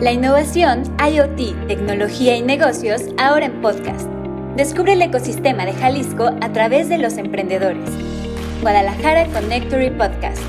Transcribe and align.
La 0.00 0.10
innovación, 0.10 0.82
IoT, 0.98 1.68
tecnología 1.68 2.36
y 2.36 2.42
negocios 2.42 3.02
ahora 3.16 3.46
en 3.46 3.60
podcast. 3.60 4.08
Descubre 4.56 4.94
el 4.94 5.02
ecosistema 5.02 5.64
de 5.64 5.72
Jalisco 5.72 6.24
a 6.40 6.52
través 6.52 6.88
de 6.88 6.98
los 6.98 7.16
emprendedores. 7.16 7.88
Guadalajara 8.60 9.28
Connectory 9.28 9.90
Podcast. 9.90 10.42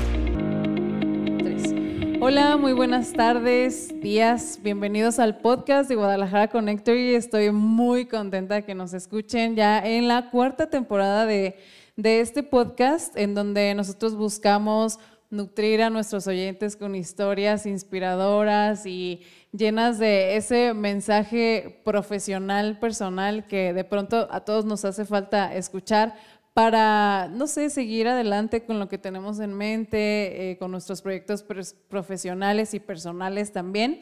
Hola, 2.20 2.56
muy 2.56 2.72
buenas 2.72 3.12
tardes, 3.12 3.94
días. 4.00 4.58
Bienvenidos 4.64 5.20
al 5.20 5.38
podcast 5.38 5.88
de 5.88 5.94
Guadalajara 5.94 6.48
Connectory. 6.48 7.14
Estoy 7.14 7.52
muy 7.52 8.06
contenta 8.06 8.62
que 8.62 8.74
nos 8.74 8.94
escuchen 8.94 9.54
ya 9.54 9.78
en 9.78 10.08
la 10.08 10.30
cuarta 10.30 10.68
temporada 10.70 11.24
de, 11.24 11.56
de 11.94 12.20
este 12.20 12.42
podcast, 12.42 13.16
en 13.16 13.36
donde 13.36 13.72
nosotros 13.76 14.16
buscamos 14.16 14.98
nutrir 15.30 15.82
a 15.82 15.90
nuestros 15.90 16.26
oyentes 16.26 16.76
con 16.76 16.94
historias 16.94 17.66
inspiradoras 17.66 18.86
y 18.86 19.22
llenas 19.52 19.98
de 19.98 20.36
ese 20.36 20.74
mensaje 20.74 21.80
profesional, 21.84 22.78
personal, 22.78 23.46
que 23.46 23.72
de 23.72 23.84
pronto 23.84 24.28
a 24.30 24.40
todos 24.40 24.64
nos 24.64 24.84
hace 24.84 25.04
falta 25.04 25.54
escuchar 25.54 26.14
para, 26.54 27.28
no 27.28 27.46
sé, 27.46 27.68
seguir 27.68 28.08
adelante 28.08 28.64
con 28.64 28.78
lo 28.78 28.88
que 28.88 28.96
tenemos 28.96 29.40
en 29.40 29.52
mente, 29.52 30.52
eh, 30.52 30.58
con 30.58 30.70
nuestros 30.70 31.02
proyectos 31.02 31.44
profesionales 31.88 32.72
y 32.72 32.80
personales 32.80 33.52
también. 33.52 34.00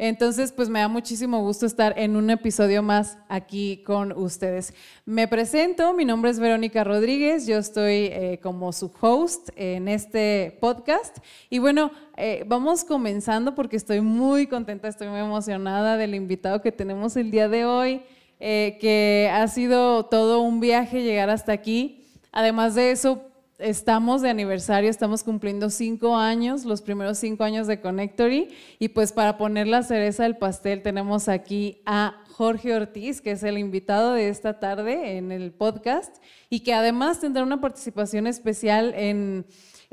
Entonces, 0.00 0.52
pues 0.52 0.68
me 0.68 0.78
da 0.78 0.86
muchísimo 0.86 1.40
gusto 1.40 1.66
estar 1.66 1.98
en 1.98 2.14
un 2.14 2.30
episodio 2.30 2.84
más 2.84 3.18
aquí 3.28 3.82
con 3.84 4.12
ustedes. 4.12 4.72
Me 5.04 5.26
presento, 5.26 5.92
mi 5.92 6.04
nombre 6.04 6.30
es 6.30 6.38
Verónica 6.38 6.84
Rodríguez, 6.84 7.48
yo 7.48 7.58
estoy 7.58 8.06
eh, 8.12 8.38
como 8.40 8.72
su 8.72 8.92
host 9.00 9.48
en 9.56 9.88
este 9.88 10.56
podcast. 10.60 11.18
Y 11.50 11.58
bueno, 11.58 11.90
eh, 12.16 12.44
vamos 12.46 12.84
comenzando 12.84 13.56
porque 13.56 13.76
estoy 13.76 14.00
muy 14.00 14.46
contenta, 14.46 14.86
estoy 14.86 15.08
muy 15.08 15.18
emocionada 15.18 15.96
del 15.96 16.14
invitado 16.14 16.62
que 16.62 16.70
tenemos 16.70 17.16
el 17.16 17.32
día 17.32 17.48
de 17.48 17.64
hoy, 17.64 18.02
eh, 18.38 18.78
que 18.80 19.28
ha 19.34 19.48
sido 19.48 20.06
todo 20.06 20.42
un 20.42 20.60
viaje 20.60 21.02
llegar 21.02 21.28
hasta 21.28 21.50
aquí. 21.50 22.04
Además 22.30 22.76
de 22.76 22.92
eso, 22.92 23.27
estamos 23.58 24.22
de 24.22 24.30
aniversario, 24.30 24.88
estamos 24.88 25.24
cumpliendo 25.24 25.68
cinco 25.70 26.16
años, 26.16 26.64
los 26.64 26.80
primeros 26.80 27.18
cinco 27.18 27.44
años 27.44 27.66
de 27.66 27.80
Connectory, 27.80 28.48
y 28.78 28.88
pues 28.88 29.12
para 29.12 29.36
poner 29.36 29.66
la 29.66 29.82
cereza 29.82 30.22
del 30.22 30.36
pastel 30.36 30.82
tenemos 30.82 31.28
aquí 31.28 31.82
a 31.84 32.22
Jorge 32.30 32.74
Ortiz, 32.74 33.20
que 33.20 33.32
es 33.32 33.42
el 33.42 33.58
invitado 33.58 34.12
de 34.12 34.28
esta 34.28 34.60
tarde 34.60 35.16
en 35.16 35.32
el 35.32 35.50
podcast, 35.50 36.18
y 36.48 36.60
que 36.60 36.72
además 36.72 37.20
tendrá 37.20 37.42
una 37.42 37.60
participación 37.60 38.28
especial 38.28 38.94
en, 38.96 39.44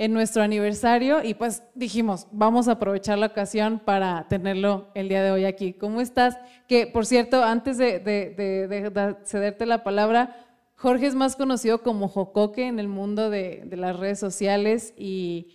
nuestro 0.09 0.43
aniversario, 0.43 1.23
y 1.23 1.33
pues 1.33 1.63
dijimos, 1.73 2.27
vamos 2.31 2.67
a 2.67 2.73
aprovechar 2.73 3.17
la 3.17 3.27
ocasión 3.27 3.79
para 3.79 4.27
tenerlo 4.27 4.89
el 4.93 5.07
día 5.07 5.23
de 5.23 5.31
hoy 5.31 5.45
aquí. 5.45 5.71
¿Cómo 5.71 6.01
estás? 6.01 6.37
Que 6.67 6.85
por 6.85 7.05
cierto, 7.05 7.41
antes 7.41 7.77
de 7.77 9.21
cederte 9.23 9.65
la 9.65 9.85
palabra, 9.85 10.44
Jorge 10.85 11.07
es 11.07 11.15
más 11.15 11.35
conocido 11.35 11.81
como 11.81 12.07
Jocoque 12.07 12.67
en 12.67 12.77
el 12.77 12.87
mundo 12.87 13.31
de, 13.31 13.67
las 13.71 13.97
redes 13.97 14.19
sociales 14.19 14.93
y, 14.95 15.47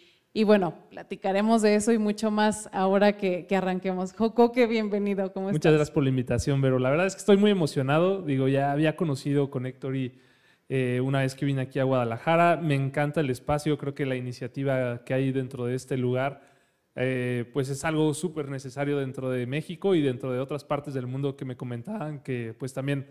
bueno, 0.45 0.75
platicaremos 0.91 1.63
de 1.63 1.77
eso 1.77 1.93
y 1.93 1.99
mucho 1.99 2.33
más 2.33 2.69
ahora 2.73 3.17
que, 3.17 3.47
arranquemos. 3.55 4.13
Jocoque, 4.13 4.67
bienvenido. 4.67 5.33
¿Cómo 5.33 5.53
Muchas 5.53 5.73
gracias 5.73 5.93
por 5.93 6.03
la 6.03 6.09
invitación, 6.09 6.61
Vero. 6.61 6.81
La 6.81 6.91
verdad 6.91 7.07
es 7.07 7.15
que 7.15 7.21
estoy 7.21 7.37
muy 7.37 7.53
emocionado. 7.53 8.23
Digo, 8.23 8.49
ya 8.49 8.73
había 8.73 8.97
conocido 8.97 9.53
Connectory 9.53 10.19
eh, 10.69 11.01
una 11.01 11.21
vez 11.21 11.37
que 11.37 11.47
vine 11.47 11.61
aquí 11.61 11.79
a 11.79 11.85
Guadalajara. 11.85 12.57
Me 12.57 12.75
encanta 12.75 13.21
el 13.21 13.31
espacio. 13.31 13.79
Creo 13.79 13.95
que 13.95 14.07
la 14.07 14.17
iniciativa 14.17 15.05
que 15.05 15.15
hay 15.15 15.31
dentro 15.31 15.65
de 15.65 15.77
este 15.77 15.97
lugar 15.97 16.43
eh, 16.97 17.49
pues 17.53 17.69
es 17.69 17.85
algo 17.85 18.15
súper 18.15 18.49
necesario 18.49 18.99
dentro 18.99 19.31
de 19.31 19.47
México 19.47 19.95
y 19.95 20.03
dentro 20.03 20.33
de 20.33 20.41
otras 20.41 20.65
partes 20.65 20.93
del 20.93 21.07
mundo 21.07 21.37
que 21.37 21.45
me 21.45 21.57
comentaban 21.57 22.19
que 22.19 22.53
pues 22.59 22.75
también 22.75 23.07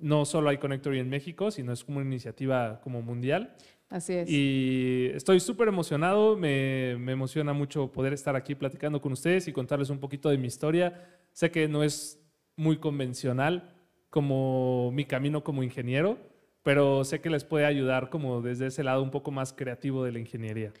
no 0.00 0.24
solo 0.24 0.48
hay 0.48 0.58
Connectory 0.58 0.98
en 0.98 1.08
México, 1.08 1.50
sino 1.50 1.72
es 1.72 1.84
como 1.84 1.98
una 1.98 2.06
iniciativa 2.06 2.80
como 2.82 3.02
mundial. 3.02 3.54
Así 3.88 4.12
es. 4.14 4.28
Y 4.28 5.10
estoy 5.14 5.40
súper 5.40 5.68
emocionado, 5.68 6.36
me, 6.36 6.96
me, 6.98 7.12
emociona 7.12 7.52
mucho 7.52 7.90
poder 7.90 8.12
estar 8.12 8.36
aquí 8.36 8.54
platicando 8.54 9.00
con 9.00 9.12
ustedes 9.12 9.48
y 9.48 9.52
contarles 9.52 9.90
un 9.90 9.98
poquito 9.98 10.28
de 10.28 10.38
mi 10.38 10.46
historia. 10.46 11.08
Sé 11.32 11.50
que 11.50 11.68
no 11.68 11.82
es 11.82 12.20
muy 12.56 12.76
convencional 12.78 13.74
como 14.10 14.90
mi 14.92 15.04
camino 15.04 15.42
como 15.44 15.62
ingeniero, 15.62 16.18
pero 16.62 17.04
sé 17.04 17.20
que 17.20 17.30
les 17.30 17.44
puede 17.44 17.64
ayudar 17.64 18.10
como 18.10 18.42
desde 18.42 18.66
ese 18.66 18.84
lado 18.84 19.02
un 19.02 19.10
poco 19.10 19.30
más 19.30 19.52
creativo 19.52 20.04
de 20.04 20.12
la 20.12 20.18
ingeniería. 20.18 20.72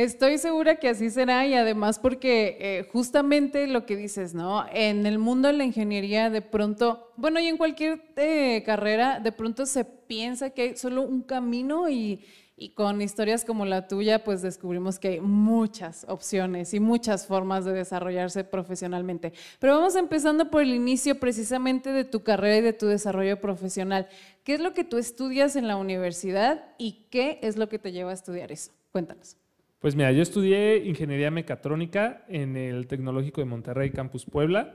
Estoy 0.00 0.38
segura 0.38 0.76
que 0.76 0.88
así 0.88 1.10
será 1.10 1.46
y 1.46 1.52
además 1.52 1.98
porque 1.98 2.56
eh, 2.58 2.88
justamente 2.90 3.66
lo 3.66 3.84
que 3.84 3.96
dices, 3.96 4.32
¿no? 4.32 4.64
En 4.72 5.04
el 5.04 5.18
mundo 5.18 5.48
de 5.48 5.52
la 5.52 5.64
ingeniería 5.64 6.30
de 6.30 6.40
pronto, 6.40 7.12
bueno, 7.18 7.38
y 7.38 7.48
en 7.48 7.58
cualquier 7.58 8.02
eh, 8.16 8.62
carrera, 8.64 9.20
de 9.20 9.30
pronto 9.30 9.66
se 9.66 9.84
piensa 9.84 10.48
que 10.50 10.62
hay 10.62 10.76
solo 10.78 11.02
un 11.02 11.20
camino 11.20 11.90
y, 11.90 12.24
y, 12.56 12.70
con 12.70 13.02
historias 13.02 13.44
como 13.44 13.66
la 13.66 13.88
tuya, 13.88 14.24
pues 14.24 14.40
descubrimos 14.40 14.98
que 14.98 15.08
hay 15.08 15.20
muchas 15.20 16.06
opciones 16.08 16.72
y 16.72 16.80
muchas 16.80 17.26
formas 17.26 17.66
de 17.66 17.74
desarrollarse 17.74 18.42
profesionalmente. 18.42 19.34
Pero 19.58 19.76
vamos 19.76 19.96
empezando 19.96 20.50
por 20.50 20.62
el 20.62 20.72
inicio 20.72 21.20
precisamente 21.20 21.92
de 21.92 22.04
tu 22.04 22.22
carrera 22.22 22.56
y 22.56 22.62
de 22.62 22.72
tu 22.72 22.86
desarrollo 22.86 23.38
profesional. 23.38 24.08
¿Qué 24.44 24.54
es 24.54 24.60
lo 24.60 24.72
que 24.72 24.82
tú 24.82 24.96
estudias 24.96 25.56
en 25.56 25.68
la 25.68 25.76
universidad 25.76 26.64
y 26.78 27.06
qué 27.10 27.38
es 27.42 27.58
lo 27.58 27.68
que 27.68 27.78
te 27.78 27.92
lleva 27.92 28.12
a 28.12 28.14
estudiar 28.14 28.50
eso? 28.50 28.72
Cuéntanos. 28.92 29.36
Pues 29.80 29.96
mira, 29.96 30.12
yo 30.12 30.20
estudié 30.20 30.84
ingeniería 30.84 31.30
mecatrónica 31.30 32.26
en 32.28 32.54
el 32.54 32.86
Tecnológico 32.86 33.40
de 33.40 33.46
Monterrey, 33.46 33.90
Campus 33.90 34.26
Puebla. 34.26 34.74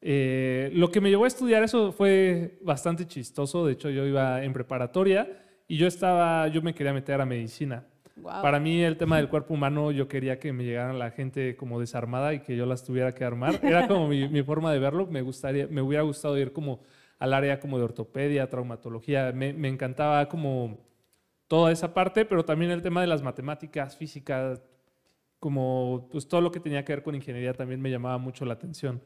Eh, 0.00 0.70
lo 0.72 0.92
que 0.92 1.00
me 1.00 1.10
llevó 1.10 1.24
a 1.24 1.26
estudiar 1.26 1.64
eso 1.64 1.90
fue 1.90 2.56
bastante 2.62 3.08
chistoso. 3.08 3.66
De 3.66 3.72
hecho, 3.72 3.90
yo 3.90 4.06
iba 4.06 4.44
en 4.44 4.52
preparatoria 4.52 5.42
y 5.66 5.76
yo 5.76 5.88
estaba, 5.88 6.46
yo 6.46 6.62
me 6.62 6.74
quería 6.74 6.92
meter 6.92 7.20
a 7.20 7.26
medicina. 7.26 7.88
Para 8.22 8.60
mí 8.60 8.82
el 8.82 8.96
tema 8.96 9.16
del 9.16 9.28
cuerpo 9.28 9.52
humano, 9.54 9.90
yo 9.90 10.06
quería 10.06 10.38
que 10.38 10.52
me 10.52 10.62
llegaran 10.62 10.96
la 11.00 11.10
gente 11.10 11.56
como 11.56 11.80
desarmada 11.80 12.32
y 12.32 12.38
que 12.40 12.56
yo 12.56 12.66
las 12.66 12.84
tuviera 12.84 13.12
que 13.12 13.24
armar. 13.24 13.58
Era 13.64 13.88
como 13.88 14.06
mi, 14.06 14.42
forma 14.44 14.72
de 14.72 14.78
verlo. 14.78 15.08
Me, 15.08 15.22
gustaría, 15.22 15.66
me 15.66 15.82
hubiera 15.82 16.04
gustado 16.04 16.38
ir 16.38 16.52
como 16.52 16.82
al 17.18 17.34
área 17.34 17.58
como 17.58 17.78
de 17.78 17.84
ortopedia, 17.84 18.48
traumatología. 18.48 19.32
Me, 19.32 19.52
me 19.52 19.66
encantaba 19.66 20.28
como 20.28 20.78
toda 21.48 21.72
esa 21.72 21.94
parte, 21.94 22.24
pero 22.24 22.44
también 22.44 22.70
el 22.70 22.82
tema 22.82 23.00
de 23.00 23.06
las 23.06 23.22
matemáticas, 23.22 23.96
física, 23.96 24.60
como 25.38 26.08
pues 26.10 26.28
todo 26.28 26.40
lo 26.40 26.50
que 26.50 26.60
tenía 26.60 26.84
que 26.84 26.92
ver 26.92 27.02
con 27.02 27.14
ingeniería 27.14 27.54
también 27.54 27.80
me 27.80 27.90
llamaba 27.90 28.18
mucho 28.18 28.44
la 28.44 28.54
atención. 28.54 29.00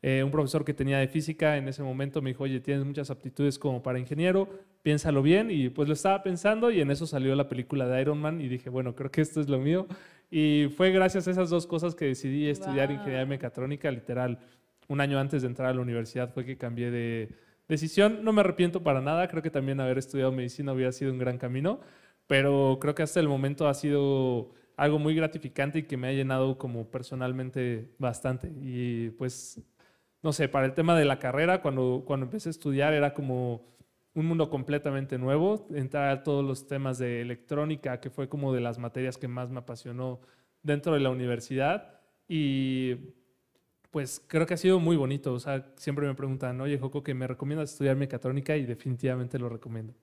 Eh, 0.00 0.22
un 0.22 0.30
profesor 0.30 0.64
que 0.64 0.74
tenía 0.74 0.98
de 0.98 1.08
física 1.08 1.56
en 1.56 1.66
ese 1.66 1.82
momento 1.82 2.22
me 2.22 2.30
dijo, 2.30 2.44
oye, 2.44 2.60
tienes 2.60 2.84
muchas 2.84 3.10
aptitudes 3.10 3.58
como 3.58 3.82
para 3.82 3.98
ingeniero, 3.98 4.48
piénsalo 4.82 5.22
bien. 5.22 5.50
Y 5.50 5.70
pues 5.70 5.88
lo 5.88 5.94
estaba 5.94 6.22
pensando 6.22 6.70
y 6.70 6.80
en 6.80 6.90
eso 6.90 7.06
salió 7.06 7.34
la 7.34 7.48
película 7.48 7.88
de 7.88 8.00
Iron 8.00 8.20
Man 8.20 8.40
y 8.40 8.48
dije, 8.48 8.70
bueno, 8.70 8.94
creo 8.94 9.10
que 9.10 9.22
esto 9.22 9.40
es 9.40 9.48
lo 9.48 9.58
mío. 9.58 9.86
Y 10.30 10.68
fue 10.76 10.92
gracias 10.92 11.26
a 11.26 11.30
esas 11.32 11.50
dos 11.50 11.66
cosas 11.66 11.94
que 11.94 12.04
decidí 12.04 12.48
estudiar 12.48 12.90
ingeniería 12.90 13.26
mecatrónica, 13.26 13.90
literal. 13.90 14.38
Un 14.88 15.00
año 15.00 15.18
antes 15.18 15.42
de 15.42 15.48
entrar 15.48 15.70
a 15.70 15.74
la 15.74 15.80
universidad 15.80 16.32
fue 16.32 16.44
que 16.44 16.56
cambié 16.56 16.90
de, 16.90 17.28
decisión. 17.68 18.24
No 18.24 18.32
me 18.32 18.40
arrepiento 18.40 18.82
para 18.82 19.00
nada, 19.00 19.28
creo 19.28 19.42
que 19.42 19.50
también 19.50 19.80
haber 19.80 19.98
estudiado 19.98 20.32
medicina 20.32 20.72
hubiera 20.72 20.92
sido 20.92 21.12
un 21.12 21.18
gran 21.18 21.38
camino, 21.38 21.80
pero 22.26 22.78
creo 22.80 22.94
que 22.94 23.02
hasta 23.02 23.20
el 23.20 23.28
momento 23.28 23.68
ha 23.68 23.74
sido 23.74 24.52
algo 24.76 24.98
muy 24.98 25.14
gratificante 25.14 25.80
y 25.80 25.82
que 25.84 25.96
me 25.96 26.08
ha 26.08 26.12
llenado 26.12 26.58
como 26.58 26.90
personalmente 26.90 27.90
bastante. 27.98 28.52
Y 28.62 29.10
pues, 29.10 29.60
no 30.22 30.32
sé, 30.32 30.48
para 30.48 30.66
el 30.66 30.74
tema 30.74 30.96
de 30.98 31.04
la 31.04 31.18
carrera, 31.18 31.62
cuando, 31.62 32.04
cuando 32.06 32.26
empecé 32.26 32.48
a 32.48 32.50
estudiar 32.50 32.94
era 32.94 33.14
como 33.14 33.66
un 34.14 34.26
mundo 34.26 34.50
completamente 34.50 35.18
nuevo, 35.18 35.66
entrar 35.74 36.10
a 36.10 36.22
todos 36.22 36.44
los 36.44 36.66
temas 36.66 36.98
de 36.98 37.20
electrónica, 37.20 38.00
que 38.00 38.10
fue 38.10 38.28
como 38.28 38.52
de 38.52 38.60
las 38.60 38.78
materias 38.78 39.18
que 39.18 39.28
más 39.28 39.50
me 39.50 39.60
apasionó 39.60 40.20
dentro 40.62 40.94
de 40.94 41.00
la 41.00 41.10
universidad. 41.10 42.00
Y 42.28 42.96
pues 43.90 44.22
creo 44.26 44.46
que 44.46 44.54
ha 44.54 44.58
sido 44.58 44.80
muy 44.80 44.96
bonito. 44.96 45.32
O 45.32 45.40
sea, 45.40 45.66
siempre 45.76 46.06
me 46.06 46.14
preguntan, 46.14 46.60
oye, 46.60 46.78
Joco, 46.78 47.02
que 47.02 47.14
me 47.14 47.26
recomiendas 47.26 47.72
estudiar 47.72 47.96
mecatrónica 47.96 48.56
y 48.56 48.64
definitivamente 48.66 49.38
lo 49.38 49.48
recomiendo. 49.48 49.94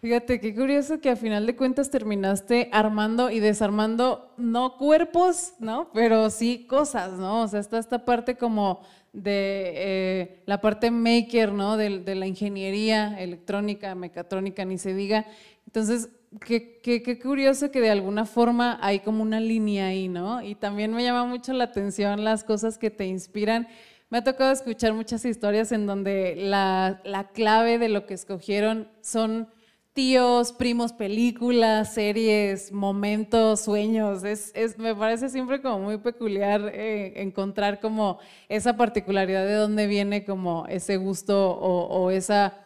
Fíjate, 0.00 0.38
qué 0.38 0.54
curioso 0.54 1.00
que 1.00 1.08
a 1.08 1.16
final 1.16 1.46
de 1.46 1.56
cuentas 1.56 1.90
terminaste 1.90 2.68
armando 2.72 3.30
y 3.30 3.40
desarmando, 3.40 4.34
no 4.36 4.76
cuerpos, 4.76 5.54
¿no? 5.58 5.90
Pero 5.94 6.28
sí 6.28 6.66
cosas, 6.68 7.18
¿no? 7.18 7.42
O 7.42 7.48
sea, 7.48 7.60
está 7.60 7.78
esta 7.78 8.04
parte 8.04 8.36
como 8.36 8.82
de 9.14 9.72
eh, 9.74 10.42
la 10.44 10.60
parte 10.60 10.90
maker, 10.90 11.52
¿no? 11.52 11.76
De, 11.78 12.00
de 12.00 12.14
la 12.16 12.26
ingeniería 12.26 13.18
electrónica, 13.18 13.94
mecatrónica, 13.94 14.64
ni 14.66 14.76
se 14.76 14.92
diga. 14.92 15.24
Entonces, 15.66 16.10
qué, 16.40 17.18
curioso 17.22 17.70
que 17.70 17.80
de 17.80 17.90
alguna 17.90 18.26
forma 18.26 18.78
hay 18.82 19.00
como 19.00 19.22
una 19.22 19.40
línea 19.40 19.86
ahí, 19.86 20.08
¿no? 20.08 20.42
Y 20.42 20.54
también 20.54 20.92
me 20.92 21.02
llama 21.02 21.24
mucho 21.24 21.52
la 21.52 21.64
atención 21.64 22.24
las 22.24 22.44
cosas 22.44 22.78
que 22.78 22.90
te 22.90 23.06
inspiran. 23.06 23.68
Me 24.10 24.18
ha 24.18 24.24
tocado 24.24 24.52
escuchar 24.52 24.92
muchas 24.92 25.24
historias 25.24 25.72
en 25.72 25.86
donde 25.86 26.34
la, 26.36 27.00
clave 27.34 27.78
de 27.78 27.88
lo 27.88 28.06
que 28.06 28.14
escogieron 28.14 28.88
son 29.00 29.48
tíos, 29.92 30.52
primos, 30.52 30.92
películas, 30.92 31.94
series, 31.94 32.72
momentos, 32.72 33.60
sueños. 33.60 34.24
Es, 34.24 34.50
es 34.54 34.78
me 34.78 34.94
parece 34.94 35.28
siempre 35.28 35.62
como 35.62 35.78
muy 35.78 35.98
peculiar 35.98 36.70
eh, 36.74 37.22
encontrar 37.22 37.80
como 37.80 38.18
esa 38.48 38.76
particularidad 38.76 39.46
de 39.46 39.54
dónde 39.54 39.86
viene 39.86 40.24
como 40.24 40.66
ese 40.66 40.96
gusto 40.96 41.52
o 41.52 42.10
esa, 42.10 42.63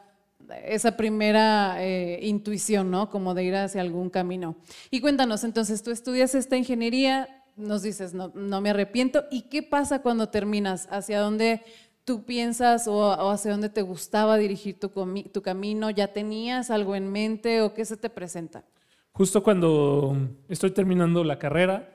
esa 0.65 0.97
primera 0.97 1.77
eh, 1.85 2.21
intuición, 2.23 2.91
¿no? 2.91 3.11
Como 3.11 3.35
de 3.35 3.45
ir 3.45 3.57
hacia 3.57 3.81
algún 3.81 4.11
camino. 4.11 4.57
Y 4.91 5.01
cuéntanos, 5.01 5.45
entonces 5.45 5.83
tú 5.83 5.91
estudias 5.91 6.35
esta 6.35 6.57
ingeniería, 6.57 7.45
nos 7.57 7.83
dices, 7.83 8.15
no, 8.15 8.33
no 8.35 8.61
me 8.61 8.71
arrepiento. 8.71 9.25
¿Y 9.31 9.43
qué 9.43 9.63
pasa 9.63 10.01
cuando 10.03 10.29
terminas? 10.29 10.89
¿Hacia 10.91 11.21
dónde 11.21 11.63
tú 12.09 12.25
piensas 12.25 12.89
o, 12.89 13.31
hacia 13.31 13.51
dónde 13.51 13.69
te 13.69 13.83
gustaba 13.83 14.39
dirigir 14.39 14.81
tu, 14.81 15.43
camino? 15.43 15.91
¿Ya 15.91 16.15
tenías 16.15 16.71
algo 16.71 16.97
en 16.97 17.13
mente 17.13 17.61
o 17.61 17.75
qué 17.75 17.85
se 17.85 17.99
te 17.99 18.09
presenta? 18.09 18.65
Justo 19.13 19.43
cuando 19.43 20.17
estoy 20.49 20.71
terminando 20.71 21.23
la 21.23 21.39
carrera, 21.39 21.95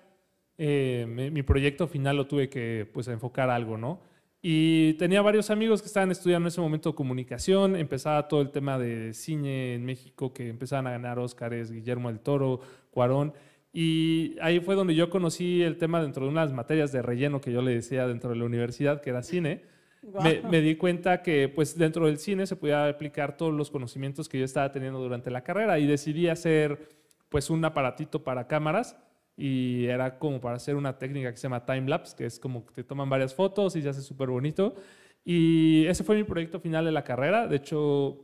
eh, 0.59 1.07
mi, 1.07 1.41
proyecto 1.41 1.87
final 1.87 2.17
lo 2.17 2.27
tuve 2.27 2.47
que 2.47 2.87
pues, 2.93 3.07
enfocar 3.07 3.49
algo, 3.49 3.75
¿no? 3.75 4.01
Y 4.45 4.95
tenía 4.95 5.21
varios 5.21 5.49
amigos 5.49 5.81
que 5.81 5.87
estaban 5.87 6.11
estudiando 6.11 6.47
en 6.47 6.51
ese 6.51 6.59
momento 6.59 6.93
comunicación, 6.93 7.77
empezaba 7.77 8.27
todo 8.27 8.41
el 8.41 8.51
tema 8.51 8.77
de 8.77 9.13
cine 9.13 9.75
en 9.75 9.85
México, 9.85 10.33
que 10.33 10.49
empezaban 10.49 10.85
a 10.85 10.91
ganar 10.91 11.17
Óscares, 11.17 11.71
Guillermo 11.71 12.09
del 12.09 12.19
Toro, 12.19 12.59
Cuarón, 12.91 13.33
y 13.71 14.35
ahí 14.41 14.59
fue 14.59 14.75
donde 14.75 14.95
yo 14.95 15.09
conocí 15.09 15.61
el 15.63 15.77
tema 15.77 16.01
dentro 16.01 16.25
de 16.25 16.31
unas 16.31 16.51
materias 16.51 16.91
de 16.91 17.01
relleno 17.01 17.39
que 17.39 17.53
yo 17.53 17.61
le 17.61 17.73
decía 17.73 18.05
dentro 18.05 18.31
de 18.31 18.35
la 18.35 18.43
universidad, 18.43 18.99
que 18.99 19.11
era 19.11 19.23
cine, 19.23 19.63
me, 20.49 20.59
di 20.59 20.75
cuenta 20.75 21.21
que 21.21 21.47
pues 21.47 21.77
dentro 21.77 22.07
del 22.07 22.17
cine 22.17 22.45
se 22.45 22.57
podía 22.57 22.89
aplicar 22.89 23.37
todos 23.37 23.53
los 23.53 23.71
conocimientos 23.71 24.27
que 24.27 24.39
yo 24.39 24.43
estaba 24.43 24.73
teniendo 24.73 24.99
durante 24.99 25.31
la 25.31 25.45
carrera 25.45 25.79
y 25.79 25.87
decidí 25.87 26.27
hacer 26.27 26.89
pues 27.29 27.49
un 27.49 27.63
aparatito 27.63 28.23
para 28.25 28.45
cámaras 28.47 28.97
y 29.35 29.85
era 29.85 30.19
como 30.19 30.39
para 30.39 30.57
hacer 30.57 30.75
una 30.75 30.97
técnica 30.97 31.31
que 31.31 31.37
se 31.37 31.43
llama 31.43 31.65
time 31.65 31.89
lapse, 31.89 32.15
que 32.15 32.25
es 32.25 32.39
como 32.39 32.65
que 32.65 32.73
te 32.73 32.83
toman 32.83 33.09
varias 33.09 33.33
fotos 33.33 33.75
y 33.75 33.81
se 33.81 33.89
hace 33.89 34.01
súper 34.01 34.29
bonito. 34.29 34.75
Y 35.25 35.85
ese 35.87 36.03
fue 36.03 36.15
mi 36.15 36.23
proyecto 36.23 36.59
final 36.59 36.85
de 36.85 36.91
la 36.91 37.03
carrera. 37.03 37.47
De 37.47 37.55
hecho, 37.55 38.19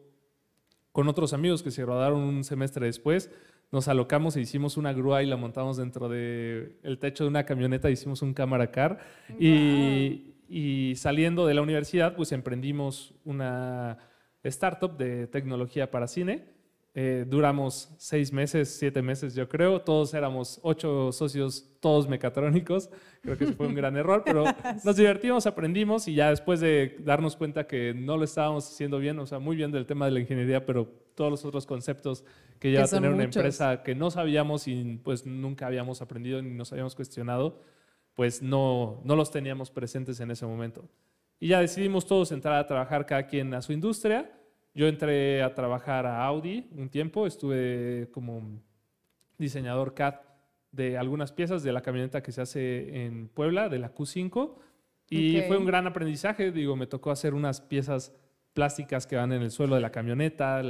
con 0.91 1.07
otros 1.07 1.33
amigos 1.33 1.63
que 1.63 1.71
se 1.71 1.83
graduaron 1.83 2.21
un 2.21 2.43
semestre 2.43 2.85
después, 2.85 3.31
nos 3.71 3.87
alocamos 3.87 4.35
e 4.35 4.41
hicimos 4.41 4.77
una 4.77 4.93
grúa 4.93 5.23
y 5.23 5.27
la 5.27 5.37
montamos 5.37 5.77
dentro 5.77 6.09
del 6.09 6.77
el 6.83 6.99
techo 6.99 7.23
de 7.23 7.29
una 7.29 7.45
camioneta, 7.45 7.89
hicimos 7.89 8.21
un 8.21 8.33
cámara 8.33 8.71
car. 8.71 8.99
Y, 9.39 10.35
y 10.47 10.95
saliendo 10.95 11.45
de 11.45 11.53
la 11.53 11.61
universidad, 11.61 12.15
pues 12.15 12.31
emprendimos 12.31 13.13
una 13.23 13.97
startup 14.43 14.97
de 14.97 15.27
tecnología 15.27 15.91
para 15.91 16.07
cine. 16.07 16.58
Eh, 16.95 17.23
duramos 17.27 17.93
seis 17.99 18.33
meses, 18.33 18.75
siete 18.77 19.01
meses, 19.01 19.35
yo 19.35 19.47
creo. 19.47 19.81
Todos 19.81 20.13
éramos 20.13 20.59
ocho 20.63 21.11
socios, 21.11 21.69
todos 21.79 22.07
mecatrónicos. 22.07 22.89
Creo 23.21 23.37
que 23.37 23.47
fue 23.53 23.67
un 23.67 23.75
gran 23.75 23.95
error, 23.95 24.23
pero 24.25 24.43
nos 24.83 24.95
divertimos, 24.95 25.45
aprendimos 25.45 26.07
y 26.07 26.15
ya 26.15 26.29
después 26.29 26.59
de 26.59 26.97
darnos 26.99 27.35
cuenta 27.35 27.67
que 27.67 27.93
no 27.93 28.17
lo 28.17 28.23
estábamos 28.23 28.67
haciendo 28.67 28.97
bien, 28.97 29.19
o 29.19 29.25
sea, 29.25 29.39
muy 29.39 29.55
bien 29.55 29.71
del 29.71 29.85
tema 29.85 30.05
de 30.05 30.11
la 30.11 30.19
ingeniería, 30.19 30.65
pero 30.65 30.87
todos 31.13 31.29
los 31.29 31.45
otros 31.45 31.65
conceptos 31.65 32.23
que 32.59 32.71
lleva 32.71 32.85
a 32.85 32.87
tener 32.87 33.11
una 33.11 33.23
empresa 33.23 33.83
que 33.83 33.93
no 33.93 34.09
sabíamos 34.09 34.67
y 34.67 34.99
pues 35.03 35.25
nunca 35.25 35.67
habíamos 35.67 36.01
aprendido 36.01 36.41
ni 36.41 36.51
nos 36.51 36.71
habíamos 36.71 36.95
cuestionado, 36.95 37.61
pues 38.15 38.41
no, 38.41 39.01
no 39.03 39.15
los 39.15 39.29
teníamos 39.29 39.69
presentes 39.69 40.19
en 40.21 40.31
ese 40.31 40.45
momento. 40.45 40.89
Y 41.39 41.49
ya 41.49 41.61
decidimos 41.61 42.05
todos 42.05 42.31
entrar 42.31 42.55
a 42.55 42.65
trabajar 42.65 43.05
cada 43.05 43.27
quien 43.27 43.53
a 43.53 43.61
su 43.61 43.73
industria. 43.73 44.31
Yo 44.79 44.87
entré 44.87 45.43
a 45.43 45.53
trabajar 45.53 46.05
a 46.05 46.23
Audi 46.23 46.69
un 46.71 46.87
tiempo, 46.87 47.27
estuve 47.27 48.07
como 48.13 48.61
diseñador 49.37 49.93
CAD 49.93 50.21
de 50.71 50.97
algunas 50.97 51.33
piezas 51.33 51.63
de 51.63 51.73
la 51.73 51.81
camioneta 51.81 52.23
que 52.23 52.31
se 52.31 52.39
hace 52.39 53.03
en 53.03 53.27
Puebla, 53.27 53.67
de 53.67 53.77
la 53.77 53.93
Q5, 53.93 54.55
y 55.09 55.41
fue 55.49 55.57
un 55.57 55.65
gran 55.65 55.85
aprendizaje, 55.85 56.53
digo, 56.53 56.77
me 56.77 56.87
tocó 56.87 57.11
hacer 57.11 57.33
unas 57.33 57.59
piezas 57.59 58.15
plásticas 58.53 59.05
que 59.05 59.17
van 59.17 59.33
en 59.33 59.41
el 59.41 59.51
suelo 59.51 59.75
de 59.75 59.81
la 59.81 59.91
camioneta, 59.91 60.63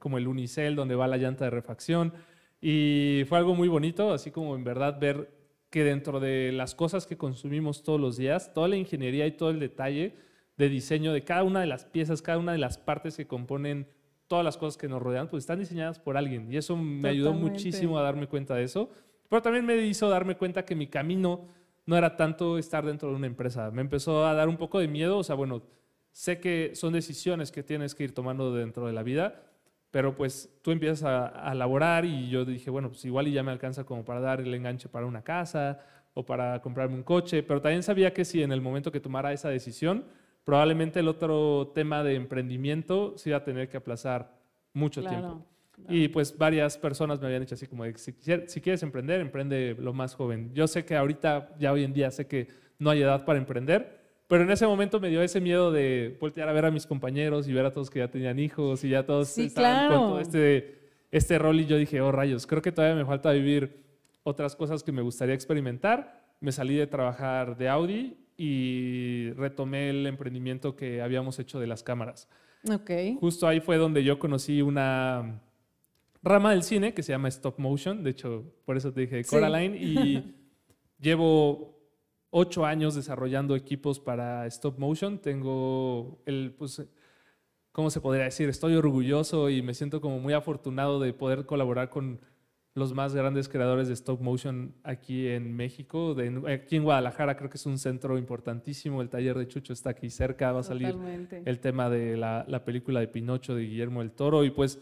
como 0.00 0.18
el 0.18 0.28
unicel 0.28 0.76
donde 0.76 0.94
va 0.94 1.06
la 1.06 1.16
llanta 1.16 1.46
de 1.46 1.50
refacción, 1.50 2.12
y 2.60 3.22
fue 3.26 3.38
algo 3.38 3.54
muy 3.54 3.68
bonito, 3.68 4.12
así 4.12 4.30
como 4.30 4.54
en 4.54 4.64
verdad 4.64 5.00
ver 5.00 5.30
que 5.70 5.82
dentro 5.82 6.20
de 6.20 6.52
las 6.52 6.74
cosas 6.74 7.06
que 7.06 7.16
consumimos 7.16 7.82
todos 7.82 7.98
los 7.98 8.18
días, 8.18 8.52
toda 8.52 8.68
la 8.68 8.76
ingeniería 8.76 9.26
y 9.26 9.32
todo 9.32 9.48
el 9.48 9.60
detalle 9.60 10.14
de 10.56 10.68
diseño 10.68 11.12
de 11.12 11.24
cada 11.24 11.42
una 11.42 11.60
de 11.60 11.66
las 11.66 11.84
piezas, 11.84 12.22
cada 12.22 12.38
una 12.38 12.52
de 12.52 12.58
las 12.58 12.78
partes 12.78 13.16
que 13.16 13.26
componen 13.26 13.88
todas 14.26 14.44
las 14.44 14.56
cosas 14.56 14.76
que 14.76 14.88
nos 14.88 15.02
rodean, 15.02 15.28
pues 15.28 15.44
están 15.44 15.58
diseñadas 15.58 15.98
por 15.98 16.16
alguien. 16.16 16.52
Y 16.52 16.56
eso 16.56 16.76
me 16.76 17.08
ayudó 17.08 17.32
muchísimo 17.32 17.98
a 17.98 18.02
darme 18.02 18.26
cuenta 18.26 18.54
de 18.54 18.64
eso. 18.64 18.90
Pero 19.28 19.42
también 19.42 19.64
me 19.64 19.76
hizo 19.86 20.08
darme 20.08 20.36
cuenta 20.36 20.64
que 20.64 20.74
mi 20.74 20.86
camino 20.86 21.46
no 21.84 21.96
era 21.96 22.16
tanto 22.16 22.58
estar 22.58 22.84
dentro 22.84 23.10
de 23.10 23.16
una 23.16 23.26
empresa. 23.26 23.70
Me 23.70 23.82
empezó 23.82 24.26
a 24.26 24.34
dar 24.34 24.48
un 24.48 24.56
poco 24.56 24.78
de 24.78 24.88
miedo. 24.88 25.18
O 25.18 25.22
sea, 25.22 25.34
bueno, 25.34 25.62
sé 26.12 26.40
que 26.40 26.72
son 26.74 26.92
decisiones 26.92 27.52
que 27.52 27.62
tienes 27.62 27.94
que 27.94 28.04
ir 28.04 28.14
tomando 28.14 28.54
dentro 28.54 28.86
de 28.86 28.92
la 28.92 29.02
vida, 29.02 29.42
pero 29.90 30.16
pues 30.16 30.58
tú 30.62 30.70
empiezas 30.72 31.04
a, 31.04 31.26
a, 31.26 31.54
laborar 31.54 32.04
y 32.04 32.28
yo 32.28 32.44
dije, 32.44 32.70
bueno, 32.70 32.88
pues 32.88 33.04
igual 33.04 33.28
y 33.28 33.32
ya 33.32 33.42
me 33.42 33.52
alcanza 33.52 33.84
como 33.84 34.04
para 34.04 34.20
dar 34.20 34.40
el 34.40 34.52
enganche 34.52 34.88
para 34.88 35.06
una 35.06 35.22
casa 35.22 35.78
o 36.14 36.24
para 36.24 36.60
comprarme 36.62 36.96
un 36.96 37.02
coche, 37.02 37.42
pero 37.42 37.60
también 37.60 37.82
sabía 37.82 38.12
que 38.12 38.24
si 38.24 38.42
en 38.42 38.50
el 38.50 38.62
momento 38.62 38.90
que 38.90 39.00
tomara 39.00 39.32
esa 39.32 39.50
decisión, 39.50 40.04
probablemente 40.46 41.00
el 41.00 41.08
otro 41.08 41.72
tema 41.74 42.04
de 42.04 42.14
emprendimiento 42.14 43.18
se 43.18 43.30
iba 43.30 43.38
a 43.38 43.44
tener 43.44 43.68
que 43.68 43.78
aplazar 43.78 44.32
mucho 44.72 45.02
tiempo. 45.02 45.44
Y 45.88 46.06
pues 46.06 46.38
varias 46.38 46.78
personas 46.78 47.20
me 47.20 47.26
habían 47.26 47.42
dicho 47.42 47.56
así 47.56 47.66
como, 47.66 47.84
si, 47.96 48.14
si 48.46 48.60
quieres 48.60 48.82
emprender, 48.84 49.20
emprende 49.20 49.76
lo 49.76 49.92
más 49.92 50.14
joven. 50.14 50.54
Yo 50.54 50.68
sé 50.68 50.84
que 50.84 50.94
ahorita, 50.94 51.50
ya 51.58 51.72
hoy 51.72 51.82
en 51.82 51.92
día, 51.92 52.12
sé 52.12 52.28
que 52.28 52.46
no 52.78 52.90
hay 52.90 53.02
edad 53.02 53.24
para 53.24 53.40
emprender, 53.40 53.98
pero 54.28 54.44
en 54.44 54.50
ese 54.52 54.68
momento 54.68 55.00
me 55.00 55.08
dio 55.08 55.20
ese 55.20 55.40
miedo 55.40 55.72
de 55.72 56.16
voltear 56.20 56.48
a 56.48 56.52
ver 56.52 56.66
a 56.66 56.70
mis 56.70 56.86
compañeros 56.86 57.48
y 57.48 57.52
ver 57.52 57.66
a 57.66 57.72
todos 57.72 57.90
que 57.90 57.98
ya 57.98 58.08
tenían 58.08 58.38
hijos 58.38 58.84
y 58.84 58.90
ya 58.90 59.04
todos 59.04 59.36
estaban 59.36 59.88
con 59.88 60.10
todo 60.10 60.20
este, 60.20 60.78
este 61.10 61.38
rol 61.40 61.58
y 61.58 61.66
yo 61.66 61.76
dije, 61.76 62.00
oh 62.00 62.12
rayos, 62.12 62.46
creo 62.46 62.62
que 62.62 62.70
todavía 62.70 62.94
me 62.94 63.04
falta 63.04 63.32
vivir 63.32 63.82
otras 64.22 64.54
cosas 64.54 64.84
que 64.84 64.92
me 64.92 65.02
gustaría 65.02 65.34
experimentar. 65.34 66.24
Me 66.38 66.52
salí 66.52 66.76
de 66.76 66.86
trabajar 66.86 67.56
de 67.56 67.68
Audi 67.68 68.16
y 68.36 69.30
retomé 69.32 69.90
el 69.90 70.06
emprendimiento 70.06 70.76
que 70.76 71.00
habíamos 71.02 71.38
hecho 71.38 71.58
de 71.58 71.66
las 71.66 71.82
cámaras. 71.82 72.28
Okay. 72.68 73.16
Justo 73.20 73.46
ahí 73.46 73.60
fue 73.60 73.76
donde 73.76 74.02
yo 74.02 74.18
conocí 74.18 74.60
una 74.60 75.40
rama 76.22 76.50
del 76.50 76.62
cine 76.62 76.92
que 76.92 77.02
se 77.02 77.12
llama 77.12 77.28
stop 77.28 77.58
motion. 77.58 78.02
De 78.02 78.10
hecho, 78.10 78.44
por 78.64 78.76
eso 78.76 78.92
te 78.92 79.02
dije 79.02 79.24
Coraline. 79.24 79.76
Y 79.76 80.34
llevo 81.00 81.78
ocho 82.30 82.66
años 82.66 82.94
desarrollando 82.94 83.54
equipos 83.56 84.00
para 84.00 84.46
stop 84.46 84.78
motion. 84.78 85.18
Tengo 85.18 86.20
el, 86.26 86.54
pues, 86.58 86.82
¿cómo 87.72 87.90
se 87.90 88.00
podría 88.00 88.24
decir? 88.24 88.48
Estoy 88.48 88.74
orgulloso 88.74 89.48
y 89.48 89.62
me 89.62 89.74
siento 89.74 90.00
como 90.00 90.18
muy 90.18 90.34
afortunado 90.34 91.00
de 91.00 91.12
poder 91.12 91.46
colaborar 91.46 91.88
con 91.88 92.20
los 92.76 92.92
más 92.92 93.14
grandes 93.14 93.48
creadores 93.48 93.88
de 93.88 93.94
stop 93.94 94.20
motion 94.20 94.74
aquí 94.84 95.28
en 95.28 95.56
México. 95.56 96.14
aquí 96.46 96.76
en 96.76 96.84
Guadalajara 96.84 97.34
creo 97.34 97.48
que 97.48 97.56
es 97.56 97.64
un 97.64 97.78
centro 97.78 98.18
importantísimo. 98.18 99.00
El 99.00 99.08
taller 99.08 99.38
de 99.38 99.48
Chucho 99.48 99.72
está 99.72 99.90
aquí 99.90 100.10
cerca. 100.10 100.52
Va 100.52 100.60
a 100.60 100.62
salir 100.62 100.94
el 101.46 101.58
tema 101.60 101.88
de 101.88 102.18
la, 102.18 102.44
la 102.46 102.66
película 102.66 103.00
de 103.00 103.08
Pinocho 103.08 103.54
de 103.54 103.62
Guillermo 103.62 104.00
del 104.00 104.12
Toro. 104.12 104.44
Y 104.44 104.50
pues 104.50 104.78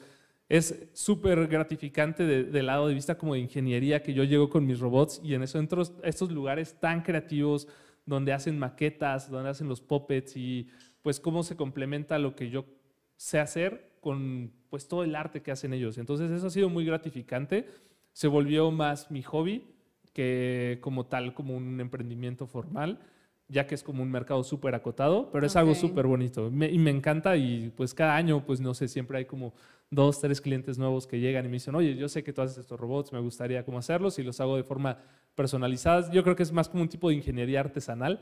es 0.49 0.89
súper 0.93 1.47
gratificante 1.47 2.27
del 2.27 2.67
lado 2.67 2.89
de 2.89 2.95
vista 2.95 3.17
como 3.17 3.35
de 3.35 3.41
ingeniería 3.41 4.03
que 4.03 4.13
yo 4.13 4.25
llego 4.25 4.51
con 4.51 4.67
mis 4.67 4.81
robots 4.81 5.21
y 5.23 5.35
en 5.35 5.45
eso 5.45 5.61
entro 5.61 5.83
a 5.83 6.09
estos 6.09 6.33
lugares 6.33 6.75
tan 6.81 7.01
creativos 7.01 7.69
donde 8.05 8.33
hacen 8.33 8.59
maquetas, 8.59 9.31
donde 9.31 9.51
hacen 9.51 9.69
los 9.69 9.81
puppets 9.81 10.37
y 10.37 10.69
pues 11.01 11.21
cómo 11.21 11.45
se 11.45 11.55
complementa 11.55 12.19
lo 12.19 12.35
que 12.35 12.51
yo 12.51 12.67
sé 13.17 13.39
hacer 13.39 13.94
con 14.05 14.53
pues 14.71 14.87
todo 14.87 15.03
el 15.03 15.17
arte 15.17 15.43
que 15.43 15.51
hacen 15.51 15.73
ellos. 15.73 15.99
Entonces 15.99 16.31
eso 16.31 16.47
ha 16.47 16.51
sido 16.51 16.69
muy 16.69 16.85
gratificante. 16.85 17.67
Se 18.13 18.29
volvió 18.29 18.71
más 18.71 19.11
mi 19.11 19.23
hobby 19.23 19.65
que 20.13 20.79
como 20.81 21.07
tal, 21.07 21.35
como 21.35 21.57
un 21.57 21.81
emprendimiento 21.81 22.47
formal 22.47 23.01
ya 23.49 23.67
que 23.67 23.75
es 23.75 23.83
como 23.83 24.03
un 24.03 24.11
mercado 24.11 24.43
súper 24.43 24.75
acotado, 24.75 25.31
pero 25.31 25.47
es 25.47 25.55
algo 25.57 25.75
súper 25.75 26.07
bonito 26.07 26.49
y 26.49 26.79
me 26.79 26.91
encanta 26.91 27.37
y 27.37 27.71
pues 27.77 27.93
cada 27.93 28.17
año, 28.17 28.45
pues 28.45 28.61
no 28.61 28.73
sé, 28.75 28.89
siempre 28.89 29.19
hay 29.19 29.25
como 29.27 29.53
dos, 29.91 30.21
tres 30.21 30.41
clientes 30.41 30.79
nuevos 30.79 31.07
que 31.07 31.21
llegan 31.21 31.45
y 31.45 31.49
me 31.49 31.55
dicen, 31.55 31.75
oye, 31.75 31.95
yo 31.95 32.09
sé 32.09 32.25
que 32.25 32.33
tú 32.33 32.41
haces 32.41 32.59
estos 32.59 32.81
robots, 32.81 33.13
me 33.13 33.21
gustaría 33.21 33.65
cómo 33.65 33.79
hacerlos 33.79 34.19
y 34.19 34.23
los 34.23 34.41
hago 34.41 34.57
de 34.57 34.65
forma 34.65 34.99
personalizada. 35.35 36.11
Yo 36.11 36.23
creo 36.23 36.35
que 36.35 36.43
es 36.43 36.53
más 36.53 36.69
como 36.69 36.83
un 36.83 36.89
tipo 36.89 37.11
de 37.11 37.17
ingeniería 37.17 37.61
artesanal. 37.61 38.21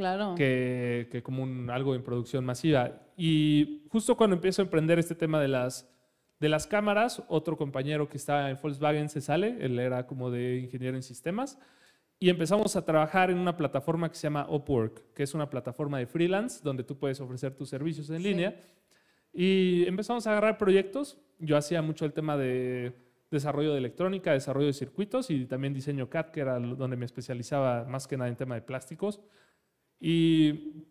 Claro. 0.00 0.34
Que, 0.34 1.08
que 1.12 1.22
como 1.22 1.42
un, 1.42 1.68
algo 1.68 1.94
en 1.94 2.02
producción 2.02 2.42
masiva. 2.42 3.02
Y 3.18 3.82
justo 3.90 4.16
cuando 4.16 4.36
empiezo 4.36 4.62
a 4.62 4.64
emprender 4.64 4.98
este 4.98 5.14
tema 5.14 5.38
de 5.38 5.48
las, 5.48 5.86
de 6.38 6.48
las 6.48 6.66
cámaras, 6.66 7.22
otro 7.28 7.58
compañero 7.58 8.08
que 8.08 8.16
estaba 8.16 8.48
en 8.48 8.56
Volkswagen 8.62 9.10
se 9.10 9.20
sale, 9.20 9.58
él 9.60 9.78
era 9.78 10.06
como 10.06 10.30
de 10.30 10.56
ingeniero 10.56 10.96
en 10.96 11.02
sistemas, 11.02 11.58
y 12.18 12.30
empezamos 12.30 12.76
a 12.76 12.84
trabajar 12.86 13.30
en 13.30 13.36
una 13.36 13.58
plataforma 13.58 14.08
que 14.08 14.14
se 14.14 14.22
llama 14.22 14.46
Upwork, 14.48 15.12
que 15.12 15.22
es 15.22 15.34
una 15.34 15.50
plataforma 15.50 15.98
de 15.98 16.06
freelance 16.06 16.60
donde 16.64 16.82
tú 16.82 16.98
puedes 16.98 17.20
ofrecer 17.20 17.54
tus 17.54 17.68
servicios 17.68 18.08
en 18.08 18.22
línea 18.22 18.58
Y 19.34 19.84
empezamos 19.86 20.26
a 20.26 20.30
agarrar 20.30 20.56
proyectos. 20.56 21.18
Yo 21.38 21.58
hacía 21.58 21.82
mucho 21.82 22.06
el 22.06 22.14
tema 22.14 22.38
de 22.38 22.94
desarrollo 23.30 23.72
de 23.72 23.78
electrónica, 23.78 24.32
desarrollo 24.32 24.68
de 24.68 24.72
circuitos 24.72 25.30
y 25.30 25.44
también 25.44 25.74
diseño 25.74 26.08
CAD, 26.08 26.30
que 26.30 26.40
era 26.40 26.58
donde 26.58 26.96
me 26.96 27.04
especializaba 27.04 27.84
más 27.84 28.06
que 28.06 28.16
nada 28.16 28.30
en 28.30 28.36
tema 28.36 28.54
de 28.54 28.62
plásticos. 28.62 29.20
Y 30.00 30.86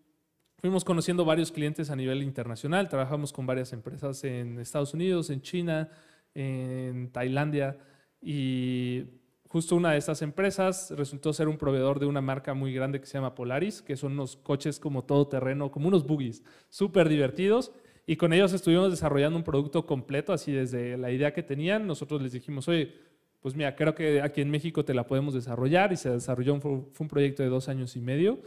fuimos 0.60 0.86
conociendo 0.86 1.26
varios 1.26 1.52
clientes 1.52 1.90
a 1.90 1.96
nivel 1.96 2.22
internacional. 2.24 2.88
Trabajamos 2.88 3.34
con 3.34 3.46
varias 3.46 3.74
empresas 3.74 4.24
en 4.24 4.60
Estados 4.60 4.94
Unidos, 4.94 5.30
en 5.30 5.42
China, 5.42 5.90
en 6.36 7.12
Tailandia. 7.12 7.78
Y 8.22 9.06
justo 9.48 9.76
una 9.76 9.92
de 9.92 9.98
estas 9.98 10.22
empresas 10.22 10.92
resultó 10.96 11.34
ser 11.34 11.48
un 11.48 11.58
proveedor 11.58 12.00
de 12.00 12.06
una 12.06 12.22
marca 12.22 12.54
muy 12.54 12.74
grande 12.74 13.00
que 13.00 13.08
se 13.08 13.18
llama 13.18 13.36
Polaris, 13.36 13.82
que 13.82 13.98
son 13.98 14.14
unos 14.14 14.36
coches 14.36 14.80
como 14.80 15.04
todo 15.04 15.28
terreno, 15.28 15.72
como 15.72 15.88
unos 15.88 16.06
buggies, 16.06 16.44
súper 16.70 17.10
divertidos 17.10 17.72
y 18.10 18.16
con 18.16 18.34
ellos 18.34 18.54
estuvimos 18.54 18.90
desarrollando 18.90 19.38
un 19.38 19.44
producto 19.44 19.86
completo, 19.86 20.34
así 20.34 20.52
desde 20.52 20.98
la 20.98 21.12
idea 21.12 21.32
que 21.32 21.44
tenían, 21.44 21.86
nosotros 21.86 22.24
les 22.24 22.32
dijimos, 22.32 22.68
oye, 22.68 22.96
pues 23.40 23.56
mira, 23.56 23.76
creo 23.76 23.94
que 23.94 24.24
aquí 24.24 24.42
en 24.42 24.50
México 24.50 24.84
te 24.84 24.96
la 24.96 25.06
podemos 25.06 25.36
desarrollar 25.36 25.94
y 25.94 25.96
se 25.96 26.10
desarrolló, 26.10 26.60
fue 26.60 26.88
un 26.98 27.08
proyecto 27.08 27.44
de 27.44 27.50
dos 27.50 27.70
años 27.70 27.96
y 27.96 28.02
medio 28.02 28.40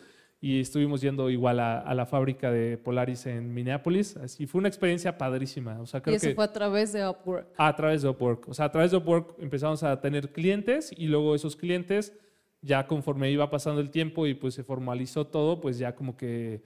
y 0.44 0.58
estuvimos 0.58 1.00
yendo 1.00 1.30
igual 1.30 1.60
a, 1.60 1.94
la 1.94 2.04
fábrica 2.04 2.50
de 2.50 2.76
Polaris 2.76 3.26
en 3.26 3.54
Minneapolis. 3.54 4.16
Así 4.16 4.48
fue 4.48 4.58
una 4.58 4.66
experiencia 4.66 5.16
padrísima. 5.16 5.80
O 5.80 5.86
sea, 5.86 6.02
creo 6.02 6.14
y 6.14 6.16
eso 6.16 6.34
fue 6.34 6.44
a 6.44 6.52
través 6.52 6.92
de 6.92 7.08
Upwork. 7.08 7.46
A 7.56 7.76
través 7.76 8.02
de 8.02 8.08
Upwork. 8.08 8.48
O 8.48 8.52
sea, 8.52 8.64
a 8.64 8.72
través 8.72 8.90
de 8.90 8.96
Upwork 8.96 9.36
empezamos 9.38 9.84
a 9.84 10.00
tener 10.00 10.32
clientes 10.32 10.92
y 10.96 11.06
luego 11.06 11.36
esos 11.36 11.54
clientes, 11.54 12.12
ya 12.60 12.88
conforme 12.88 13.30
iba 13.30 13.48
pasando 13.50 13.80
el 13.80 13.90
tiempo 13.90 14.26
y 14.26 14.34
pues 14.34 14.54
se 14.54 14.64
formalizó 14.64 15.28
todo, 15.28 15.60
pues 15.60 15.78
ya 15.78 15.94
como 15.94 16.16
que 16.16 16.64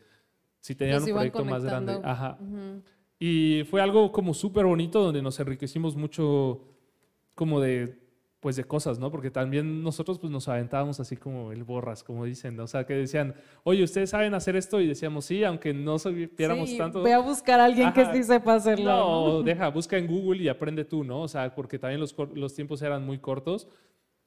si 0.61 0.75
tenían 0.75 1.03
un 1.03 1.11
proyecto 1.11 1.45
más 1.45 1.63
grande. 1.63 2.01
Ajá. 2.03 2.39
Y 3.19 3.65
fue 3.69 3.83
algo 3.83 4.11
como 4.11 4.33
súper 4.33 4.65
bonito 4.65 5.03
donde 5.03 5.21
nos 5.21 5.39
enriquecimos 5.39 5.97
mucho 5.97 6.63
como 7.35 7.61
de 7.61 8.06
pues 8.47 8.55
de 8.55 8.63
cosas, 8.63 9.01
¿no? 9.01 9.11
Porque 9.11 9.33
también 9.33 9.83
nosotros 9.83 10.21
pues 10.21 10.31
nos 10.31 10.47
aventábamos 10.47 11.01
así 11.01 11.17
como 11.17 11.51
el 11.51 11.65
borras, 11.65 12.05
como 12.05 12.25
dicen, 12.25 12.61
o 12.61 12.69
sea, 12.69 12.87
que 12.87 12.95
decían, 12.95 13.35
oye, 13.65 13.83
¿ustedes 13.83 14.11
saben 14.11 14.35
hacer 14.35 14.55
esto? 14.55 14.81
Y 14.81 14.87
decíamos, 14.87 15.25
sí, 15.25 15.43
aunque 15.43 15.75
no 15.75 15.99
supiéramos 15.99 16.71
sí, 16.71 16.79
tanto. 16.79 17.01
Voy 17.01 17.11
a 17.11 17.19
buscar 17.19 17.59
a 17.59 17.65
alguien 17.65 17.93
que 17.93 18.07
sí 18.13 18.23
sepa 18.23 18.55
hacerlo. 18.55 18.85
No, 18.85 19.43
deja, 19.43 19.69
busca 19.71 19.99
en 19.99 20.07
Google 20.07 20.45
y 20.45 20.49
aprende 20.49 20.85
tú, 20.85 21.03
¿no? 21.03 21.23
O 21.23 21.27
sea, 21.27 21.53
porque 21.57 21.81
también 21.81 21.99
los, 21.99 22.15
los 22.35 22.55
tiempos 22.55 22.81
eran 22.83 23.05
muy 23.05 23.19
cortos. 23.19 23.67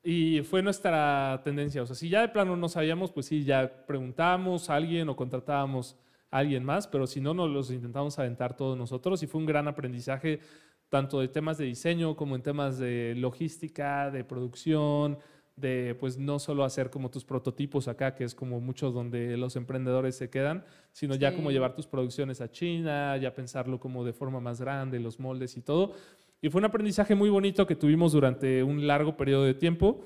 Y 0.03 0.41
fue 0.41 0.61
nuestra 0.61 1.39
tendencia. 1.45 1.81
O 1.81 1.85
sea, 1.85 1.95
si 1.95 2.09
ya 2.09 2.19
de 2.19 2.27
plano 2.27 2.57
no 2.57 2.67
sabíamos, 2.67 3.13
pues 3.13 3.25
sí, 3.25 3.45
ya 3.45 3.85
preguntábamos 3.87 4.69
a 4.69 4.75
alguien 4.75 5.07
o 5.07 5.15
contratábamos 5.15 5.95
a 6.29 6.39
alguien 6.39 6.65
más, 6.65 6.87
pero 6.87 7.07
si 7.07 7.21
no, 7.21 7.33
nos 7.33 7.49
los 7.49 7.71
intentamos 7.71 8.19
aventar 8.19 8.57
todos 8.57 8.77
nosotros 8.77 9.23
y 9.23 9.27
fue 9.27 9.39
un 9.39 9.47
gran 9.47 9.69
aprendizaje, 9.69 10.41
tanto 10.89 11.19
de 11.19 11.27
temas 11.27 11.57
de 11.57 11.65
diseño 11.65 12.15
como 12.15 12.35
en 12.35 12.41
temas 12.41 12.77
de 12.77 13.13
logística, 13.15 14.11
de 14.11 14.23
producción, 14.23 15.17
de 15.55 15.95
pues 15.99 16.17
no 16.17 16.39
solo 16.39 16.63
hacer 16.63 16.89
como 16.89 17.09
tus 17.09 17.25
prototipos 17.25 17.87
acá, 17.87 18.15
que 18.15 18.23
es 18.23 18.33
como 18.33 18.59
muchos 18.59 18.93
donde 18.93 19.37
los 19.37 19.55
emprendedores 19.55 20.15
se 20.15 20.29
quedan, 20.29 20.63
sino 20.91 21.15
ya 21.15 21.35
como 21.35 21.51
llevar 21.51 21.75
tus 21.75 21.85
producciones 21.85 22.41
a 22.41 22.49
China, 22.49 23.17
ya 23.17 23.33
pensarlo 23.33 23.79
como 23.79 24.03
de 24.03 24.13
forma 24.13 24.39
más 24.39 24.61
grande, 24.61 24.99
los 24.99 25.19
moldes 25.19 25.57
y 25.57 25.61
todo. 25.61 25.93
Y 26.41 26.49
fue 26.49 26.59
un 26.59 26.65
aprendizaje 26.65 27.15
muy 27.15 27.29
bonito 27.29 27.67
que 27.67 27.75
tuvimos 27.75 28.13
durante 28.13 28.63
un 28.63 28.87
largo 28.87 29.17
periodo 29.17 29.43
de 29.43 29.53
tiempo, 29.53 30.05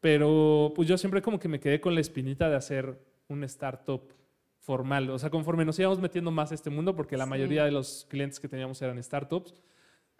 pero 0.00 0.72
pues 0.74 0.88
yo 0.88 0.98
siempre 0.98 1.22
como 1.22 1.38
que 1.38 1.48
me 1.48 1.60
quedé 1.60 1.80
con 1.80 1.94
la 1.94 2.00
espinita 2.00 2.48
de 2.48 2.56
hacer 2.56 3.00
un 3.28 3.44
startup 3.44 4.02
formal. 4.58 5.08
O 5.10 5.18
sea, 5.18 5.30
conforme 5.30 5.64
nos 5.64 5.78
íbamos 5.78 6.00
metiendo 6.00 6.30
más 6.30 6.50
a 6.50 6.54
este 6.54 6.70
mundo, 6.70 6.96
porque 6.96 7.16
la 7.16 7.26
mayoría 7.26 7.64
de 7.64 7.70
los 7.70 8.06
clientes 8.10 8.40
que 8.40 8.48
teníamos 8.48 8.82
eran 8.82 9.02
startups, 9.02 9.54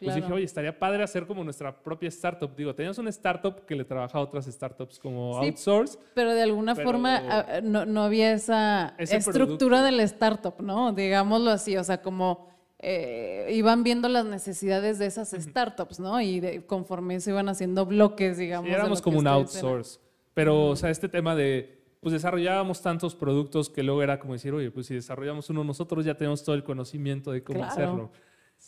pues 0.00 0.14
dije, 0.14 0.32
oye, 0.32 0.44
estaría 0.44 0.78
padre 0.78 1.02
hacer 1.02 1.26
como 1.26 1.42
nuestra 1.42 1.82
propia 1.82 2.08
startup. 2.08 2.54
Digo, 2.54 2.74
teníamos 2.74 2.98
una 2.98 3.10
startup 3.10 3.64
que 3.66 3.74
le 3.74 3.84
trabajaba 3.84 4.20
a 4.24 4.26
otras 4.26 4.46
startups 4.46 4.98
como 4.98 5.38
outsource. 5.38 5.98
Pero 6.14 6.34
de 6.34 6.42
alguna 6.42 6.76
forma 6.76 7.16
ah, 7.16 7.60
no, 7.62 7.84
no, 7.84 8.04
había 8.04 8.32
esa 8.32 8.94
estructura 8.98 9.82
del 9.82 9.98
startup, 10.00 10.60
¿no? 10.60 10.92
Digámoslo 10.92 11.50
así, 11.50 11.76
o 11.76 11.82
sea, 11.82 12.00
como 12.00 12.46
eh, 12.78 13.48
iban 13.50 13.82
viendo 13.82 14.08
las 14.08 14.24
necesidades 14.24 15.00
de 15.00 15.06
esas 15.06 15.32
startups, 15.32 15.98
¿no? 15.98 16.20
Y 16.20 16.62
conforme 16.66 17.18
se 17.18 17.30
iban 17.30 17.48
haciendo 17.48 17.84
bloques, 17.84 18.38
digamos. 18.38 18.70
éramos 18.70 19.02
como 19.02 19.18
un 19.18 19.26
outsource. 19.26 19.98
Pero, 20.32 20.66
o 20.66 20.76
sea, 20.76 20.90
este 20.90 21.08
tema 21.08 21.34
de, 21.34 21.82
pues 22.00 22.12
desarrollábamos 22.12 22.80
tantos 22.80 23.16
productos 23.16 23.68
que 23.68 23.82
luego 23.82 24.04
era 24.04 24.20
como 24.20 24.34
decir, 24.34 24.54
oye, 24.54 24.70
pues 24.70 24.86
si 24.86 24.94
desarrollamos 24.94 25.50
uno 25.50 25.64
nosotros 25.64 26.04
ya 26.04 26.14
tenemos 26.14 26.44
todo 26.44 26.54
el 26.54 26.62
conocimiento 26.62 27.32
de 27.32 27.42
cómo 27.42 27.64
hacerlo. 27.64 28.12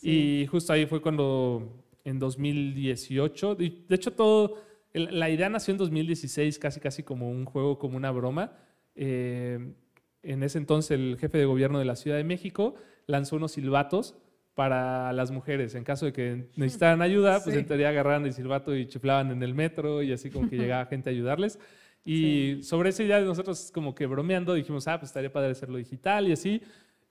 Y 0.01 0.47
justo 0.47 0.73
ahí 0.73 0.85
fue 0.85 1.01
cuando 1.01 1.85
en 2.03 2.19
2018, 2.19 3.55
de 3.55 3.83
hecho 3.89 4.11
todo, 4.13 4.57
la 4.93 5.29
idea 5.29 5.49
nació 5.49 5.73
en 5.73 5.77
2016 5.77 6.59
casi 6.59 6.79
casi 6.79 7.03
como 7.03 7.29
un 7.29 7.45
juego, 7.45 7.77
como 7.77 7.97
una 7.97 8.11
broma. 8.11 8.53
Eh, 8.95 9.73
en 10.23 10.43
ese 10.43 10.57
entonces 10.57 10.91
el 10.91 11.17
jefe 11.19 11.37
de 11.37 11.45
gobierno 11.45 11.79
de 11.79 11.85
la 11.85 11.95
Ciudad 11.95 12.17
de 12.17 12.23
México 12.23 12.75
lanzó 13.07 13.35
unos 13.35 13.53
silbatos 13.53 14.15
para 14.53 15.13
las 15.13 15.31
mujeres. 15.31 15.75
En 15.75 15.83
caso 15.83 16.05
de 16.05 16.13
que 16.13 16.49
necesitaran 16.55 17.01
ayuda, 17.01 17.43
pues 17.43 17.55
en 17.55 17.65
teoría 17.65 17.89
agarraban 17.89 18.25
el 18.25 18.33
silbato 18.33 18.75
y 18.75 18.85
chiflaban 18.87 19.31
en 19.31 19.41
el 19.43 19.53
metro 19.53 20.03
y 20.03 20.11
así 20.11 20.29
como 20.29 20.49
que 20.49 20.57
llegaba 20.57 20.85
gente 20.85 21.09
a 21.09 21.13
ayudarles. 21.13 21.59
Y 22.03 22.63
sobre 22.63 22.89
esa 22.89 23.03
idea 23.03 23.19
de 23.19 23.25
nosotros 23.25 23.71
como 23.73 23.93
que 23.93 24.07
bromeando 24.07 24.53
dijimos, 24.53 24.87
ah, 24.87 24.99
pues 24.99 25.09
estaría 25.09 25.31
padre 25.31 25.51
hacerlo 25.51 25.77
digital 25.77 26.27
y 26.27 26.33
así. 26.33 26.61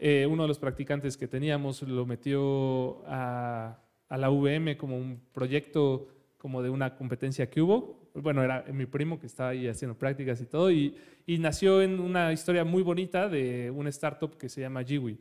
Eh, 0.02 0.26
uno 0.26 0.44
de 0.44 0.48
los 0.48 0.58
practicantes 0.58 1.18
que 1.18 1.28
teníamos 1.28 1.82
lo 1.82 2.06
metió 2.06 3.06
a, 3.06 3.78
a, 4.08 4.16
la 4.16 4.30
VM 4.30 4.78
como 4.78 4.96
un 4.96 5.20
proyecto 5.30 6.08
como 6.38 6.62
de 6.62 6.70
una 6.70 6.96
competencia 6.96 7.50
que 7.50 7.60
hubo. 7.60 8.08
Bueno, 8.14 8.42
era 8.42 8.64
mi 8.72 8.86
primo 8.86 9.20
que 9.20 9.26
estaba 9.26 9.50
ahí 9.50 9.68
haciendo 9.68 9.98
prácticas 9.98 10.40
y 10.40 10.46
todo. 10.46 10.70
Y, 10.70 10.96
y 11.26 11.36
nació 11.36 11.82
en 11.82 12.00
una 12.00 12.32
historia 12.32 12.64
muy 12.64 12.82
bonita 12.82 13.28
de 13.28 13.70
una 13.70 13.90
startup 13.90 14.38
que 14.38 14.48
se 14.48 14.62
llama 14.62 14.82
Jiwi. 14.82 15.18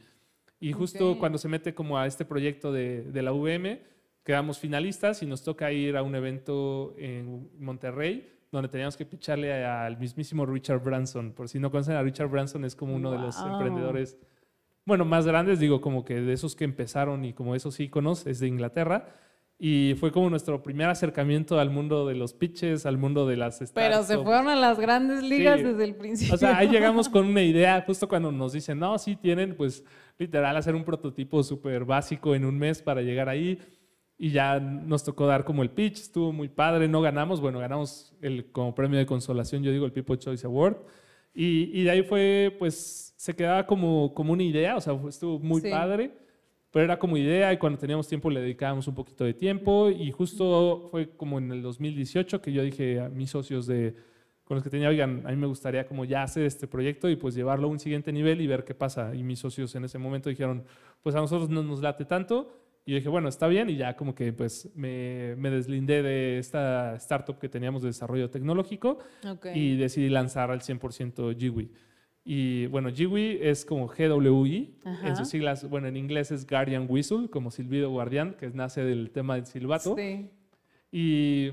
Y 0.61 0.71
justo 0.71 1.19
cuando 1.19 1.37
se 1.37 1.49
mete 1.49 1.73
como 1.73 1.97
a 1.97 2.07
este 2.07 2.23
proyecto 2.23 2.71
de, 2.71 3.03
de 3.03 3.21
la 3.21 3.33
VM, 3.33 3.81
quedamos 4.23 4.59
finalistas 4.59 5.21
y 5.21 5.25
nos 5.25 5.43
toca 5.43 5.73
ir 5.73 5.97
a 5.97 6.03
un 6.03 6.15
evento 6.15 6.95
en 6.97 7.49
Monterrey 7.59 8.31
donde 8.49 8.69
teníamos 8.69 8.95
que 8.97 9.05
picharle 9.05 9.65
al 9.65 9.97
mismísimo 9.97 10.45
Richard 10.45 10.81
Branson. 10.81 11.33
Por 11.33 11.49
si 11.49 11.59
no 11.59 11.69
conocen 11.69 11.95
a 11.95 12.01
Richard 12.01 12.29
Branson, 12.29 12.63
es 12.63 12.75
como 12.75 12.95
uno 12.95 13.11
de 13.11 13.19
los 13.19 13.37
emprendedores 13.39 14.17
bueno, 14.89 15.05
más 15.05 15.25
grandes, 15.25 15.59
digo, 15.59 15.79
como 15.79 16.03
que 16.03 16.19
de 16.19 16.33
esos 16.33 16.55
que 16.57 16.65
empezaron 16.65 17.23
y 17.23 17.31
como 17.31 17.55
esos 17.55 17.79
íconos, 17.79 18.27
es 18.27 18.41
de 18.41 18.47
Inglaterra. 18.47 19.07
Y 19.61 19.95
fue 19.99 20.13
como 20.13 20.29
nuestro 20.29 20.63
primer 20.63 20.89
acercamiento 20.89 21.59
al 21.59 21.69
mundo 21.69 22.07
de 22.07 22.15
los 22.15 22.33
pitches, 22.33 22.85
al 22.85 22.97
mundo 22.97 23.27
de 23.27 23.35
las. 23.35 23.59
Pero 23.73 24.03
se 24.03 24.17
fueron 24.17 24.47
a 24.47 24.55
las 24.55 24.79
grandes 24.79 25.21
ligas 25.21 25.61
desde 25.61 25.83
el 25.83 25.95
principio. 25.95 26.35
O 26.35 26.37
sea, 26.37 26.57
ahí 26.57 26.69
llegamos 26.69 27.09
con 27.09 27.27
una 27.27 27.41
idea, 27.43 27.83
justo 27.85 28.07
cuando 28.07 28.31
nos 28.31 28.53
dicen, 28.53 28.79
no, 28.79 28.97
sí 28.97 29.17
tienen, 29.17 29.55
pues 29.57 29.83
literal, 30.17 30.55
hacer 30.55 30.75
un 30.75 30.85
prototipo 30.85 31.43
súper 31.43 31.83
básico 31.83 32.35
en 32.35 32.45
un 32.45 32.57
mes 32.57 32.81
para 32.81 33.01
llegar 33.01 33.27
ahí. 33.27 33.59
Y 34.17 34.31
ya 34.31 34.59
nos 34.61 35.03
tocó 35.03 35.27
dar 35.27 35.43
como 35.43 35.61
el 35.61 35.71
pitch, 35.71 35.99
estuvo 35.99 36.31
muy 36.31 36.47
padre, 36.47 36.87
no 36.87 37.01
ganamos, 37.01 37.41
bueno, 37.41 37.59
ganamos 37.59 38.15
el, 38.21 38.51
como 38.51 38.73
premio 38.73 38.97
de 38.97 39.05
consolación, 39.05 39.61
yo 39.61 39.71
digo, 39.71 39.85
el 39.85 39.91
People 39.91 40.17
Choice 40.17 40.45
Award. 40.45 40.77
Y, 41.33 41.69
y 41.77 41.83
de 41.83 41.91
ahí 41.91 42.03
fue, 42.03 42.55
pues, 42.57 43.08
se 43.19 43.35
quedaba 43.35 43.65
como, 43.67 44.13
como 44.13 44.31
una 44.31 44.43
idea, 44.43 44.77
o 44.77 44.81
sea, 44.81 44.97
estuvo 45.09 45.39
muy 45.39 45.59
padre, 45.59 46.09
pero 46.71 46.85
era 46.85 46.97
como 46.97 47.17
idea 47.17 47.51
y 47.51 47.57
cuando 47.57 47.77
teníamos 47.77 48.07
tiempo 48.07 48.29
le 48.29 48.39
dedicábamos 48.39 48.87
un 48.87 48.95
poquito 48.95 49.25
de 49.25 49.33
tiempo 49.33 49.89
y 49.89 50.09
justo 50.09 50.87
fue 50.89 51.09
como 51.17 51.37
en 51.37 51.51
el 51.51 51.61
2018 51.61 52.41
que 52.41 52.53
yo 52.53 52.63
dije 52.63 53.01
a 53.01 53.09
mis 53.09 53.29
socios 53.29 53.67
de, 53.67 53.93
con 54.45 54.55
los 54.55 54.63
que 54.63 54.69
tenía, 54.69 54.87
oigan, 54.87 55.27
a 55.27 55.31
mí 55.31 55.35
me 55.35 55.47
gustaría 55.47 55.85
como 55.85 56.05
ya 56.05 56.23
hacer 56.23 56.45
este 56.45 56.65
proyecto 56.65 57.09
y 57.09 57.17
pues 57.17 57.35
llevarlo 57.35 57.67
a 57.67 57.71
un 57.71 57.79
siguiente 57.79 58.13
nivel 58.13 58.39
y 58.39 58.47
ver 58.47 58.63
qué 58.63 58.73
pasa. 58.73 59.13
Y 59.13 59.21
mis 59.21 59.39
socios 59.39 59.75
en 59.75 59.83
ese 59.83 59.97
momento 59.97 60.29
dijeron, 60.29 60.63
pues 61.03 61.13
a 61.13 61.19
nosotros 61.19 61.49
no 61.49 61.61
nos 61.61 61.81
late 61.81 62.05
tanto. 62.05 62.53
Y 62.85 62.91
yo 62.91 62.95
dije, 62.99 63.09
bueno, 63.09 63.27
está 63.27 63.49
bien. 63.49 63.69
Y 63.69 63.75
ya 63.75 63.97
como 63.97 64.15
que 64.15 64.31
pues 64.31 64.71
me, 64.75 65.35
me 65.35 65.49
deslindé 65.49 66.03
de 66.03 66.39
esta 66.39 66.95
startup 66.95 67.37
que 67.37 67.49
teníamos 67.49 67.81
de 67.81 67.89
desarrollo 67.89 68.29
tecnológico 68.29 68.99
y 69.53 69.75
decidí 69.75 70.07
lanzar 70.07 70.51
al 70.51 70.61
100% 70.61 71.35
GWI. 71.35 71.69
Y 72.23 72.67
bueno, 72.67 72.89
GWI 72.91 73.39
es 73.41 73.65
como 73.65 73.87
GWI, 73.87 74.75
en 75.03 75.15
sus 75.15 75.29
siglas, 75.29 75.67
bueno, 75.67 75.87
en 75.87 75.97
inglés 75.97 76.31
es 76.31 76.45
Guardian 76.45 76.85
Whistle, 76.87 77.29
como 77.29 77.49
silbido 77.49 77.89
guardián, 77.89 78.35
que 78.39 78.49
nace 78.49 78.83
del 78.83 79.11
tema 79.11 79.35
del 79.35 79.47
silbato. 79.47 79.95
Sí. 79.95 80.29
Y 80.91 81.51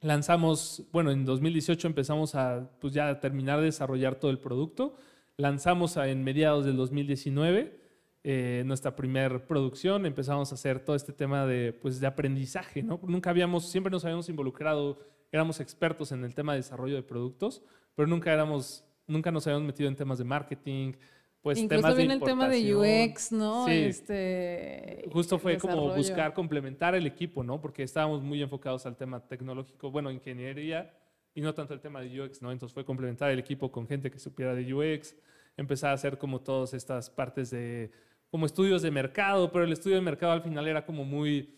lanzamos, 0.00 0.84
bueno, 0.92 1.10
en 1.10 1.24
2018 1.24 1.86
empezamos 1.86 2.34
a 2.34 2.70
pues 2.80 2.92
ya 2.92 3.20
terminar 3.20 3.60
de 3.60 3.66
desarrollar 3.66 4.16
todo 4.16 4.30
el 4.30 4.38
producto. 4.38 4.96
Lanzamos 5.36 5.96
en 5.96 6.24
mediados 6.24 6.64
del 6.64 6.76
2019 6.76 7.84
eh, 8.26 8.62
nuestra 8.64 8.96
primera 8.96 9.46
producción, 9.46 10.06
empezamos 10.06 10.50
a 10.50 10.54
hacer 10.54 10.80
todo 10.80 10.96
este 10.96 11.12
tema 11.12 11.44
de, 11.44 11.74
pues, 11.74 12.00
de 12.00 12.06
aprendizaje, 12.06 12.82
¿no? 12.82 12.98
Nunca 13.02 13.28
habíamos, 13.28 13.68
siempre 13.68 13.90
nos 13.90 14.02
habíamos 14.06 14.30
involucrado, 14.30 14.98
éramos 15.30 15.60
expertos 15.60 16.10
en 16.10 16.24
el 16.24 16.34
tema 16.34 16.52
de 16.52 16.60
desarrollo 16.60 16.94
de 16.94 17.02
productos, 17.02 17.62
pero 17.94 18.08
nunca 18.08 18.32
éramos 18.32 18.82
nunca 19.06 19.30
nos 19.30 19.46
habíamos 19.46 19.66
metido 19.66 19.88
en 19.88 19.96
temas 19.96 20.18
de 20.18 20.24
marketing, 20.24 20.92
pues 21.40 21.58
Incluso 21.58 21.82
temas 21.82 21.96
de 21.96 21.98
viene 21.98 22.14
el 22.14 22.22
tema 22.22 22.48
de. 22.48 22.74
UX, 22.74 23.32
¿no? 23.32 23.66
Sí. 23.66 23.72
Este, 23.72 25.04
Justo 25.12 25.38
fue 25.38 25.58
como 25.58 25.94
buscar 25.94 26.32
complementar 26.32 26.94
el 26.94 27.06
equipo, 27.06 27.44
¿no? 27.44 27.60
Porque 27.60 27.82
estábamos 27.82 28.22
muy 28.22 28.40
enfocados 28.40 28.86
al 28.86 28.96
tema 28.96 29.20
tecnológico, 29.20 29.90
bueno, 29.90 30.10
ingeniería 30.10 30.90
y 31.34 31.40
no 31.40 31.52
tanto 31.52 31.74
el 31.74 31.80
tema 31.80 32.00
de 32.00 32.20
UX, 32.20 32.40
¿no? 32.40 32.50
Entonces 32.52 32.72
fue 32.72 32.84
complementar 32.84 33.30
el 33.30 33.38
equipo 33.38 33.70
con 33.70 33.86
gente 33.86 34.10
que 34.10 34.18
supiera 34.18 34.54
de 34.54 34.72
UX, 34.72 35.14
empezar 35.56 35.90
a 35.90 35.94
hacer 35.94 36.16
como 36.16 36.40
todas 36.40 36.72
estas 36.72 37.10
partes 37.10 37.50
de, 37.50 37.90
como 38.30 38.46
estudios 38.46 38.82
de 38.82 38.90
mercado, 38.90 39.52
pero 39.52 39.64
el 39.64 39.72
estudio 39.72 39.96
de 39.96 40.02
mercado 40.02 40.32
al 40.32 40.42
final 40.42 40.66
era 40.66 40.86
como 40.86 41.04
muy, 41.04 41.54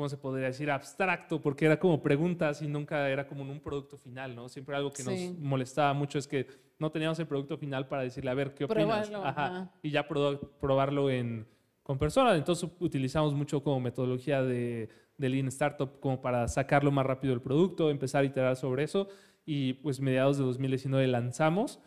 ¿cómo 0.00 0.08
se 0.08 0.16
podría 0.16 0.46
decir? 0.46 0.70
Abstracto, 0.70 1.42
porque 1.42 1.66
era 1.66 1.78
como 1.78 2.02
preguntas 2.02 2.62
y 2.62 2.68
nunca 2.68 3.06
era 3.10 3.26
como 3.26 3.42
un 3.42 3.60
producto 3.60 3.98
final, 3.98 4.34
¿no? 4.34 4.48
Siempre 4.48 4.74
algo 4.74 4.90
que 4.90 5.02
Sí. 5.02 5.28
nos 5.28 5.38
molestaba 5.38 5.92
mucho 5.92 6.18
es 6.18 6.26
que 6.26 6.46
no 6.78 6.90
teníamos 6.90 7.18
el 7.18 7.26
producto 7.26 7.58
final 7.58 7.86
para 7.86 8.02
decirle, 8.04 8.30
a 8.30 8.34
ver, 8.34 8.54
¿qué 8.54 8.64
opinas? 8.64 9.10
Probarlo, 9.10 9.18
Ajá. 9.28 9.46
ajá. 9.46 9.72
Y 9.82 9.90
ya 9.90 10.08
probar- 10.08 10.40
probarlo 10.58 11.10
en, 11.10 11.46
con 11.82 11.98
personas. 11.98 12.38
Entonces 12.38 12.66
utilizamos 12.80 13.34
mucho 13.34 13.62
como 13.62 13.78
metodología 13.78 14.42
de, 14.42 14.88
de 15.18 15.28
Lean 15.28 15.48
Startup 15.48 16.00
como 16.00 16.22
para 16.22 16.48
sacarlo 16.48 16.90
más 16.90 17.04
rápido 17.04 17.34
el 17.34 17.42
producto, 17.42 17.90
empezar 17.90 18.22
a 18.22 18.26
iterar 18.26 18.56
sobre 18.56 18.84
eso. 18.84 19.06
Y 19.44 19.74
pues 19.74 20.00
mediados 20.00 20.38
de 20.38 20.44
2019 20.44 21.06
lanzamos 21.08 21.78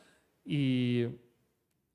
y 0.46 1.06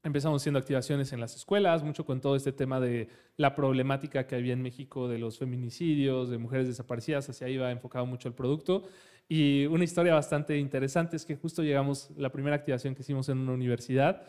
empezamos 0.08 0.42
haciendo 0.42 0.58
activaciones 0.58 1.12
en 1.12 1.20
las 1.20 1.36
escuelas, 1.36 1.82
mucho 1.82 2.04
con 2.04 2.20
todo 2.20 2.34
este 2.36 2.52
tema 2.52 2.80
de 2.80 3.08
la 3.36 3.54
problemática 3.54 4.26
que 4.26 4.34
había 4.34 4.52
en 4.52 4.62
México 4.62 5.08
de 5.08 5.18
los 5.18 5.38
feminicidios, 5.38 6.28
de 6.30 6.38
mujeres 6.38 6.66
desaparecidas, 6.66 7.28
hacia 7.30 7.46
ahí 7.46 7.56
va 7.56 7.70
enfocado 7.70 8.04
mucho 8.06 8.28
el 8.28 8.34
producto. 8.34 8.82
Y 9.28 9.66
una 9.66 9.84
historia 9.84 10.14
bastante 10.14 10.58
interesante 10.58 11.16
es 11.16 11.24
que 11.24 11.36
justo 11.36 11.62
llegamos, 11.62 12.10
la 12.16 12.30
primera 12.30 12.56
activación 12.56 12.94
que 12.94 13.02
hicimos 13.02 13.28
en 13.28 13.38
una 13.38 13.52
universidad, 13.52 14.22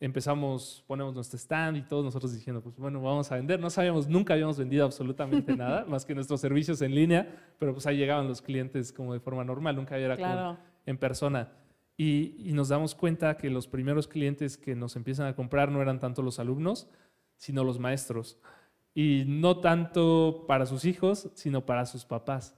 empezamos, 0.00 0.82
ponemos 0.86 1.14
nuestro 1.14 1.38
stand 1.38 1.76
y 1.76 1.82
todos 1.82 2.04
nosotros 2.04 2.32
diciendo, 2.32 2.62
pues 2.62 2.76
bueno, 2.78 3.02
vamos 3.02 3.30
a 3.30 3.36
vender. 3.36 3.60
No 3.60 3.68
sabíamos, 3.68 4.08
nunca 4.08 4.32
habíamos 4.32 4.58
vendido 4.58 4.84
absolutamente 4.86 5.54
nada, 5.56 5.84
más 5.84 6.04
que 6.06 6.14
nuestros 6.14 6.40
servicios 6.40 6.80
en 6.80 6.94
línea, 6.94 7.28
pero 7.58 7.74
pues 7.74 7.86
ahí 7.86 7.98
llegaban 7.98 8.26
los 8.26 8.40
clientes 8.40 8.92
como 8.92 9.12
de 9.12 9.20
forma 9.20 9.44
normal, 9.44 9.76
nunca 9.76 9.98
era 9.98 10.16
como 10.16 10.26
Claro. 10.32 10.58
en 10.86 10.96
persona. 10.96 11.52
Y, 12.02 12.34
y 12.48 12.52
nos 12.54 12.68
damos 12.70 12.94
cuenta 12.94 13.36
que 13.36 13.50
los 13.50 13.66
primeros 13.68 14.08
clientes 14.08 14.56
que 14.56 14.74
nos 14.74 14.96
empiezan 14.96 15.26
a 15.26 15.34
comprar 15.36 15.70
no 15.70 15.82
eran 15.82 15.98
tanto 16.00 16.22
los 16.22 16.38
alumnos, 16.38 16.88
sino 17.36 17.62
los 17.62 17.78
maestros. 17.78 18.38
Y 18.94 19.24
no 19.26 19.58
tanto 19.60 20.46
para 20.48 20.64
sus 20.64 20.86
hijos, 20.86 21.28
sino 21.34 21.66
para 21.66 21.84
sus 21.84 22.06
papás. 22.06 22.56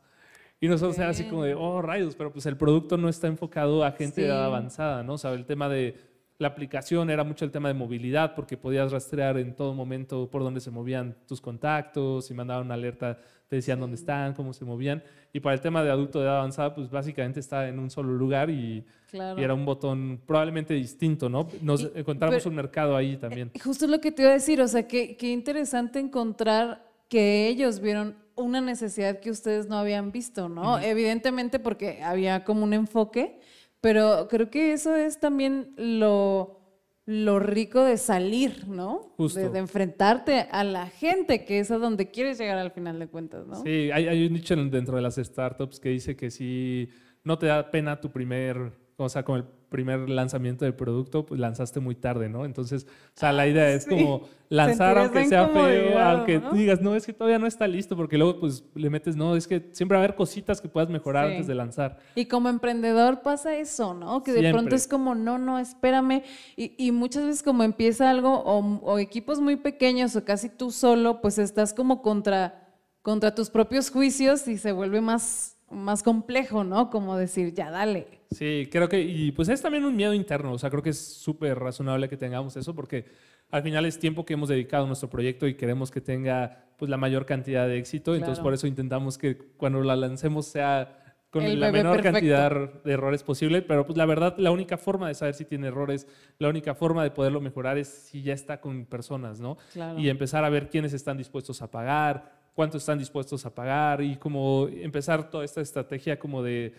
Y 0.60 0.68
nosotros 0.68 0.96
era 0.96 1.08
así 1.08 1.24
como 1.24 1.42
de, 1.42 1.54
oh, 1.56 1.82
rayos, 1.82 2.14
pero 2.14 2.32
pues 2.32 2.46
el 2.46 2.56
producto 2.56 2.96
no 2.96 3.08
está 3.08 3.26
enfocado 3.26 3.82
a 3.84 3.90
gente 3.90 4.20
de 4.20 4.28
edad 4.28 4.42
Sí. 4.42 4.46
avanzada, 4.46 5.02
¿no? 5.02 5.14
O 5.14 5.18
sea, 5.18 5.32
el 5.32 5.44
tema 5.44 5.68
de 5.68 5.96
la 6.38 6.46
aplicación 6.46 7.10
era 7.10 7.24
mucho 7.24 7.44
el 7.44 7.50
tema 7.50 7.66
de 7.66 7.74
movilidad, 7.74 8.36
porque 8.36 8.56
podías 8.56 8.92
rastrear 8.92 9.38
en 9.38 9.56
todo 9.56 9.74
momento 9.74 10.30
por 10.30 10.44
dónde 10.44 10.60
se 10.60 10.70
movían 10.70 11.16
tus 11.26 11.40
contactos, 11.40 12.26
si 12.26 12.34
mandaban 12.34 12.66
una 12.66 12.74
alerta, 12.74 13.18
te 13.52 13.56
decían 13.56 13.78
dónde 13.80 13.96
están, 13.96 14.32
cómo 14.32 14.54
se 14.54 14.64
movían. 14.64 15.02
Y 15.30 15.40
para 15.40 15.52
el 15.54 15.60
tema 15.60 15.84
de 15.84 15.90
adulto 15.90 16.18
de 16.20 16.24
edad 16.24 16.38
avanzada, 16.38 16.74
pues 16.74 16.88
básicamente 16.88 17.38
está 17.38 17.68
en 17.68 17.78
un 17.78 17.90
solo 17.90 18.14
lugar 18.14 18.48
y, 18.48 18.82
Claro. 19.10 19.38
y 19.38 19.44
era 19.44 19.52
un 19.52 19.66
botón 19.66 20.18
probablemente 20.26 20.72
distinto, 20.72 21.28
¿no? 21.28 21.46
Nos 21.60 21.82
Y- 21.82 21.90
encontramos 21.96 22.36
pero- 22.38 22.48
un 22.48 22.56
mercado 22.56 22.96
ahí 22.96 23.18
también. 23.18 23.50
Eh, 23.52 23.58
Justo 23.58 23.86
lo 23.86 24.00
que 24.00 24.10
te 24.10 24.22
iba 24.22 24.30
a 24.30 24.34
decir, 24.34 24.58
o 24.62 24.68
sea, 24.68 24.88
qué, 24.88 25.18
qué 25.18 25.30
interesante 25.32 25.98
encontrar 25.98 26.82
que 27.10 27.46
ellos 27.48 27.80
vieron 27.80 28.16
una 28.36 28.62
necesidad 28.62 29.20
que 29.20 29.30
ustedes 29.30 29.68
no 29.68 29.76
habían 29.76 30.12
visto, 30.12 30.48
¿no? 30.48 30.78
Evidentemente 30.78 31.58
porque 31.58 32.02
había 32.02 32.42
como 32.44 32.64
un 32.64 32.72
enfoque, 32.72 33.38
pero 33.82 34.28
creo 34.30 34.48
que 34.48 34.72
eso 34.72 34.96
es 34.96 35.20
también 35.20 35.74
lo, 35.76 36.61
lo 37.04 37.38
rico 37.40 37.82
de 37.84 37.96
salir, 37.96 38.68
¿no? 38.68 39.12
Justo. 39.16 39.40
De, 39.40 39.48
de 39.48 39.58
enfrentarte 39.58 40.46
a 40.50 40.62
la 40.64 40.86
gente, 40.88 41.44
que 41.44 41.58
es 41.58 41.70
a 41.70 41.78
donde 41.78 42.10
quieres 42.10 42.38
llegar 42.38 42.58
al 42.58 42.70
final 42.70 42.98
de 42.98 43.08
cuentas, 43.08 43.46
¿no? 43.46 43.56
Sí, 43.62 43.90
hay, 43.92 44.06
hay 44.08 44.26
un 44.26 44.34
dicho 44.34 44.54
en- 44.54 44.70
dentro 44.70 44.96
de 44.96 45.02
las 45.02 45.16
startups 45.16 45.80
que 45.80 45.88
dice 45.88 46.16
que 46.16 46.30
si 46.30 46.88
no 47.24 47.38
te 47.38 47.46
da 47.46 47.70
pena 47.70 48.00
tu 48.00 48.10
primer, 48.12 48.72
o 49.04 49.08
sea, 49.08 49.24
con 49.24 49.36
el 49.36 49.44
primer 49.44 50.10
lanzamiento 50.10 50.64
del 50.64 50.74
producto, 50.74 51.24
pues 51.24 51.40
lanzaste 51.40 51.80
muy 51.80 51.94
tarde, 51.94 52.28
¿no? 52.28 52.44
Entonces, 52.44 52.86
o 53.16 53.18
sea, 53.18 53.32
la 53.32 53.46
idea 53.46 53.70
es 53.70 53.84
sí. 53.84 53.90
como 53.90 54.28
lanzar 54.50 54.98
aunque 54.98 55.24
sea 55.26 55.48
feo, 55.48 55.98
aunque 55.98 56.42
digas, 56.52 56.82
no, 56.82 56.94
es 56.94 57.06
que 57.06 57.12
todavía 57.14 57.38
no 57.38 57.46
está 57.46 57.66
listo, 57.66 57.96
porque 57.96 58.18
luego 58.18 58.40
pues 58.40 58.64
le 58.74 58.90
metes, 58.90 59.16
no, 59.16 59.34
es 59.34 59.46
que 59.48 59.70
siempre 59.72 59.96
va 59.96 60.02
a 60.02 60.04
haber 60.04 60.14
cositas 60.16 60.60
que 60.60 60.68
puedas 60.68 60.90
mejorar 60.90 61.26
Sí. 61.26 61.32
antes 61.32 61.46
de 61.46 61.54
lanzar. 61.54 61.98
Y 62.14 62.26
como 62.26 62.48
emprendedor 62.50 63.22
pasa 63.22 63.56
eso, 63.56 63.94
¿no? 63.94 64.22
Que 64.22 64.32
de 64.32 64.52
pronto 64.52 64.74
es 64.74 64.86
como, 64.86 65.14
no, 65.14 65.38
no, 65.38 65.58
espérame. 65.58 66.22
Y, 66.56 66.74
y 66.76 66.92
muchas 66.92 67.24
veces 67.24 67.42
como 67.42 67.62
empieza 67.62 68.10
algo, 68.10 68.42
o, 68.44 68.80
o 68.82 68.98
equipos 68.98 69.40
muy 69.40 69.56
pequeños, 69.56 70.14
o 70.16 70.24
casi 70.24 70.50
tú 70.50 70.70
solo, 70.70 71.20
pues 71.22 71.38
estás 71.38 71.72
como 71.72 72.02
contra, 72.02 72.68
contra 73.00 73.34
tus 73.34 73.48
propios 73.50 73.90
juicios 73.90 74.46
y 74.48 74.58
se 74.58 74.72
vuelve 74.72 75.00
más, 75.00 75.51
más 75.72 76.02
complejo, 76.02 76.64
¿no? 76.64 76.90
Como 76.90 77.16
decir, 77.16 77.54
ya 77.54 77.70
dale. 77.70 78.06
Sí, 78.30 78.68
creo 78.70 78.88
que, 78.88 79.00
y 79.00 79.32
pues 79.32 79.48
es 79.48 79.60
también 79.60 79.84
un 79.84 79.96
miedo 79.96 80.14
interno, 80.14 80.52
o 80.52 80.58
sea, 80.58 80.70
creo 80.70 80.82
que 80.82 80.90
es 80.90 80.98
súper 80.98 81.58
razonable 81.58 82.08
que 82.08 82.16
tengamos 82.16 82.56
eso 82.56 82.74
porque 82.74 83.04
al 83.50 83.62
final 83.62 83.84
es 83.84 83.98
tiempo 83.98 84.24
que 84.24 84.34
hemos 84.34 84.48
dedicado 84.48 84.84
a 84.84 84.86
nuestro 84.86 85.10
proyecto 85.10 85.46
y 85.46 85.54
queremos 85.54 85.90
que 85.90 86.00
tenga 86.00 86.64
pues 86.78 86.90
la 86.90 86.96
mayor 86.96 87.26
cantidad 87.26 87.66
de 87.66 87.78
éxito, 87.78 88.14
entonces 88.14 88.40
por 88.40 88.54
eso 88.54 88.66
intentamos 88.66 89.18
que 89.18 89.36
cuando 89.36 89.82
la 89.82 89.96
lancemos 89.96 90.46
sea 90.46 90.98
con 91.30 91.44
El 91.44 91.60
la 91.60 91.72
menor 91.72 91.96
perfecto. 91.96 92.12
cantidad 92.12 92.82
de 92.84 92.92
errores 92.92 93.22
posible, 93.22 93.62
pero 93.62 93.86
pues 93.86 93.96
la 93.96 94.04
verdad 94.04 94.34
la 94.38 94.50
única 94.50 94.76
forma 94.76 95.08
de 95.08 95.14
saber 95.14 95.34
si 95.34 95.44
tiene 95.46 95.68
errores, 95.68 96.06
la 96.38 96.48
única 96.48 96.74
forma 96.74 97.02
de 97.02 97.10
poderlo 97.10 97.40
mejorar 97.40 97.78
es 97.78 97.88
si 97.88 98.22
ya 98.22 98.34
está 98.34 98.60
con 98.60 98.84
personas, 98.84 99.40
¿no? 99.40 99.56
Claro. 99.72 99.98
Y 99.98 100.08
empezar 100.10 100.44
a 100.44 100.50
ver 100.50 100.68
quiénes 100.68 100.92
están 100.92 101.16
dispuestos 101.16 101.62
a 101.62 101.70
pagar, 101.70 102.41
cuánto 102.54 102.76
están 102.78 102.98
dispuestos 102.98 103.44
a 103.46 103.54
pagar 103.54 104.02
y 104.02 104.16
como 104.16 104.68
empezar 104.68 105.30
toda 105.30 105.44
esta 105.44 105.60
estrategia 105.60 106.18
como 106.18 106.42
de 106.42 106.74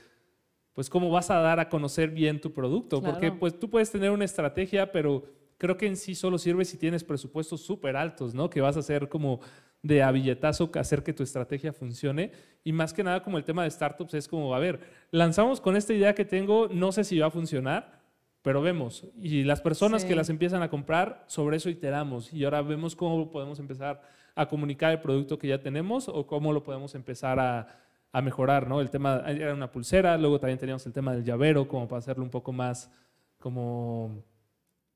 pues 0.73 0.89
cómo 0.89 1.11
vas 1.11 1.29
a 1.29 1.35
dar 1.39 1.59
a 1.59 1.69
conocer 1.69 2.09
bien 2.09 2.41
tu 2.41 2.51
producto, 2.51 2.99
porque 3.01 3.19
Claro. 3.27 3.39
pues 3.39 3.59
tú 3.59 3.69
puedes 3.69 3.91
tener 3.91 4.09
una 4.09 4.25
estrategia, 4.25 4.91
pero 4.91 5.23
creo 5.59 5.77
que 5.77 5.85
en 5.85 5.95
sí 5.95 6.15
solo 6.15 6.39
sirve 6.39 6.65
si 6.65 6.77
tienes 6.77 7.03
presupuestos 7.03 7.61
súper 7.61 7.95
altos, 7.95 8.33
¿no? 8.33 8.49
Que 8.49 8.59
vas 8.59 8.75
a 8.75 8.79
hacer 8.79 9.07
como 9.07 9.39
de 9.83 10.01
a 10.01 10.11
billetazo 10.11 10.71
hacer 10.75 11.03
que 11.03 11.13
tu 11.13 11.21
estrategia 11.21 11.73
funcione 11.73 12.31
y 12.63 12.71
más 12.71 12.91
que 12.93 13.03
nada 13.03 13.21
como 13.21 13.37
el 13.37 13.43
tema 13.43 13.63
de 13.63 13.69
startups 13.69 14.13
es 14.15 14.27
como, 14.27 14.55
a 14.55 14.59
ver, 14.59 14.79
lanzamos 15.11 15.61
con 15.61 15.75
esta 15.75 15.93
idea 15.93 16.15
que 16.15 16.25
tengo, 16.25 16.67
no 16.69 16.91
sé 16.91 17.03
si 17.03 17.19
va 17.19 17.27
a 17.27 17.31
funcionar, 17.31 18.01
pero 18.41 18.61
vemos 18.63 19.05
y 19.21 19.43
las 19.43 19.61
personas 19.61 20.01
Sí. 20.01 20.07
que 20.07 20.15
las 20.15 20.29
empiezan 20.29 20.63
a 20.63 20.69
comprar, 20.69 21.23
sobre 21.27 21.57
eso 21.57 21.69
iteramos 21.69 22.33
y 22.33 22.45
ahora 22.45 22.61
vemos 22.63 22.95
cómo 22.95 23.29
podemos 23.29 23.59
empezar 23.59 24.01
a 24.35 24.47
comunicar 24.47 24.91
el 24.91 24.99
producto 25.01 25.37
que 25.37 25.47
ya 25.47 25.61
tenemos 25.61 26.07
o 26.09 26.25
cómo 26.25 26.53
lo 26.53 26.63
podemos 26.63 26.95
empezar 26.95 27.39
a, 27.39 27.79
a 28.11 28.21
mejorar, 28.21 28.67
¿no? 28.67 28.79
El 28.81 28.89
tema 28.89 29.23
era 29.27 29.53
una 29.53 29.71
pulsera, 29.71 30.17
luego 30.17 30.39
también 30.39 30.59
teníamos 30.59 30.85
el 30.85 30.93
tema 30.93 31.13
del 31.13 31.23
llavero, 31.23 31.67
como 31.67 31.87
para 31.87 31.99
hacerlo 31.99 32.23
un 32.23 32.29
poco 32.29 32.51
más, 32.51 32.91
como, 33.39 34.23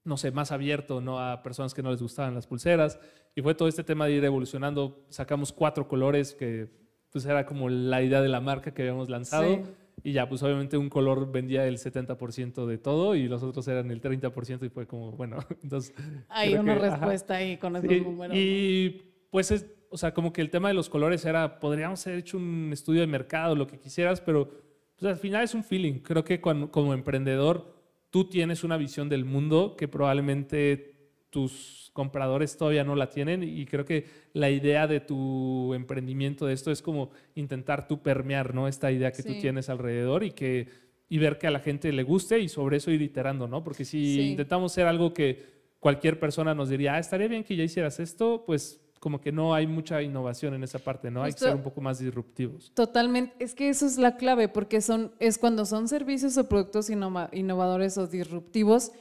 no 0.04 0.18
sé, 0.18 0.32
más 0.32 0.52
abierto, 0.52 1.02
¿no? 1.02 1.20
A 1.20 1.42
personas 1.44 1.74
que 1.74 1.82
no 1.84 1.92
les 1.92 2.02
gustaban 2.02 2.34
las 2.36 2.48
pulseras. 2.48 3.00
Y 3.36 3.42
fue 3.42 3.54
todo 3.56 3.68
este 3.68 3.84
tema 3.84 4.06
de 4.06 4.14
ir 4.14 4.24
evolucionando. 4.26 5.06
Sacamos 5.10 5.52
cuatro 5.52 5.88
colores 5.88 6.34
que, 6.34 6.70
pues, 7.12 7.26
era 7.26 7.46
como 7.46 7.70
la 7.70 8.02
idea 8.02 8.22
de 8.22 8.30
la 8.30 8.40
marca 8.40 8.74
que 8.74 8.84
habíamos 8.84 9.10
lanzado. 9.10 9.48
Sí. 9.48 9.62
Y 10.04 10.12
ya, 10.14 10.30
pues, 10.30 10.44
obviamente 10.44 10.78
un 10.78 10.90
color 10.90 11.32
vendía 11.32 11.66
el 11.68 11.78
70% 11.80 12.66
de 12.68 12.78
todo 12.78 13.16
y 13.16 13.28
los 13.28 13.42
otros 13.44 13.68
eran 13.68 13.90
el 13.90 14.00
30% 14.00 14.64
y 14.66 14.70
fue 14.70 14.86
como, 14.86 15.12
bueno, 15.12 15.38
entonces... 15.64 15.94
Hay 16.30 16.54
una 16.54 16.76
que, 16.76 16.86
ajá. 16.86 16.96
respuesta 16.98 17.36
ahí 17.36 17.58
con 17.58 17.76
esos 17.76 17.90
Sí, 17.90 18.02
números. 18.02 18.38
Y 18.38 19.02
pues 19.30 19.52
es, 19.52 19.66
o 19.90 19.98
sea, 19.98 20.14
como 20.14 20.34
que 20.34 20.42
el 20.42 20.50
tema 20.50 20.68
de 20.68 20.74
los 20.74 20.90
colores 20.90 21.24
era, 21.26 21.60
podríamos 21.60 22.06
haber 22.08 22.20
hecho 22.20 22.38
un 22.38 22.70
estudio 22.74 23.02
de 23.02 23.08
mercado, 23.08 23.56
lo 23.56 23.68
que 23.68 23.78
quisieras, 23.80 24.22
pero 24.22 24.50
pues, 24.98 25.12
al 25.12 25.18
final 25.18 25.44
es 25.44 25.54
un 25.54 25.64
feeling. 25.64 26.00
Creo 26.00 26.24
que 26.24 26.42
cuando- 26.42 26.72
como 26.72 26.94
emprendedor 26.94 27.76
tú 28.10 28.30
tienes 28.30 28.64
una 28.64 28.78
visión 28.78 29.10
del 29.10 29.26
mundo 29.26 29.76
que 29.78 29.88
probablemente 29.88 30.96
tus 31.30 31.90
compradores 31.94 32.56
todavía 32.58 32.84
no 32.84 32.96
la 32.96 33.10
tienen 33.10 33.44
y 33.44 33.66
creo 33.66 33.84
que 33.86 34.06
la 34.34 34.50
idea 34.50 34.88
de 34.88 35.02
tu 35.02 35.74
emprendimiento 35.74 36.46
de 36.46 36.54
esto 36.54 36.72
es 36.72 36.82
como 36.82 37.12
intentar 37.36 37.88
tú 37.88 38.02
permear, 38.02 38.54
¿no? 38.56 38.68
Esta 38.68 38.92
idea 38.92 39.12
que 39.12 39.24
tú 39.24 39.34
Sí. 39.34 39.40
tienes 39.42 39.70
alrededor 39.70 40.24
y 40.24 40.32
que 40.32 40.68
y 41.10 41.20
ver 41.20 41.38
que 41.38 41.48
a 41.48 41.52
la 41.52 41.60
gente 41.62 41.90
le 41.94 42.04
guste 42.04 42.38
y 42.40 42.50
sobre 42.50 42.78
eso 42.78 42.92
ir 42.92 43.02
iterando, 43.02 43.48
¿no? 43.48 43.64
Porque 43.64 43.86
si 43.86 44.16
Sí. 44.16 44.22
intentamos 44.32 44.74
ser 44.74 44.88
algo 44.88 45.14
que 45.14 45.42
cualquier 45.80 46.20
persona 46.20 46.54
nos 46.54 46.68
diría, 46.70 46.96
ah, 46.96 47.00
estaría 47.00 47.30
bien 47.30 47.46
que 47.46 47.56
ya 47.56 47.64
hicieras 47.64 48.00
esto, 48.02 48.44
pues 48.46 48.82
como 49.00 49.22
que 49.22 49.32
no 49.32 49.54
hay 49.54 49.68
mucha 49.68 50.02
innovación 50.02 50.54
en 50.54 50.64
esa 50.64 50.80
parte, 50.80 51.12
¿no? 51.12 51.24
Hay 51.24 51.34
que 51.34 51.40
ser 51.40 51.56
un 51.56 51.62
poco 51.64 51.82
más 51.82 52.00
disruptivos. 52.00 52.72
Totalmente, 52.74 53.34
es 53.40 53.54
que 53.56 53.70
eso 53.70 53.86
es 53.86 53.98
la 53.98 54.18
clave, 54.18 54.48
porque 54.50 54.82
son, 54.82 55.12
es 55.20 55.38
cuando 55.38 55.66
son 55.66 55.88
servicios 55.88 56.38
o 56.38 56.48
productos 56.50 56.90
innova- 56.90 57.30
innovadores 57.32 57.98
o 57.98 58.08
disruptivos, 58.08 58.92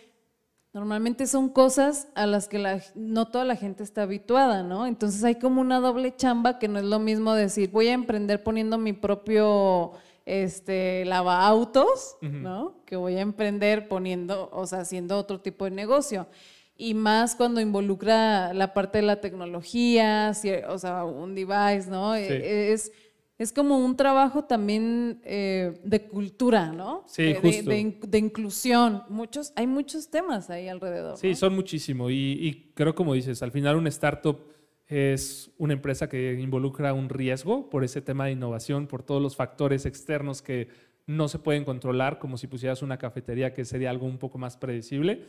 normalmente 0.72 1.26
son 1.26 1.48
cosas 1.48 2.09
a 2.14 2.26
las 2.26 2.48
que 2.48 2.59
la- 2.59 2.82
no 2.94 3.28
toda 3.28 3.44
la 3.44 3.56
gente 3.56 3.82
está 3.82 4.02
habituada, 4.02 4.62
¿no? 4.62 4.87
Entonces 4.87 5.24
hay 5.24 5.37
como 5.37 5.61
una 5.61 5.80
doble 5.80 6.14
chamba 6.14 6.59
que 6.59 6.68
no 6.68 6.78
es 6.78 6.85
lo 6.85 6.98
mismo 6.98 7.35
decir, 7.35 7.70
voy 7.70 7.88
a 7.88 7.94
emprender 7.94 8.42
poniendo 8.42 8.76
mi 8.76 8.92
propio 8.92 9.92
este, 10.26 11.04
lavaautos, 11.06 12.16
Ujú. 12.20 12.32
¿no? 12.32 12.74
Que 12.85 12.96
voy 12.96 13.14
a 13.16 13.20
emprender 13.20 13.88
poniendo, 13.88 14.50
o 14.52 14.66
sea, 14.66 14.80
haciendo 14.80 15.16
otro 15.16 15.40
tipo 15.40 15.64
de 15.64 15.70
negocio. 15.70 16.26
Y 16.78 16.94
más 16.94 17.34
cuando 17.34 17.60
involucra 17.60 18.52
la 18.52 18.74
parte 18.74 18.98
de 18.98 19.02
la 19.02 19.20
tecnología, 19.20 20.32
o 20.68 20.78
sea, 20.78 21.04
un 21.04 21.34
device, 21.34 21.90
¿no? 21.90 22.14
E, 22.14 22.72
es, 22.72 22.92
es 23.38 23.52
como 23.52 23.78
un 23.78 23.96
trabajo 23.96 24.44
también 24.44 25.20
eh, 25.24 25.78
de 25.84 26.06
cultura, 26.06 26.72
¿no? 26.72 27.04
Sí, 27.06 27.34
justo. 27.34 27.70
De, 27.70 28.18
inclusión. 28.18 29.04
Muchos, 29.08 29.52
hay 29.56 29.66
muchos 29.66 30.10
temas 30.10 30.50
ahí 30.50 30.68
alrededor. 30.68 31.16
Sí, 31.16 31.34
son 31.34 31.54
muchísimo. 31.54 32.10
Y, 32.10 32.14
y, 32.14 32.72
creo, 32.74 32.94
como 32.94 33.14
dices, 33.14 33.42
al 33.42 33.52
final 33.52 33.76
una 33.76 33.88
startup 33.88 34.38
es 34.86 35.50
una 35.58 35.72
empresa 35.72 36.08
que 36.08 36.34
involucra 36.34 36.92
un 36.92 37.08
riesgo 37.08 37.70
por 37.70 37.84
ese 37.84 38.02
tema 38.02 38.26
de 38.26 38.32
innovación, 38.32 38.86
por 38.86 39.02
todos 39.02 39.20
los 39.20 39.34
factores 39.34 39.84
externos 39.86 40.42
que 40.42 40.68
no 41.06 41.28
se 41.28 41.38
pueden 41.38 41.64
controlar, 41.64 42.18
como 42.18 42.36
si 42.36 42.46
pusieras 42.46 42.82
una 42.82 42.98
cafetería, 42.98 43.54
que 43.54 43.64
sería 43.64 43.90
algo 43.90 44.06
un 44.06 44.18
poco 44.18 44.38
más 44.38 44.56
predecible 44.56 45.26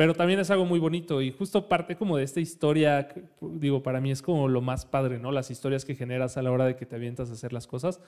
pero 0.00 0.14
también 0.14 0.40
es 0.40 0.50
algo 0.50 0.64
muy 0.64 0.78
bonito 0.78 1.20
y 1.20 1.30
justo 1.30 1.68
parte 1.68 1.94
como 1.94 2.16
de 2.16 2.24
esta 2.24 2.40
historia, 2.40 3.06
digo, 3.38 3.82
para 3.82 4.00
mí 4.00 4.10
es 4.10 4.22
como 4.22 4.48
lo 4.48 4.62
más 4.62 4.86
padre, 4.86 5.18
¿no? 5.18 5.30
Las 5.30 5.50
historias 5.50 5.84
que 5.84 5.94
generas 5.94 6.38
a 6.38 6.42
la 6.42 6.50
hora 6.50 6.64
de 6.64 6.74
que 6.74 6.86
te 6.86 6.96
avientas 6.96 7.28
a 7.28 7.34
hacer 7.34 7.52
las 7.52 7.66
cosas. 7.66 8.00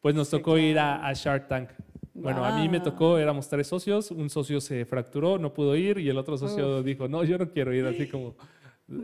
Pues 0.00 0.16
nos 0.16 0.28
tocó 0.28 0.58
ir 0.58 0.76
a, 0.80 1.12
Shark 1.12 1.46
Tank. 1.46 1.68
Bueno, 2.14 2.44
a 2.44 2.58
mí 2.58 2.68
me 2.68 2.80
tocó, 2.80 3.16
éramos 3.16 3.48
tres 3.48 3.68
socios, 3.68 4.10
un 4.10 4.28
socio 4.28 4.60
se 4.60 4.84
fracturó, 4.86 5.38
no 5.38 5.54
pudo 5.54 5.76
ir 5.76 5.98
y 5.98 6.08
el 6.08 6.18
otro 6.18 6.36
socio 6.36 6.82
dijo, 6.82 7.06
no, 7.06 7.22
yo 7.22 7.38
no 7.38 7.48
quiero 7.48 7.72
ir, 7.72 7.86
así 7.86 8.08
como, 8.08 8.34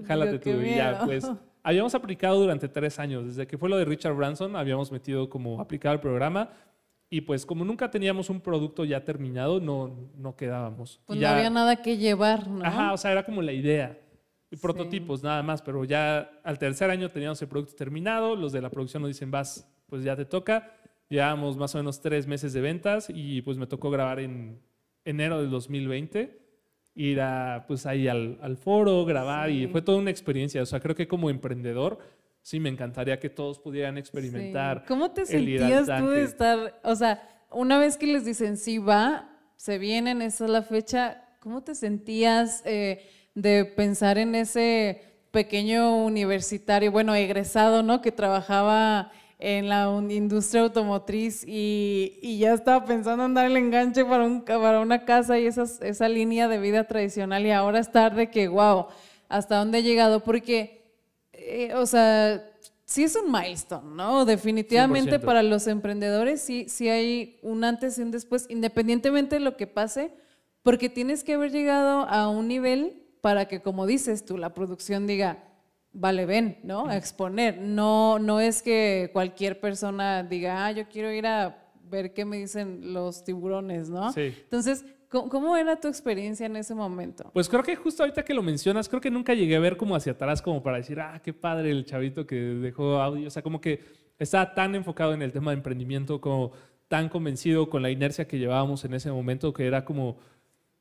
jálate 0.05 0.41
tú 0.41 0.51
y 0.51 0.75
ya, 0.75 1.03
pues. 1.05 1.31
Habíamos 1.63 1.95
aplicado 1.95 2.41
durante 2.41 2.67
tres 2.67 2.99
años, 2.99 3.25
desde 3.25 3.47
que 3.47 3.57
fue 3.57 3.69
lo 3.69 3.77
de 3.77 3.85
Richard 3.85 4.15
Branson, 4.15 4.57
habíamos 4.57 4.91
metido 4.91 5.31
como 5.31 5.61
aplicado 5.61 5.95
el 5.95 6.01
programa, 6.01 6.51
y 7.13 7.21
pues 7.21 7.45
como 7.45 7.63
nunca 7.63 7.91
teníamos 7.91 8.31
un 8.31 8.41
producto 8.41 8.87
ya 8.87 9.05
terminado, 9.05 9.61
no, 9.61 10.11
no 10.17 10.35
quedábamos. 10.35 10.99
Pues 11.05 11.21
no 11.21 11.29
había 11.29 11.51
nada 11.51 11.77
que 11.83 11.99
llevar, 11.99 12.49
¿no? 12.49 12.65
Ajá, 12.65 12.95
o 12.95 12.97
sea, 12.97 13.13
era 13.13 13.23
como 13.23 13.43
la 13.43 13.53
idea. 13.53 14.01
Y 14.51 14.57
prototipos 14.57 15.23
nada 15.23 15.43
más, 15.43 15.61
pero 15.61 15.85
ya 15.85 16.41
al 16.43 16.59
tercer 16.59 16.89
año 16.89 17.11
teníamos 17.11 17.43
el 17.43 17.49
producto 17.49 17.75
terminado, 17.75 18.35
los 18.35 18.51
de 18.51 18.63
la 18.63 18.71
producción 18.71 19.03
nos 19.03 19.11
dicen, 19.11 19.31
vas, 19.31 19.71
pues 19.91 20.03
ya 20.05 20.17
te 20.17 20.25
toca. 20.25 20.73
Llevábamos 21.11 21.59
más 21.59 21.75
o 21.75 21.79
menos 21.79 22.01
tres 22.01 22.27
meses 22.27 22.55
de 22.55 22.63
ventas 22.63 23.13
y 23.15 23.43
pues 23.43 23.59
me 23.59 23.67
tocó 23.67 23.91
grabar 23.91 24.19
en 24.19 24.63
enero 25.05 25.39
del 25.39 25.51
2020, 25.51 26.41
ir 26.95 27.21
a, 27.21 27.67
pues 27.69 27.85
ahí 27.85 28.09
al, 28.09 28.39
al 28.41 28.57
foro, 28.57 29.05
grabar 29.05 29.51
y 29.51 29.67
fue 29.67 29.83
toda 29.83 29.99
una 29.99 30.11
experiencia. 30.11 30.63
O 30.63 30.67
sea, 30.67 30.81
creo 30.81 30.97
que 30.97 31.07
como 31.07 31.29
emprendedor 31.29 31.99
sí, 32.43 32.61
me 32.61 32.69
encantaría 32.69 33.19
que 33.19 33.31
todos 33.31 33.59
pudieran 33.59 33.97
experimentar. 33.97 34.85
¿Cómo 34.87 35.11
te 35.13 35.25
sentías 35.25 35.87
tú 35.99 36.09
de 36.09 36.25
estar, 36.25 36.81
o 36.83 36.95
sea, 36.95 37.29
una 37.51 37.79
vez 37.79 37.97
que 37.97 38.07
les 38.07 38.25
dicen 38.25 38.57
sí 38.57 38.79
va, 38.79 39.31
se 39.57 39.79
vienen, 39.79 40.23
esa 40.23 40.45
es 40.45 40.51
la 40.51 40.63
fecha, 40.63 41.25
¿cómo 41.41 41.63
te 41.63 41.75
sentías 41.75 42.63
eh, 42.65 43.09
de 43.35 43.65
pensar 43.65 44.19
en 44.19 44.35
ese 44.35 45.03
pequeño 45.31 45.97
universitario, 46.05 46.93
bueno, 46.93 47.15
egresado, 47.15 47.83
¿no? 47.83 48.03
Que 48.03 48.13
trabajaba 48.13 49.13
en 49.39 49.69
la 49.69 49.89
industria 50.09 50.63
automotriz 50.63 51.45
y, 51.47 52.39
ya 52.39 52.55
estaba 52.55 52.85
pensando 52.85 53.25
en 53.25 53.35
dar 53.35 53.47
el 53.47 53.57
enganche 53.57 54.05
para, 54.05 54.25
un, 54.25 54.45
para 54.45 54.79
una 54.81 55.05
casa 55.05 55.39
y 55.39 55.47
esa, 55.47 55.65
esa 55.81 56.09
línea 56.09 56.47
de 56.47 56.59
vida 56.59 56.85
tradicional 56.85 57.45
y 57.45 57.51
ahora 57.51 57.81
estar 57.81 58.15
de 58.15 58.31
que, 58.31 58.47
wow, 58.47 58.87
¿hasta 59.29 59.57
dónde 59.57 59.79
he 59.79 59.83
llegado? 59.83 60.21
Porque 60.23 60.82
eh, 61.47 61.75
o 61.75 61.87
sea, 61.87 62.51
sí 62.85 63.05
es 63.05 63.17
un 63.17 63.31
milestone, 63.31 63.95
¿no? 63.95 64.25
Definitivamente 64.25 65.19
para 65.19 65.43
los 65.43 65.67
emprendedores 65.67 66.41
sí, 66.43 66.67
sí 66.69 66.89
hay 66.89 67.39
un 67.43 67.65
antes 67.65 67.99
y 67.99 68.03
un 68.03 68.11
después, 68.11 68.47
independientemente 68.49 69.37
de 69.37 69.41
lo 69.41 69.57
que 69.57 69.67
pase, 69.67 70.13
porque 70.63 70.89
tienes 70.89 71.25
que 71.25 71.35
haber 71.35 71.51
llegado 71.51 72.07
a 72.09 72.29
un 72.29 72.49
nivel 72.49 73.03
para 73.21 73.47
que, 73.47 73.61
como 73.61 73.87
dices 73.87 74.25
tú, 74.25 74.37
la 74.37 74.53
producción 74.53 75.07
diga, 75.07 75.45
vale, 75.93 76.27
ven, 76.27 76.59
¿no? 76.63 76.87
A 76.87 76.97
exponer. 76.97 77.59
No, 77.59 78.19
no 78.19 78.41
es 78.41 78.63
que 78.63 79.11
cualquier 79.13 79.61
persona 79.61 80.23
diga, 80.23 80.67
ah, 80.67 80.73
yo 80.73 80.89
quiero 80.89 81.13
ir 81.13 81.27
a 81.27 81.71
ver 81.85 82.13
qué 82.15 82.25
me 82.25 82.39
dicen 82.39 82.93
los 82.93 83.25
tiburones, 83.25 83.89
¿no? 83.91 84.13
Sí. 84.13 84.35
Entonces, 84.43 84.85
¿Cómo, 85.13 85.59
era 85.59 85.79
tu 85.79 85.89
experiencia 85.89 86.47
en 86.47 86.57
ese 86.57 86.75
momento? 86.75 87.31
Pues 87.35 87.47
creo 87.47 87.63
que 87.63 87.77
justo 87.77 88.03
ahorita 88.03 88.25
que 88.25 88.33
lo 88.33 88.43
mencionas, 88.43 88.89
creo 88.89 89.01
que 89.01 89.11
nunca 89.11 89.35
llegué 89.35 89.57
a 89.57 89.61
ver 89.61 89.77
como 89.77 89.95
hacia 89.95 90.13
atrás 90.13 90.41
como 90.41 90.63
para 90.63 90.79
decir, 90.79 90.99
ah, 91.01 91.21
qué 91.23 91.35
padre 91.35 91.71
el 91.71 91.85
chavito 91.85 92.27
que 92.27 92.37
dejó 92.37 92.97
audio. 92.97 93.29
O 93.29 93.31
sea, 93.31 93.43
como 93.43 93.61
que 93.61 93.81
estaba 94.19 94.55
tan 94.55 94.75
enfocado 94.75 95.13
en 95.13 95.21
el 95.21 95.31
tema 95.31 95.51
de 95.51 95.59
emprendimiento, 95.59 96.19
como 96.19 96.53
tan 96.89 97.11
convencido 97.11 97.69
con 97.69 97.83
la 97.83 97.91
inercia 97.91 98.27
que 98.27 98.39
llevábamos 98.39 98.87
en 98.87 98.95
ese 98.95 99.13
momento, 99.13 99.53
que 99.53 99.67
era 99.67 99.85
como, 99.85 100.17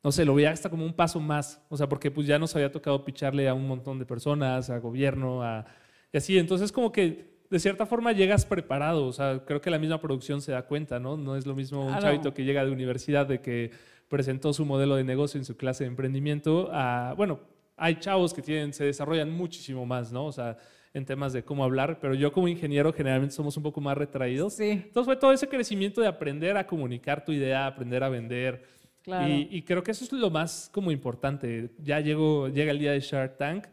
no 0.02 0.14
sé, 0.14 0.24
lo 0.24 0.34
veía 0.34 0.52
hasta 0.52 0.70
como 0.70 0.86
un 0.86 0.94
paso 0.94 1.20
más. 1.20 1.62
O 1.68 1.76
sea, 1.76 1.90
porque 1.90 2.10
pues 2.10 2.26
ya 2.26 2.40
nos 2.40 2.56
había 2.56 2.72
tocado 2.72 3.04
picharle 3.04 3.50
a 3.50 3.54
un 3.54 3.68
montón 3.68 4.00
de 4.00 4.06
personas, 4.06 4.70
a 4.70 4.78
gobierno, 4.78 5.44
a, 5.44 5.66
y 6.14 6.18
así. 6.18 6.38
Entonces 6.38 6.72
como 6.72 6.94
que 6.94 7.32
de 7.50 7.60
cierta 7.60 7.86
forma 7.86 8.14
llegas 8.14 8.46
preparado. 8.46 9.06
O 9.06 9.12
sea, 9.12 9.44
creo 9.46 9.60
que 9.60 9.70
la 9.70 9.78
misma 9.78 10.00
producción 10.00 10.42
se 10.42 10.54
da 10.54 10.66
cuenta, 10.66 11.02
¿no? 11.02 11.18
No 11.18 11.36
es 11.36 11.46
lo 11.46 11.54
mismo 11.54 11.86
un 11.86 12.00
chavito 12.00 12.34
que 12.34 12.46
llega 12.46 12.64
de 12.64 12.72
universidad 12.72 13.28
de 13.28 13.42
que 13.42 13.72
presentó 14.12 14.52
su 14.52 14.66
modelo 14.66 14.98
de 14.98 15.06
negocio 15.06 15.40
en 15.40 15.46
su 15.46 15.56
clase 15.56 15.86
de 15.86 15.88
emprendimiento. 15.88 16.70
A, 16.72 17.16
bueno, 17.16 17.40
hay 17.78 17.96
chavos 17.96 18.34
que 18.34 18.42
tienen, 18.42 18.74
se 18.74 18.84
desarrollan 18.84 19.32
muchísimo 19.32 19.86
más, 19.86 20.12
¿no? 20.12 20.26
O 20.26 20.32
sea, 20.34 20.58
en 20.94 21.06
temas 21.06 21.32
de 21.32 21.44
cómo 21.44 21.64
hablar, 21.64 22.00
pero 22.02 22.14
yo 22.14 22.34
como 22.34 22.50
ingeniero 22.50 22.92
generalmente 22.92 23.34
somos 23.34 23.56
un 23.56 23.64
poco 23.64 23.80
más 23.80 23.98
retraídos. 23.98 24.56
Sí. 24.56 24.70
Entonces 24.70 25.06
fue 25.06 25.16
todo 25.16 25.32
ese 25.32 25.48
crecimiento 25.48 26.02
de 26.02 26.08
aprender 26.08 26.58
a 26.58 26.68
comunicar 26.68 27.24
tu 27.24 27.32
idea, 27.32 27.66
aprender 27.66 28.04
a 28.04 28.10
vender. 28.10 28.66
Claro. 29.02 29.34
Y, 29.34 29.48
y, 29.50 29.62
creo 29.64 29.82
que 29.82 29.92
eso 29.92 30.04
es 30.04 30.12
lo 30.12 30.30
más 30.30 30.70
como 30.74 30.92
importante. 30.92 31.72
Ya 31.82 32.02
llegó, 32.02 32.50
llega 32.50 32.72
el 32.72 32.80
día 32.80 32.92
de 32.92 33.00
Shark 33.00 33.38
Tank 33.38 33.66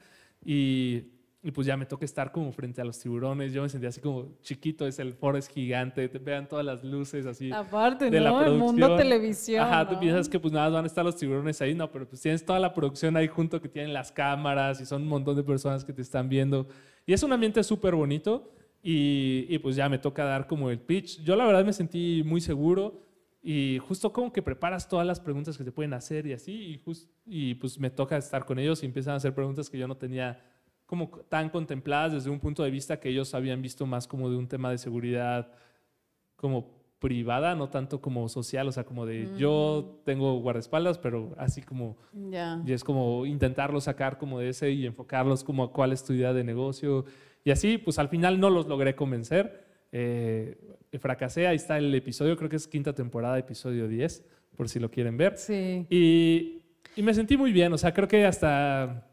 y 0.43 1.18
y 1.41 1.53
pues 1.53 1.67
ya 1.67 1.77
me 1.77 1.87
toca 1.87 2.05
estar 2.05 2.33
como 2.33 2.51
frente 2.51 2.81
a 2.81 2.85
los 2.85 2.99
tiburones. 2.99 3.53
Yo 3.53 3.63
me 3.63 3.69
sentía 3.69 3.91
así 3.91 4.01
como 4.01 4.37
chiquito, 4.43 4.87
es 4.87 4.99
el 4.99 5.15
forest 5.15 5.53
gigante, 5.53 6.09
te 6.09 6.19
vean 6.19 6.49
todas 6.49 6.65
las 6.65 6.83
luces 6.83 7.27
así. 7.27 7.53
Aparte, 7.53 8.11
de 8.11 8.19
¿no? 8.19 8.25
La 8.25 8.31
producción. 8.31 8.55
El 8.55 8.61
mundo 8.61 8.97
televisión. 8.97 9.63
Ajá, 9.63 9.89
tú 9.89 10.01
piensas 10.01 10.29
que 10.29 10.41
pues 10.41 10.53
nada 10.53 10.69
van 10.69 10.85
a 10.85 10.89
estar 10.89 11.05
los 11.05 11.17
tiburones 11.17 11.63
ahí, 11.63 11.75
no, 11.75 11.91
pero 11.93 12.09
pues 12.09 12.21
tienes 12.21 12.45
toda 12.45 12.59
la 12.59 12.75
producción 12.75 13.17
ahí 13.17 13.29
junto 13.29 13.63
que 13.63 13.69
tienen 13.69 13.93
las 13.93 14.11
cámaras 14.11 14.81
y 14.81 14.87
son 14.87 15.03
un 15.03 15.09
montón 15.09 15.37
de 15.37 15.45
personas 15.45 15.85
que 15.85 15.93
te 15.93 16.03
están 16.03 16.29
viendo. 16.29 16.67
Y 17.07 17.13
es 17.13 17.23
un 17.23 17.33
ambiente 17.33 17.63
súper 17.63 17.95
bonito 17.95 18.53
y, 18.83 19.47
y, 19.49 19.59
pues 19.59 19.77
ya 19.77 19.89
me 19.89 19.99
toca 19.99 20.25
dar 20.25 20.47
como 20.49 20.71
el 20.71 20.81
pitch. 20.81 21.23
Yo 21.23 21.37
la 21.37 21.47
verdad 21.47 21.65
me 21.65 21.73
sentí 21.73 22.23
muy 22.27 22.41
seguro 22.41 23.01
y 23.41 23.79
justo 23.79 24.13
como 24.13 24.33
que 24.33 24.43
preparas 24.43 24.89
todas 24.89 25.07
las 25.07 25.21
preguntas 25.21 25.57
que 25.57 25.65
te 25.65 25.71
pueden 25.71 25.95
hacer 25.95 26.27
y 26.27 26.33
así 26.33 26.53
y, 26.53 26.79
just, 26.85 27.09
y 27.25 27.55
pues 27.55 27.79
me 27.79 27.91
toca 27.91 28.17
estar 28.17 28.45
con 28.45 28.59
ellos 28.59 28.83
y 28.83 28.87
empiezan 28.87 29.15
a 29.15 29.17
hacer 29.19 29.35
preguntas 29.35 29.71
que 29.71 29.79
yo 29.79 29.87
no 29.87 29.97
tenía 29.97 30.43
como 30.89 31.11
tan 31.29 31.51
contempladas 31.51 32.15
desde 32.15 32.31
un 32.31 32.41
punto 32.41 32.63
de 32.63 32.71
vista 32.71 32.99
que 32.99 33.11
ellos 33.11 33.35
habían 33.35 33.61
visto 33.61 33.85
más 33.85 34.09
como 34.09 34.31
de 34.31 34.37
un 34.39 34.49
tema 34.49 34.71
de 34.71 34.79
seguridad 34.79 35.53
como 36.35 36.79
privada, 36.99 37.55
no 37.55 37.69
tanto 37.69 38.01
como 38.01 38.27
social, 38.31 38.67
o 38.67 38.73
sea, 38.73 38.85
como 38.85 39.05
de 39.05 39.29
yo 39.37 39.99
mm. 40.01 40.05
tengo 40.07 40.41
guardaespaldas, 40.41 40.97
pero 40.97 41.35
así 41.37 41.61
como, 41.61 41.99
y 42.65 42.73
es 42.73 42.85
como 42.85 43.27
intentarlos 43.27 43.85
sacar 43.85 44.17
como 44.17 44.39
de 44.39 44.49
ese 44.49 44.71
y 44.71 44.87
enfocarlos 44.87 45.45
como 45.45 45.63
a 45.63 45.73
cuál 45.75 45.93
es 45.93 46.03
tu 46.03 46.15
idea 46.15 46.33
de 46.33 46.43
negocio. 46.43 47.05
Y 47.45 47.51
así, 47.51 47.77
pues 47.77 47.99
al 47.99 48.09
final 48.09 48.41
no 48.41 48.49
los 48.49 48.67
logré 48.67 48.95
convencer, 48.95 49.67
eh, 49.93 50.57
fracasé, 50.99 51.49
ahí 51.49 51.57
está 51.57 51.77
el 51.77 51.95
episodio, 51.95 52.35
creo 52.39 52.49
que 52.49 52.57
es 52.57 52.67
quinta 52.67 52.95
temporada, 52.95 53.39
episodio 53.39 53.89
10, 53.89 54.25
por 54.57 54.71
si 54.71 54.81
lo 54.81 54.91
quieren 54.91 55.19
ver. 55.19 55.37
Sí. 55.37 55.87
Y, 55.91 56.63
y 56.97 57.03
me 57.03 57.13
sentí 57.13 57.37
muy 57.37 57.53
bien, 57.53 57.75
o 57.75 57.79
sea, 57.79 57.93
creo 57.93 58.09
que 58.09 58.25
hasta 58.25 59.08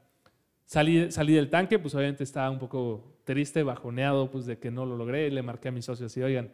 Salí, 0.66 1.12
salí 1.12 1.34
del 1.34 1.50
tanque, 1.50 1.80
pues 1.80 1.94
obviamente 1.96 2.24
estaba 2.24 2.50
un 2.50 2.60
poco 2.60 3.20
triste, 3.24 3.64
bajoneado, 3.64 4.30
pues 4.32 4.46
de 4.46 4.58
que 4.58 4.72
no 4.72 4.86
lo 4.86 4.98
logré. 4.98 5.30
Le 5.30 5.42
marqué 5.42 5.68
a 5.70 5.72
mis 5.72 5.86
socios 5.86 6.16
y, 6.18 6.24
oigan, 6.24 6.52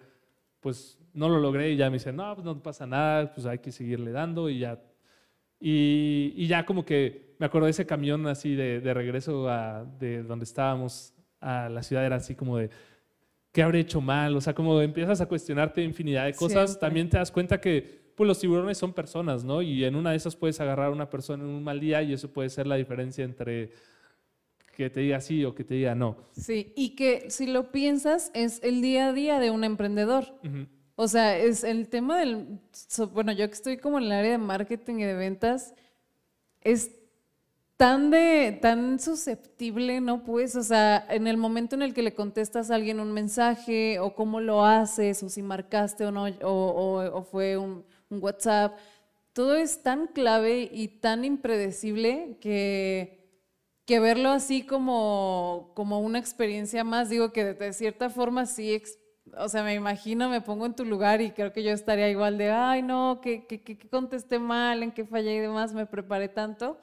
pues 0.60 1.00
no 1.14 1.30
lo 1.30 1.40
logré 1.40 1.72
y 1.72 1.78
ya 1.78 1.90
me 1.90 1.96
dicen, 1.96 2.16
no, 2.16 2.34
pues 2.36 2.46
no 2.46 2.62
pasa 2.62 2.86
nada, 2.86 3.34
pues 3.34 3.46
hay 3.46 3.60
que 3.60 3.72
seguirle 3.72 4.12
dando 4.12 4.50
y 4.50 4.60
ya. 4.60 4.80
Y, 5.60 6.34
y 6.36 6.48
ya 6.48 6.66
como 6.66 6.86
que 6.86 7.36
me 7.40 7.46
acuerdo 7.46 7.66
de 7.66 7.72
ese 7.72 7.86
camión 7.86 8.28
así 8.28 8.56
de, 8.56 8.82
de 8.82 8.94
regreso 8.94 9.50
a, 9.50 9.86
de 10.00 10.24
donde 10.24 10.44
estábamos 10.44 11.14
a 11.40 11.70
la 11.70 11.82
ciudad, 11.84 12.06
era 12.06 12.18
así 12.18 12.36
como 12.36 12.58
de, 12.58 12.70
¿qué 13.52 13.64
habré 13.64 13.80
hecho 13.80 14.02
mal? 14.02 14.36
O 14.36 14.42
sea, 14.42 14.54
como 14.54 14.80
empiezas 14.82 15.22
a 15.22 15.26
cuestionarte 15.26 15.84
infinidad 15.84 16.26
de 16.26 16.34
cosas, 16.34 16.80
también 16.80 17.10
te 17.10 17.18
das 17.18 17.32
cuenta 17.32 17.60
que 17.60 18.02
pues 18.16 18.28
los 18.28 18.40
tiburones 18.40 18.78
son 18.78 18.94
personas, 18.94 19.44
¿no? 19.44 19.62
Y 19.62 19.84
en 19.84 19.96
una 19.96 20.12
de 20.12 20.18
esas 20.18 20.36
puedes 20.36 20.60
agarrar 20.60 20.88
a 20.88 20.92
una 20.92 21.10
persona 21.10 21.44
en 21.44 21.50
un 21.50 21.64
mal 21.64 21.80
día 21.80 22.04
y 22.04 22.14
eso 22.14 22.32
puede 22.32 22.50
ser 22.50 22.68
la 22.68 22.76
diferencia 22.76 23.24
entre 23.24 23.72
que 24.84 24.90
te 24.90 25.00
diga 25.02 25.22
sí 25.22 25.46
o 25.46 25.54
que 25.54 25.64
te 25.64 25.76
diga 25.76 25.96
no. 25.96 26.18
Sí, 26.32 26.74
y 26.76 26.96
que 26.96 27.30
si 27.30 27.48
lo 27.48 27.72
piensas 27.72 28.32
es 28.34 28.60
el 28.64 28.82
día 28.82 29.10
a 29.10 29.14
día 29.14 29.40
de 29.40 29.52
un 29.52 29.64
emprendedor. 29.64 30.34
O 30.96 31.08
sea, 31.08 31.38
es 31.38 31.64
el 31.64 31.88
tema 31.88 32.20
del, 32.20 32.60
bueno, 33.14 33.32
yo 33.32 33.48
que 33.48 33.54
estoy 33.54 33.78
como 33.78 33.98
en 33.98 34.06
el 34.06 34.12
área 34.12 34.32
de 34.32 34.38
marketing 34.38 34.96
y 34.96 35.04
de 35.04 35.14
ventas, 35.14 35.74
es 36.62 36.92
tan 37.78 38.12
de, 38.12 38.58
tan 38.62 39.00
susceptible, 39.00 40.02
¿no? 40.02 40.24
Pues, 40.24 40.56
o 40.56 40.64
sea, 40.64 41.06
en 41.10 41.28
el 41.28 41.38
momento 41.38 41.76
en 41.76 41.82
el 41.82 41.94
que 41.94 42.04
le 42.04 42.14
contestas 42.14 42.70
a 42.70 42.76
alguien 42.76 43.00
un 43.00 43.12
mensaje, 43.12 44.00
o 44.00 44.14
cómo 44.14 44.40
lo 44.42 44.66
haces, 44.66 45.24
o 45.24 45.30
si 45.30 45.42
marcaste 45.42 46.06
o 46.06 46.12
no, 46.12 46.26
o, 46.44 47.12
o, 47.14 47.24
fue 47.24 47.58
un, 47.58 47.84
un 48.10 48.22
WhatsApp, 48.22 48.78
todo 49.34 49.56
es 49.56 49.82
tan 49.82 50.08
clave 50.08 50.70
y 50.72 50.88
tan 50.88 51.26
impredecible 51.26 52.38
que, 52.40 53.21
que 53.86 54.00
verlo 54.00 54.30
así 54.30 54.64
como, 54.64 55.72
como 55.76 56.00
una 56.00 56.20
experiencia 56.20 56.84
más, 56.84 57.10
digo 57.10 57.32
que 57.32 57.54
de, 57.54 57.74
cierta 57.74 58.10
forma 58.10 58.46
sí, 58.46 58.82
o 59.38 59.50
sea, 59.50 59.64
me 59.64 59.74
imagino, 59.74 60.30
me 60.30 60.42
pongo 60.42 60.66
en 60.66 60.76
tu 60.76 60.86
lugar 60.86 61.22
y 61.22 61.32
creo 61.32 61.52
que 61.54 61.64
yo 61.64 61.72
estaría 61.72 62.10
igual 62.10 62.38
de, 62.38 62.52
ay, 62.52 62.82
no, 62.82 63.20
que, 63.22 63.46
que, 63.48 63.62
que 63.62 63.78
contesté 63.90 64.40
mal, 64.40 64.84
en 64.84 64.92
qué 64.92 65.06
fallé 65.06 65.36
y 65.36 65.40
demás, 65.40 65.74
me 65.74 65.86
preparé 65.86 66.30
tanto. 66.30 66.80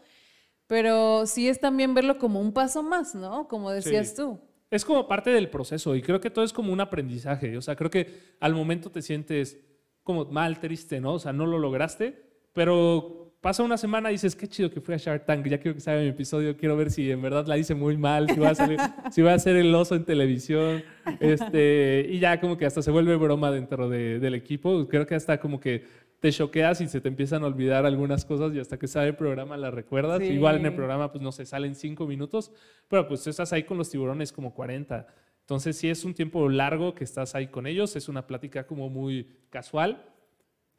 Pero 0.68 1.26
sí 1.26 1.48
es 1.48 1.58
también 1.58 1.94
verlo 1.94 2.18
como 2.18 2.40
un 2.40 2.52
paso 2.52 2.82
más, 2.82 3.14
¿no? 3.14 3.48
Como 3.48 3.70
decías 3.70 4.14
tú. 4.14 4.38
Es 4.70 4.84
como 4.84 5.08
parte 5.08 5.30
del 5.30 5.48
proceso 5.48 5.96
y 5.96 6.02
creo 6.02 6.20
que 6.20 6.28
todo 6.28 6.44
es 6.44 6.52
como 6.52 6.72
un 6.74 6.80
aprendizaje. 6.80 7.56
O 7.56 7.62
sea, 7.62 7.74
creo 7.74 7.90
que 7.90 8.34
al 8.38 8.54
momento 8.54 8.90
te 8.90 9.00
sientes 9.00 9.58
como 10.02 10.26
mal, 10.26 10.60
triste, 10.60 11.00
¿no? 11.00 11.14
O 11.14 11.18
sea, 11.18 11.32
no 11.32 11.46
lo 11.46 11.58
lograste, 11.58 12.22
pero 12.52 13.27
pasa 13.40 13.62
una 13.62 13.76
semana 13.76 14.10
y 14.10 14.14
dices, 14.14 14.34
qué 14.34 14.48
chido 14.48 14.70
que 14.70 14.80
fui 14.80 14.94
a 14.94 14.98
Shark 14.98 15.24
Tank, 15.24 15.46
ya 15.46 15.58
quiero 15.58 15.74
que 15.74 15.80
salga 15.80 16.02
mi 16.02 16.08
episodio, 16.08 16.56
quiero 16.56 16.76
ver 16.76 16.90
si 16.90 17.10
en 17.10 17.22
verdad 17.22 17.46
la 17.46 17.56
hice 17.56 17.74
muy 17.74 17.96
mal, 17.96 18.28
si 18.28 18.36
voy 18.36 18.48
a, 18.48 18.54
salir, 18.54 18.78
si 19.12 19.26
a 19.26 19.38
ser 19.38 19.56
el 19.56 19.74
oso 19.74 19.94
en 19.94 20.04
televisión, 20.04 20.82
este, 21.20 22.06
y 22.08 22.18
ya 22.18 22.40
como 22.40 22.56
que 22.56 22.66
hasta 22.66 22.82
se 22.82 22.90
vuelve 22.90 23.16
broma 23.16 23.50
dentro 23.50 23.88
del 23.88 24.34
equipo. 24.34 24.88
Creo 24.88 25.06
que 25.06 25.14
hasta 25.14 25.38
como 25.38 25.60
que 25.60 25.84
te 26.20 26.32
choqueas 26.32 26.80
y 26.80 26.88
se 26.88 27.00
te 27.00 27.08
empiezan 27.08 27.44
a 27.44 27.46
olvidar 27.46 27.86
algunas 27.86 28.24
cosas 28.24 28.52
y 28.54 28.58
hasta 28.58 28.76
que 28.76 28.88
sale 28.88 29.08
el 29.08 29.16
programa 29.16 29.56
las 29.56 29.72
recuerdas. 29.72 30.20
Igual 30.20 30.56
en 30.56 30.66
el 30.66 30.74
programa 30.74 31.12
pues 31.12 31.22
no 31.22 31.30
se 31.30 31.46
salen 31.46 31.76
cinco 31.76 32.06
minutos, 32.06 32.50
pero 32.88 33.06
pues 33.06 33.24
estás 33.28 33.52
ahí 33.52 33.62
con 33.62 33.78
los 33.78 33.88
tiburones 33.88 34.32
como 34.32 34.52
40. 34.52 35.06
Entonces 35.42 35.76
sí 35.76 35.88
es 35.88 36.04
un 36.04 36.12
tiempo 36.12 36.48
largo 36.48 36.94
que 36.94 37.04
estás 37.04 37.36
ahí 37.36 37.46
con 37.46 37.68
ellos, 37.68 37.94
es 37.94 38.08
una 38.08 38.26
plática 38.26 38.66
como 38.66 38.90
muy 38.90 39.38
casual 39.48 40.04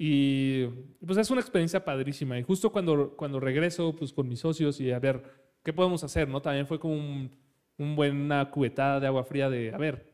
y 0.02 0.66
pues 1.06 1.18
es 1.18 1.30
una 1.30 1.42
experiencia 1.42 1.84
padrísima. 1.84 2.40
Y 2.40 2.44
justo 2.44 2.72
cuando, 2.72 3.18
cuando 3.18 3.38
regreso 3.38 3.94
pues 3.94 4.14
con 4.14 4.30
mis 4.30 4.40
socios 4.40 4.80
y 4.80 4.92
a 4.92 4.98
ver 4.98 5.22
qué 5.62 5.74
podemos 5.74 6.02
hacer, 6.06 6.30
¿no? 6.30 6.42
También 6.42 6.66
fue 6.66 6.80
como 6.80 6.94
un, 6.94 7.30
un 7.78 7.96
buena 7.98 8.50
cubetada 8.50 9.02
de 9.02 9.08
agua 9.08 9.26
fría 9.26 9.50
de, 9.50 9.74
a 9.74 9.78
ver, 9.78 10.10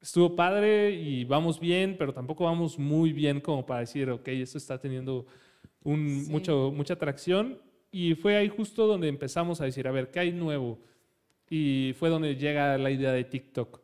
estuvo 0.00 0.34
padre 0.34 0.92
y 0.92 1.24
vamos 1.24 1.60
bien, 1.60 1.96
pero 1.98 2.14
tampoco 2.14 2.44
vamos 2.44 2.78
muy 2.78 3.12
bien 3.12 3.42
como 3.42 3.66
para 3.66 3.80
decir, 3.80 4.08
ok, 4.08 4.26
esto 4.28 4.56
está 4.56 4.80
teniendo 4.80 5.26
un, 5.84 6.26
mucho, 6.28 6.72
mucha 6.74 6.94
atracción. 6.94 7.60
Y 7.92 8.14
fue 8.14 8.38
ahí 8.38 8.48
justo 8.48 8.86
donde 8.86 9.08
empezamos 9.08 9.60
a 9.60 9.66
decir, 9.66 9.86
a 9.86 9.92
ver, 9.92 10.10
¿qué 10.10 10.20
hay 10.20 10.32
nuevo? 10.32 10.78
Y 11.50 11.94
fue 11.98 12.08
donde 12.08 12.36
llega 12.36 12.78
la 12.78 12.90
idea 12.90 13.12
de 13.12 13.24
TikTok. 13.24 13.80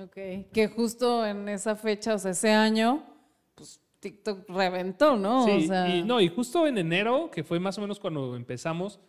Ok, 0.00 0.18
que 0.52 0.68
justo 0.72 1.26
en 1.26 1.48
esa 1.48 1.74
fecha, 1.74 2.14
o 2.14 2.18
sea, 2.18 2.30
ese 2.30 2.52
año, 2.52 3.02
pues 3.56 3.80
TikTok 4.00 4.48
reventó, 4.48 5.16
¿no? 5.16 5.44
Sí, 5.44 5.68
o 5.70 5.86
y, 5.88 6.02
no, 6.02 6.20
y 6.20 6.28
justo 6.28 6.66
en 6.66 6.78
enero, 6.78 7.30
que 7.30 7.44
fue 7.44 7.58
más 7.58 7.76
o 7.78 7.80
menos 7.80 7.98
cuando 7.98 8.36
empezamos, 8.36 9.00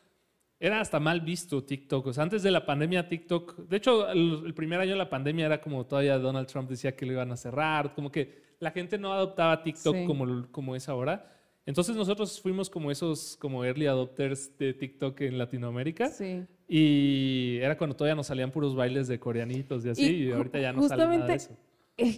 era 0.60 0.82
hasta 0.82 1.00
mal 1.00 1.22
visto 1.22 1.64
TikTok. 1.64 2.08
O 2.08 2.14
sea, 2.14 2.24
antes 2.24 2.44
de 2.44 2.52
la 2.52 2.66
pandemia, 2.66 3.08
TikTok. 3.08 3.58
De 3.68 3.78
hecho, 3.78 4.10
el, 4.10 4.54
primer 4.54 4.80
año 4.80 4.92
de 4.92 4.98
la 4.98 5.10
pandemia 5.10 5.46
era 5.46 5.62
como 5.62 5.86
todavía 5.86 6.18
Donald 6.18 6.48
Trump 6.48 6.70
decía 6.70 6.96
que 6.96 7.06
lo 7.06 7.14
iban 7.14 7.32
a 7.32 7.38
cerrar. 7.38 7.94
Como 7.94 8.12
que 8.12 8.42
la 8.60 8.72
gente 8.72 8.98
no 8.98 9.14
adoptaba 9.14 9.64
TikTok 9.64 10.06
como, 10.06 10.48
como 10.52 10.76
es 10.76 10.90
ahora. 10.90 11.34
Entonces 11.66 11.96
nosotros 11.96 12.42
fuimos 12.42 12.70
como 12.70 12.90
esos 12.90 13.38
como 13.38 13.64
early 13.64 13.86
adopters 13.86 14.58
de 14.58 14.74
TikTok 14.74 15.22
en 15.22 15.38
Latinoamérica. 15.38 16.08
Sí. 16.10 16.44
Y 16.68 17.58
era 17.62 17.78
cuando 17.78 17.96
todavía 17.96 18.16
nos 18.16 18.28
salían 18.28 18.52
puros 18.52 18.76
bailes 18.76 19.08
de 19.08 19.20
coreanitos 19.20 19.86
y 19.86 19.90
así. 19.90 20.16
Y, 20.26 20.32
ahorita 20.32 20.60
ya 20.60 20.74
no 20.74 20.88
sale 20.88 21.06
nada 21.06 21.28
de 21.28 21.36
eso. 21.36 21.56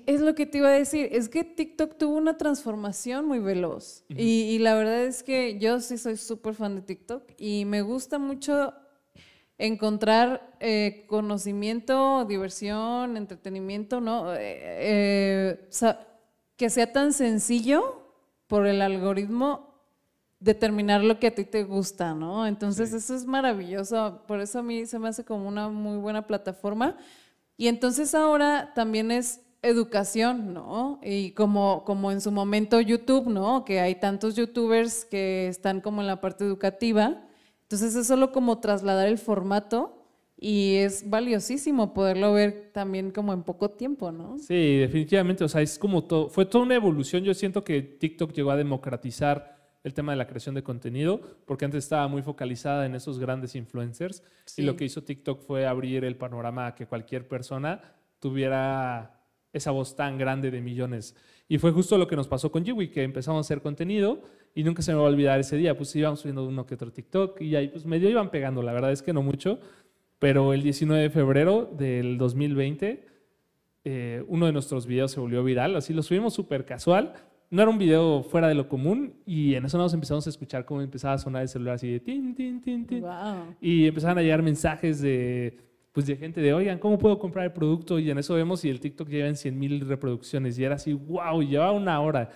Es, 0.05 0.21
lo 0.21 0.35
que 0.35 0.45
te 0.45 0.59
iba 0.59 0.67
a 0.69 0.73
decir, 0.73 1.09
es 1.11 1.27
que 1.27 1.43
TikTok 1.43 1.97
tuvo 1.97 2.15
una 2.15 2.37
transformación 2.37 3.25
muy 3.25 3.39
veloz 3.39 4.03
y, 4.09 4.59
la 4.59 4.75
verdad 4.75 5.03
es 5.03 5.23
que 5.23 5.57
yo 5.57 5.79
sí 5.79 5.97
soy 5.97 6.17
súper 6.17 6.53
fan 6.53 6.75
de 6.75 6.81
TikTok 6.81 7.23
y 7.37 7.65
me 7.65 7.81
gusta 7.81 8.19
mucho 8.19 8.73
encontrar 9.57 10.55
eh, 10.59 11.05
conocimiento, 11.07 12.25
diversión, 12.25 13.17
entretenimiento, 13.17 14.01
¿no? 14.01 14.33
Eh, 14.33 14.39
eh, 14.39 15.69
que 16.55 16.69
sea 16.69 16.91
tan 16.91 17.11
sencillo 17.11 18.03
por 18.47 18.67
el 18.67 18.81
algoritmo 18.81 19.71
determinar 20.39 21.03
lo 21.03 21.19
que 21.19 21.27
a 21.27 21.35
ti 21.35 21.45
te 21.45 21.63
gusta, 21.63 22.13
¿no? 22.13 22.45
Entonces 22.45 22.93
eso 22.93 23.15
es 23.15 23.25
maravilloso, 23.25 24.23
por 24.27 24.41
eso 24.41 24.59
a 24.59 24.63
mí 24.63 24.85
se 24.85 24.99
me 24.99 25.07
hace 25.07 25.23
como 25.23 25.47
una 25.47 25.69
muy 25.69 25.97
buena 25.97 26.27
plataforma. 26.27 26.97
Y 27.57 27.67
entonces 27.67 28.15
ahora 28.15 28.71
también 28.73 29.11
es 29.11 29.39
educación, 29.61 30.53
¿no? 30.53 30.99
Y 31.03 31.31
como, 31.31 31.83
como 31.85 32.11
en 32.11 32.21
su 32.21 32.31
momento 32.31 32.81
YouTube, 32.81 33.27
¿no? 33.27 33.63
Que 33.63 33.79
hay 33.79 33.95
tantos 33.95 34.35
youtubers 34.35 35.05
que 35.05 35.47
están 35.47 35.81
como 35.81 36.01
en 36.01 36.07
la 36.07 36.19
parte 36.19 36.43
educativa. 36.43 37.23
Entonces 37.63 37.95
es 37.95 38.07
solo 38.07 38.31
como 38.31 38.59
trasladar 38.59 39.07
el 39.07 39.17
formato 39.17 40.01
y 40.35 40.77
es 40.77 41.07
valiosísimo 41.07 41.93
poderlo 41.93 42.33
ver 42.33 42.71
también 42.73 43.11
como 43.11 43.31
en 43.31 43.43
poco 43.43 43.69
tiempo, 43.69 44.11
¿no? 44.11 44.39
Sí, 44.39 44.77
definitivamente. 44.77 45.43
O 45.43 45.47
sea, 45.47 45.61
es 45.61 45.77
como 45.77 46.03
todo, 46.03 46.29
fue 46.29 46.45
toda 46.45 46.63
una 46.63 46.75
evolución. 46.75 47.23
Yo 47.23 47.35
siento 47.35 47.63
que 47.63 47.83
TikTok 47.83 48.33
llegó 48.33 48.49
a 48.49 48.57
democratizar 48.57 49.61
el 49.83 49.93
tema 49.93 50.11
de 50.11 50.17
la 50.17 50.27
creación 50.27 50.55
de 50.55 50.63
contenido, 50.63 51.21
porque 51.45 51.65
antes 51.65 51.83
estaba 51.83 52.07
muy 52.07 52.23
focalizada 52.23 52.85
en 52.85 52.95
esos 52.95 53.19
grandes 53.19 53.55
influencers. 53.55 54.23
Y 54.57 54.63
lo 54.63 54.75
que 54.75 54.85
hizo 54.85 55.03
TikTok 55.03 55.41
fue 55.41 55.65
abrir 55.67 56.03
el 56.03 56.17
panorama 56.17 56.67
a 56.67 56.75
que 56.75 56.87
cualquier 56.87 57.27
persona 57.27 57.81
tuviera 58.19 59.20
esa 59.53 59.71
voz 59.71 59.95
tan 59.95 60.17
grande 60.17 60.51
de 60.51 60.61
millones. 60.61 61.15
Y 61.47 61.57
fue 61.57 61.71
justo 61.71 61.97
lo 61.97 62.07
que 62.07 62.15
nos 62.15 62.27
pasó 62.27 62.51
con 62.51 62.63
Jiwi, 62.63 62.89
que 62.89 63.03
empezamos 63.03 63.39
a 63.39 63.41
hacer 63.41 63.61
contenido 63.61 64.21
y 64.55 64.63
nunca 64.63 64.81
se 64.81 64.91
me 64.91 64.99
va 64.99 65.05
a 65.05 65.09
olvidar 65.09 65.39
ese 65.39 65.57
día, 65.57 65.75
pues 65.77 65.95
íbamos 65.95 66.21
subiendo 66.21 66.45
uno 66.45 66.65
que 66.65 66.75
otro 66.75 66.91
TikTok 66.91 67.41
y 67.41 67.55
ahí 67.55 67.67
pues 67.67 67.85
medio 67.85 68.09
iban 68.09 68.31
pegando, 68.31 68.61
la 68.61 68.73
verdad 68.73 68.91
es 68.91 69.01
que 69.01 69.13
no 69.13 69.21
mucho, 69.21 69.59
pero 70.19 70.53
el 70.53 70.61
19 70.61 71.03
de 71.03 71.09
febrero 71.09 71.69
del 71.77 72.17
2020 72.17 73.11
eh, 73.83 74.23
uno 74.27 74.45
de 74.45 74.51
nuestros 74.51 74.85
videos 74.85 75.11
se 75.11 75.19
volvió 75.19 75.43
viral, 75.43 75.75
así 75.75 75.93
lo 75.93 76.03
subimos 76.03 76.35
súper 76.35 76.65
casual, 76.65 77.13
no 77.49 77.63
era 77.63 77.71
un 77.71 77.79
video 77.79 78.21
fuera 78.23 78.47
de 78.47 78.53
lo 78.53 78.69
común 78.69 79.15
y 79.25 79.55
en 79.55 79.65
eso 79.65 79.77
nos 79.77 79.93
empezamos 79.93 80.27
a 80.27 80.29
escuchar 80.29 80.65
cómo 80.65 80.81
empezaba 80.81 81.15
a 81.15 81.17
sonar 81.17 81.41
el 81.41 81.49
celular 81.49 81.75
así 81.75 81.91
de 81.91 81.99
tin, 81.99 82.35
tin, 82.35 82.61
tin, 82.61 82.85
tin. 82.85 83.03
Y 83.59 83.87
empezaban 83.87 84.19
a 84.19 84.21
llegar 84.21 84.43
mensajes 84.43 85.01
de 85.01 85.57
pues 85.91 86.05
de 86.05 86.15
gente 86.15 86.41
de, 86.41 86.53
oigan, 86.53 86.79
¿cómo 86.79 86.97
puedo 86.97 87.19
comprar 87.19 87.45
el 87.45 87.51
producto? 87.51 87.99
Y 87.99 88.09
en 88.09 88.17
eso 88.17 88.33
vemos 88.35 88.63
y 88.63 88.69
el 88.69 88.79
TikTok 88.79 89.09
lleva 89.09 89.27
en 89.27 89.35
100 89.35 89.59
mil 89.59 89.81
reproducciones 89.81 90.57
y 90.57 90.63
era 90.63 90.75
así, 90.75 90.93
wow, 90.93 91.41
llevaba 91.41 91.71
una 91.71 91.99
hora. 91.99 92.29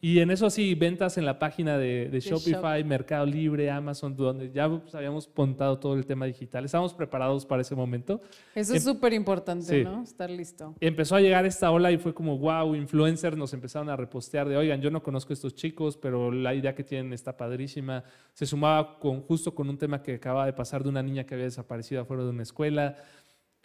Y 0.00 0.20
en 0.20 0.30
eso 0.30 0.50
sí, 0.50 0.74
ventas 0.74 1.18
en 1.18 1.24
la 1.24 1.38
página 1.38 1.78
de, 1.78 2.20
Shopify, 2.20 2.82
Mercado 2.84 3.26
Libre, 3.26 3.70
Amazon, 3.70 4.14
donde 4.14 4.50
ya 4.50 4.68
pues, 4.68 4.94
habíamos 4.94 5.26
pontado 5.26 5.78
todo 5.78 5.94
el 5.94 6.06
tema 6.06 6.26
digital. 6.26 6.64
Estábamos 6.64 6.94
preparados 6.94 7.46
para 7.46 7.62
ese 7.62 7.74
momento. 7.74 8.20
Eso 8.54 8.74
es 8.74 8.86
em, 8.86 8.92
súper 8.92 9.12
importante, 9.12 9.84
¿no? 9.84 10.02
Estar 10.02 10.30
listo. 10.30 10.74
Empezó 10.80 11.16
a 11.16 11.20
llegar 11.20 11.46
esta 11.46 11.70
ola 11.70 11.90
y 11.90 11.98
fue 11.98 12.14
como, 12.14 12.38
wow, 12.38 12.74
influencers 12.74 13.36
nos 13.36 13.52
empezaron 13.54 13.88
a 13.88 13.96
repostear 13.96 14.48
de, 14.48 14.56
oigan, 14.56 14.80
yo 14.80 14.90
no 14.90 15.02
conozco 15.02 15.32
a 15.32 15.34
estos 15.34 15.54
chicos, 15.54 15.96
pero 15.96 16.30
la 16.30 16.54
idea 16.54 16.74
que 16.74 16.84
tienen 16.84 17.12
está 17.12 17.36
padrísima. 17.36 18.04
Se 18.34 18.46
sumaba 18.46 18.98
con, 18.98 19.22
justo 19.22 19.54
con 19.54 19.68
un 19.68 19.78
tema 19.78 20.02
que 20.02 20.14
acaba 20.14 20.46
de 20.46 20.52
pasar 20.52 20.82
de 20.82 20.90
una 20.90 21.02
niña 21.02 21.24
que 21.24 21.34
había 21.34 21.46
desaparecido 21.46 22.02
afuera 22.02 22.24
de 22.24 22.30
una 22.30 22.42
escuela. 22.42 22.96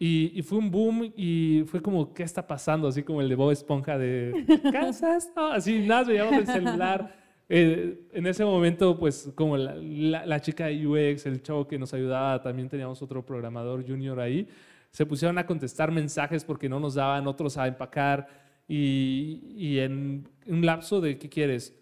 Y, 0.04 0.42
fue 0.42 0.58
un 0.58 0.72
boom 0.72 1.14
y 1.16 1.64
fue 1.68 1.80
como, 1.80 2.12
¿qué 2.12 2.24
está 2.24 2.48
pasando? 2.48 2.88
Así 2.88 3.04
como 3.04 3.22
el 3.22 3.30
de 3.30 3.36
Bob 3.36 3.52
Esponja 3.52 4.00
de 4.00 4.34
casas, 4.72 5.32
así 5.36 5.78
nada, 5.78 6.06
veíamos 6.06 6.34
el 6.34 6.48
celular. 6.48 7.16
Eh, 7.48 8.08
en 8.12 8.26
ese 8.26 8.44
momento, 8.44 8.98
pues 8.98 9.32
como 9.36 9.58
la, 9.58 9.76
la, 10.26 10.40
chica 10.40 10.66
de 10.66 10.88
UX, 10.88 11.28
el 11.28 11.44
chavo 11.44 11.68
que 11.68 11.78
nos 11.78 11.94
ayudaba, 11.94 12.42
también 12.42 12.68
teníamos 12.68 13.00
otro 13.04 13.24
programador 13.24 13.88
junior 13.88 14.20
ahí, 14.20 14.48
se 14.90 15.06
pusieron 15.06 15.38
a 15.38 15.46
contestar 15.46 15.92
mensajes 15.92 16.44
porque 16.46 16.68
no 16.68 16.80
nos 16.80 16.96
daban 16.96 17.28
otros 17.28 17.56
a 17.60 17.68
empacar 17.68 18.28
y, 18.68 19.54
y 19.56 19.78
en 19.78 20.28
un 20.48 20.66
lapso 20.66 21.00
de, 21.00 21.20
¿qué 21.20 21.30
quieres? 21.30 21.80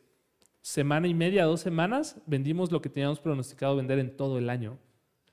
Semana 0.61 1.07
y 1.07 1.13
media, 1.13 1.45
dos 1.45 1.61
semanas, 1.61 2.19
vendimos 2.25 2.69
lo 2.69 2.81
que 2.81 2.89
teníamos 2.89 3.21
pronosticado 3.21 3.77
vender 3.77 3.99
en 3.99 4.17
todo 4.17 4.37
el 4.39 4.49
año. 4.49 4.77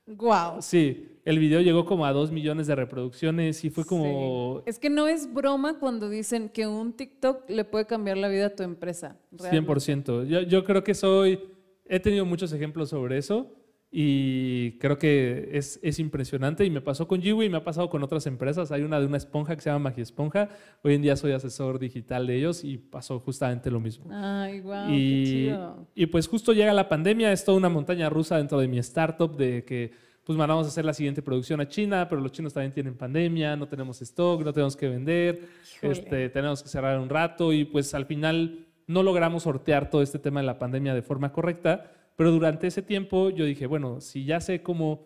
Wow. 0.07 0.61
Sí, 0.61 1.09
el 1.25 1.37
video 1.37 1.61
llegó 1.61 1.85
como 1.85 2.05
a 2.05 2.13
dos 2.13 2.31
millones 2.31 2.67
de 2.67 2.75
reproducciones 2.75 3.63
y 3.65 3.69
fue 3.69 3.85
como... 3.85 4.63
Es 4.65 4.79
que 4.79 4.89
no 4.89 5.07
es 5.07 5.31
broma 5.33 5.77
cuando 5.79 6.09
dicen 6.09 6.49
que 6.49 6.65
un 6.65 6.93
TikTok 6.93 7.49
le 7.49 7.65
puede 7.65 7.85
cambiar 7.85 8.17
la 8.17 8.29
vida 8.29 8.47
a 8.47 8.55
tu 8.55 8.63
empresa. 8.63 9.17
100%. 9.35 10.25
Yo, 10.25 10.41
yo 10.41 10.63
creo 10.63 10.83
que 10.83 10.93
soy... 10.93 11.39
He 11.85 11.99
tenido 11.99 12.25
muchos 12.25 12.51
ejemplos 12.51 12.89
sobre 12.89 13.17
eso 13.17 13.53
y 13.99 14.73
creo 14.73 14.99
que 14.99 15.49
es, 15.53 15.79
es, 15.81 15.97
impresionante 15.97 16.63
y 16.63 16.69
me 16.69 16.81
pasó 16.81 17.07
con 17.07 17.19
Jiwi 17.19 17.47
y 17.47 17.49
me 17.49 17.57
ha 17.57 17.63
pasado 17.63 17.89
con 17.89 18.03
otras 18.03 18.27
empresas. 18.27 18.71
Hay 18.71 18.83
una 18.83 18.99
de 18.99 19.07
una 19.07 19.17
esponja 19.17 19.55
que 19.55 19.61
se 19.63 19.71
llama 19.71 19.89
Magia 19.89 20.03
Esponja. 20.03 20.49
Hoy 20.83 20.93
en 20.93 21.01
día 21.01 21.15
soy 21.15 21.31
asesor 21.31 21.79
digital 21.79 22.27
de 22.27 22.35
ellos 22.35 22.63
y 22.63 22.77
pasó 22.77 23.19
justamente 23.19 23.71
lo 23.71 23.79
mismo. 23.79 24.05
Ay, 24.11 24.59
wow, 24.59 24.85
y, 24.91 25.23
qué 25.23 25.31
chido. 25.31 25.87
y 25.95 26.05
pues 26.05 26.27
justo 26.27 26.53
llega 26.53 26.73
la 26.73 26.87
pandemia, 26.87 27.31
es 27.31 27.43
toda 27.43 27.57
una 27.57 27.69
montaña 27.69 28.07
rusa 28.07 28.37
dentro 28.37 28.59
de 28.59 28.67
mi 28.67 28.77
startup 28.77 29.35
de 29.35 29.65
que 29.65 29.93
pues 30.23 30.37
mandamos 30.37 30.67
a 30.67 30.69
hacer 30.69 30.85
la 30.85 30.93
siguiente 30.93 31.23
producción 31.23 31.59
a 31.59 31.67
China, 31.67 32.05
pero 32.07 32.21
los 32.21 32.31
chinos 32.31 32.53
también 32.53 32.73
tienen 32.73 32.93
pandemia, 32.93 33.55
no 33.55 33.67
tenemos 33.67 33.99
stock, 34.03 34.43
no 34.43 34.53
tenemos 34.53 34.77
que 34.77 34.89
vender, 34.89 35.39
este, 35.81 36.29
tenemos 36.29 36.61
que 36.61 36.69
cerrar 36.69 36.99
un 36.99 37.09
rato 37.09 37.51
y 37.51 37.65
pues 37.65 37.95
al 37.95 38.05
final 38.05 38.67
no 38.85 39.01
logramos 39.01 39.41
sortear 39.41 39.89
todo 39.89 40.03
este 40.03 40.19
tema 40.19 40.41
de 40.41 40.45
la 40.45 40.59
pandemia 40.59 40.93
de 40.93 41.01
forma 41.01 41.31
correcta, 41.31 41.93
pero 42.17 42.31
durante 42.31 42.67
ese 42.67 42.81
tiempo 42.81 43.29
yo 43.29 43.45
dije, 43.45 43.67
bueno, 43.67 44.01
si 44.01 44.25
ya 44.25 44.41
sé 44.41 44.61
cómo 44.61 45.05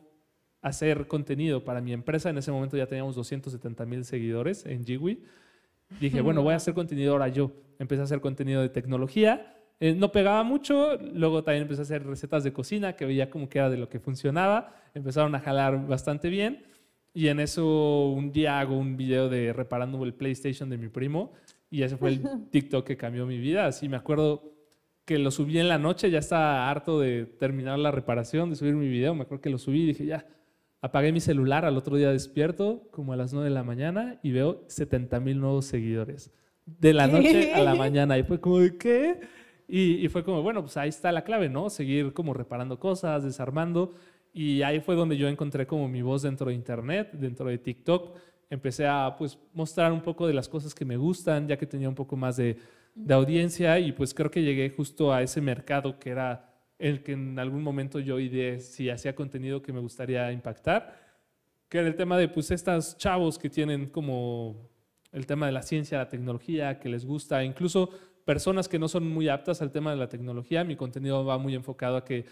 hacer 0.62 1.08
contenido 1.08 1.63
para 1.63 1.82
mi 1.82 1.93
empresa, 1.93 2.30
en 2.30 2.38
ese 2.38 2.52
momento 2.52 2.78
ya 2.78 2.88
teníamos 2.88 3.15
270 3.15 3.86
mil 3.86 4.06
seguidores 4.06 4.65
en 4.65 4.86
Jiwi, 4.86 5.21
dije, 6.00 6.21
bueno, 6.21 6.41
voy 6.41 6.54
a 6.54 6.56
hacer 6.56 6.74
contenido 6.74 7.12
ahora 7.12 7.28
yo. 7.28 7.52
Empecé 7.80 8.02
a 8.02 8.06
hacer 8.06 8.21
contenido 8.21 8.62
de 8.62 8.69
tecnología, 8.69 9.58
eh, 9.82 9.93
no 9.93 10.12
pegaba 10.12 10.43
mucho, 10.43 10.95
luego 11.13 11.43
también 11.43 11.63
empecé 11.63 11.82
a 11.82 11.84
hacer 11.84 12.06
recetas 12.06 12.43
de 12.45 12.54
cocina, 12.54 12.95
que 12.95 13.06
veía 13.06 13.30
como 13.30 13.50
que 13.50 13.58
era 13.58 13.69
de 13.69 13.78
lo 13.78 13.89
que 13.89 14.00
funcionaba, 14.00 14.74
empezaron 14.93 15.36
a 15.36 15.39
jalar 15.39 15.86
bastante 15.88 16.30
bien. 16.30 16.63
Y 17.13 17.28
en 17.28 17.41
eso 17.41 18.08
un 18.10 18.32
día 18.32 18.62
hago 18.62 18.78
un 18.78 18.95
video 18.95 19.28
de 19.28 19.52
reparando 19.52 20.02
el 20.06 20.13
PlayStation 20.13 20.69
de 20.69 20.78
mi 20.78 20.88
primo 20.88 21.34
y 21.69 21.84
ese 21.84 21.97
fue 21.97 22.10
el 22.10 22.21
TikTok 22.52 22.86
que 22.86 22.95
cambió 22.95 23.26
mi 23.26 23.38
vida. 23.38 23.65
Así 23.65 23.89
me 23.89 23.97
acuerdo 23.97 24.61
que 25.06 25.18
lo 25.18 25.32
subí 25.32 25.58
en 25.58 25.68
la 25.68 25.78
noche, 25.78 26.12
ya 26.12 26.20
estaba 26.20 26.70
harto 26.70 27.00
de 27.00 27.26
terminar 27.26 27.80
la 27.80 27.92
reparación, 27.92 28.50
de 28.50 28.56
subir 28.56 28.76
mi 28.76 28.88
video. 28.88 29.16
Me 29.16 29.24
acuerdo 29.24 29.42
que 29.42 29.50
lo 29.50 29.58
subí 29.58 29.84
y 29.84 29.88
dije, 29.88 30.06
ya, 30.06 30.26
apagué 30.82 31.12
mi 31.12 31.20
celular, 31.20 31.66
al 31.66 31.78
otro 31.78 31.96
día 31.98 32.12
despierto 32.12 32.88
como 32.92 33.14
a 33.14 33.16
las 33.16 33.34
9 33.34 33.50
de 33.50 33.54
la 33.54 33.64
mañana 33.64 34.20
y 34.24 34.32
veo 34.32 34.64
70 34.68 35.20
mil 35.20 35.40
nuevos 35.40 35.66
seguidores. 35.66 36.32
De 36.66 36.94
la 36.94 37.08
noche 37.08 37.54
a 37.54 37.62
la 37.62 37.76
mañana. 37.76 38.18
Y 38.18 38.24
fue 38.24 38.40
como, 38.40 38.60
¿de 38.60 38.78
qué? 38.78 39.20
Y, 39.68 40.08
fue 40.10 40.24
como, 40.24 40.42
bueno, 40.44 40.62
pues 40.62 40.76
ahí 40.78 40.90
está 40.90 41.12
la 41.12 41.24
clave, 41.24 41.50
¿no? 41.50 41.70
Seguir 41.70 42.14
como 42.14 42.34
reparando 42.34 42.78
cosas, 42.80 43.24
desarmando. 43.24 43.94
Y 44.34 44.62
ahí 44.62 44.80
fue 44.82 44.96
donde 44.96 45.18
yo 45.18 45.28
encontré 45.28 45.66
como 45.66 45.88
mi 45.88 46.02
voz 46.02 46.22
dentro 46.22 46.48
de 46.48 46.54
Internet, 46.54 47.12
dentro 47.14 47.48
de 47.48 47.58
TikTok. 47.58 48.18
Empecé 48.50 48.86
a 48.86 49.16
pues 49.18 49.40
mostrar 49.54 49.92
un 49.94 50.02
poco 50.02 50.28
de 50.28 50.34
las 50.34 50.50
cosas 50.50 50.76
que 50.76 50.86
me 50.86 50.98
gustan, 50.98 51.48
ya 51.48 51.58
que 51.58 51.66
tenía 51.66 51.88
un 51.88 51.96
poco 51.96 52.18
más 52.18 52.36
de, 52.38 52.58
de 52.95 53.13
audiencia 53.13 53.80
y 53.80 53.91
pues 53.91 54.13
creo 54.13 54.32
que 54.32 54.43
llegué 54.43 54.69
justo 54.69 55.13
a 55.13 55.21
ese 55.21 55.41
mercado 55.41 55.99
que 55.99 56.10
era 56.10 56.51
el 56.77 57.04
que 57.04 57.13
en 57.13 57.38
algún 57.39 57.62
momento 57.62 57.99
yo 57.99 58.19
ideé 58.19 58.60
si 58.60 58.89
hacía 58.89 59.15
contenido 59.15 59.62
que 59.62 59.71
me 59.71 59.80
gustaría 59.80 60.32
impactar, 60.32 60.99
que 61.69 61.77
era 61.77 61.88
el 61.88 61.95
tema 61.95 62.17
de 62.17 62.27
pues 62.27 62.51
estos 62.51 62.97
chavos 62.97 63.38
que 63.38 63.49
tienen 63.49 63.88
como 63.88 64.69
el 65.12 65.25
tema 65.25 65.45
de 65.45 65.51
la 65.51 65.62
ciencia, 65.62 65.99
la 65.99 66.10
tecnología, 66.10 66.80
que 66.80 66.89
les 66.89 67.06
gusta, 67.06 67.43
incluso 67.43 67.89
personas 68.25 68.67
que 68.67 68.80
no 68.80 68.88
son 68.88 69.08
muy 69.08 69.30
aptas 69.30 69.62
al 69.62 69.71
tema 69.71 69.91
de 69.91 69.97
la 69.97 70.10
tecnología, 70.10 70.63
mi 70.63 70.75
contenido 70.75 71.23
va 71.23 71.38
muy 71.38 71.54
enfocado 71.54 71.97
a 71.97 72.06
que 72.06 72.25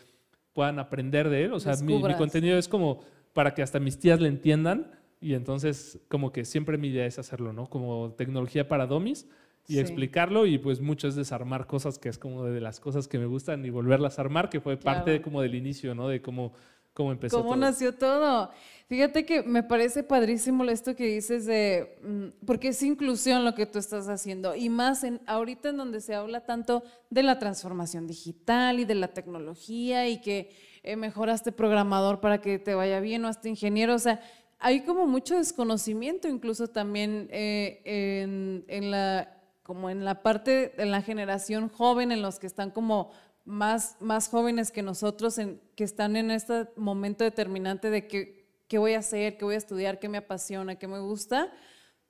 puedan 0.53 0.79
aprender 0.79 1.29
de 1.29 1.45
él. 1.45 1.53
O 1.53 1.59
sea, 1.59 1.75
mi, 1.83 2.01
contenido 2.15 2.57
es 2.57 2.67
como 2.67 3.01
para 3.33 3.53
que 3.53 3.61
hasta 3.61 3.79
mis 3.79 3.99
tías 3.99 4.19
le 4.19 4.27
entiendan 4.27 4.91
y 5.21 5.33
entonces 5.33 5.99
como 6.07 6.31
que 6.31 6.45
siempre 6.45 6.77
mi 6.77 6.87
idea 6.87 7.05
es 7.05 7.19
hacerlo, 7.19 7.53
¿no? 7.53 7.69
Como 7.69 8.13
tecnología 8.17 8.67
para 8.67 8.87
domis 8.87 9.27
y 9.69 9.79
explicarlo 9.79 10.45
y 10.45 10.57
pues 10.57 10.81
mucho 10.81 11.07
es 11.07 11.15
desarmar 11.15 11.67
cosas 11.67 11.99
que 11.99 12.09
es 12.09 12.17
como 12.17 12.43
de 12.43 12.59
las 12.59 12.79
cosas 12.79 13.07
que 13.07 13.19
me 13.19 13.27
gustan 13.27 13.63
y 13.65 13.69
volverlas 13.69 14.17
a 14.17 14.23
armar, 14.23 14.49
que 14.49 14.59
fue 14.59 14.77
parte 14.77 15.21
como 15.21 15.41
del 15.41 15.55
inicio, 15.55 15.93
¿no? 15.93 16.07
De 16.07 16.21
cómo 16.21 16.53
cómo 16.93 17.13
empezó 17.13 17.41
¿Cómo 17.41 17.55
nació 17.55 17.93
todo? 17.93 18.51
Fíjate 18.87 19.25
que 19.25 19.43
me 19.43 19.63
parece 19.63 20.03
padrísimo 20.03 20.65
esto 20.65 20.95
que 20.95 21.05
dices 21.05 21.45
de, 21.45 21.97
mm, 22.03 22.45
porque 22.45 22.69
es 22.69 22.83
inclusión 22.83 23.45
lo 23.45 23.55
que 23.55 23.65
tú 23.65 23.79
estás 23.79 24.09
haciendo, 24.09 24.55
y 24.55 24.67
más 24.67 25.05
en, 25.05 25.21
ahorita 25.25 25.69
en 25.69 25.77
donde 25.77 26.01
se 26.01 26.13
habla 26.13 26.41
tanto 26.41 26.83
de 27.09 27.23
la 27.23 27.39
transformación 27.39 28.05
digital 28.05 28.79
y 28.79 28.85
de 28.85 28.95
la 28.95 29.09
tecnología 29.09 30.09
y 30.09 30.19
que 30.19 30.49
eh, 30.83 30.95
mejoraste 30.95 31.51
programador 31.51 32.19
para 32.19 32.41
que 32.41 32.59
te 32.59 32.73
vaya 32.73 32.99
bien 32.99 33.23
o 33.23 33.27
hasta 33.29 33.47
ingeniero, 33.47 33.95
o 33.95 33.99
sea, 33.99 34.19
hay 34.59 34.81
como 34.81 35.07
mucho 35.07 35.37
desconocimiento 35.37 36.27
incluso 36.27 36.67
también 36.67 37.29
eh, 37.31 37.81
en, 37.85 38.65
en 38.67 38.91
la 38.91 39.38
como 39.69 39.91
en 39.91 40.03
la 40.03 40.23
parte 40.23 40.73
de 40.75 40.85
la 40.87 41.03
generación 41.03 41.69
joven, 41.69 42.11
en 42.11 42.23
los 42.23 42.39
que 42.39 42.47
están 42.47 42.71
como 42.71 43.11
más, 43.45 43.97
más 43.99 44.27
jóvenes 44.27 44.71
que 44.71 44.81
nosotros 44.81 45.39
que 45.75 45.83
están 45.83 46.15
en 46.15 46.31
este 46.31 46.69
momento 46.75 47.23
determinante 47.23 47.91
de 47.91 48.07
qué, 48.07 48.47
qué 48.67 48.79
voy 48.79 48.95
a 48.95 48.99
hacer, 48.99 49.37
qué 49.37 49.45
voy 49.45 49.53
a 49.53 49.59
estudiar, 49.59 49.99
qué 49.99 50.09
me 50.09 50.17
apasiona, 50.17 50.79
qué 50.79 50.87
me 50.87 50.99
gusta. 50.99 51.53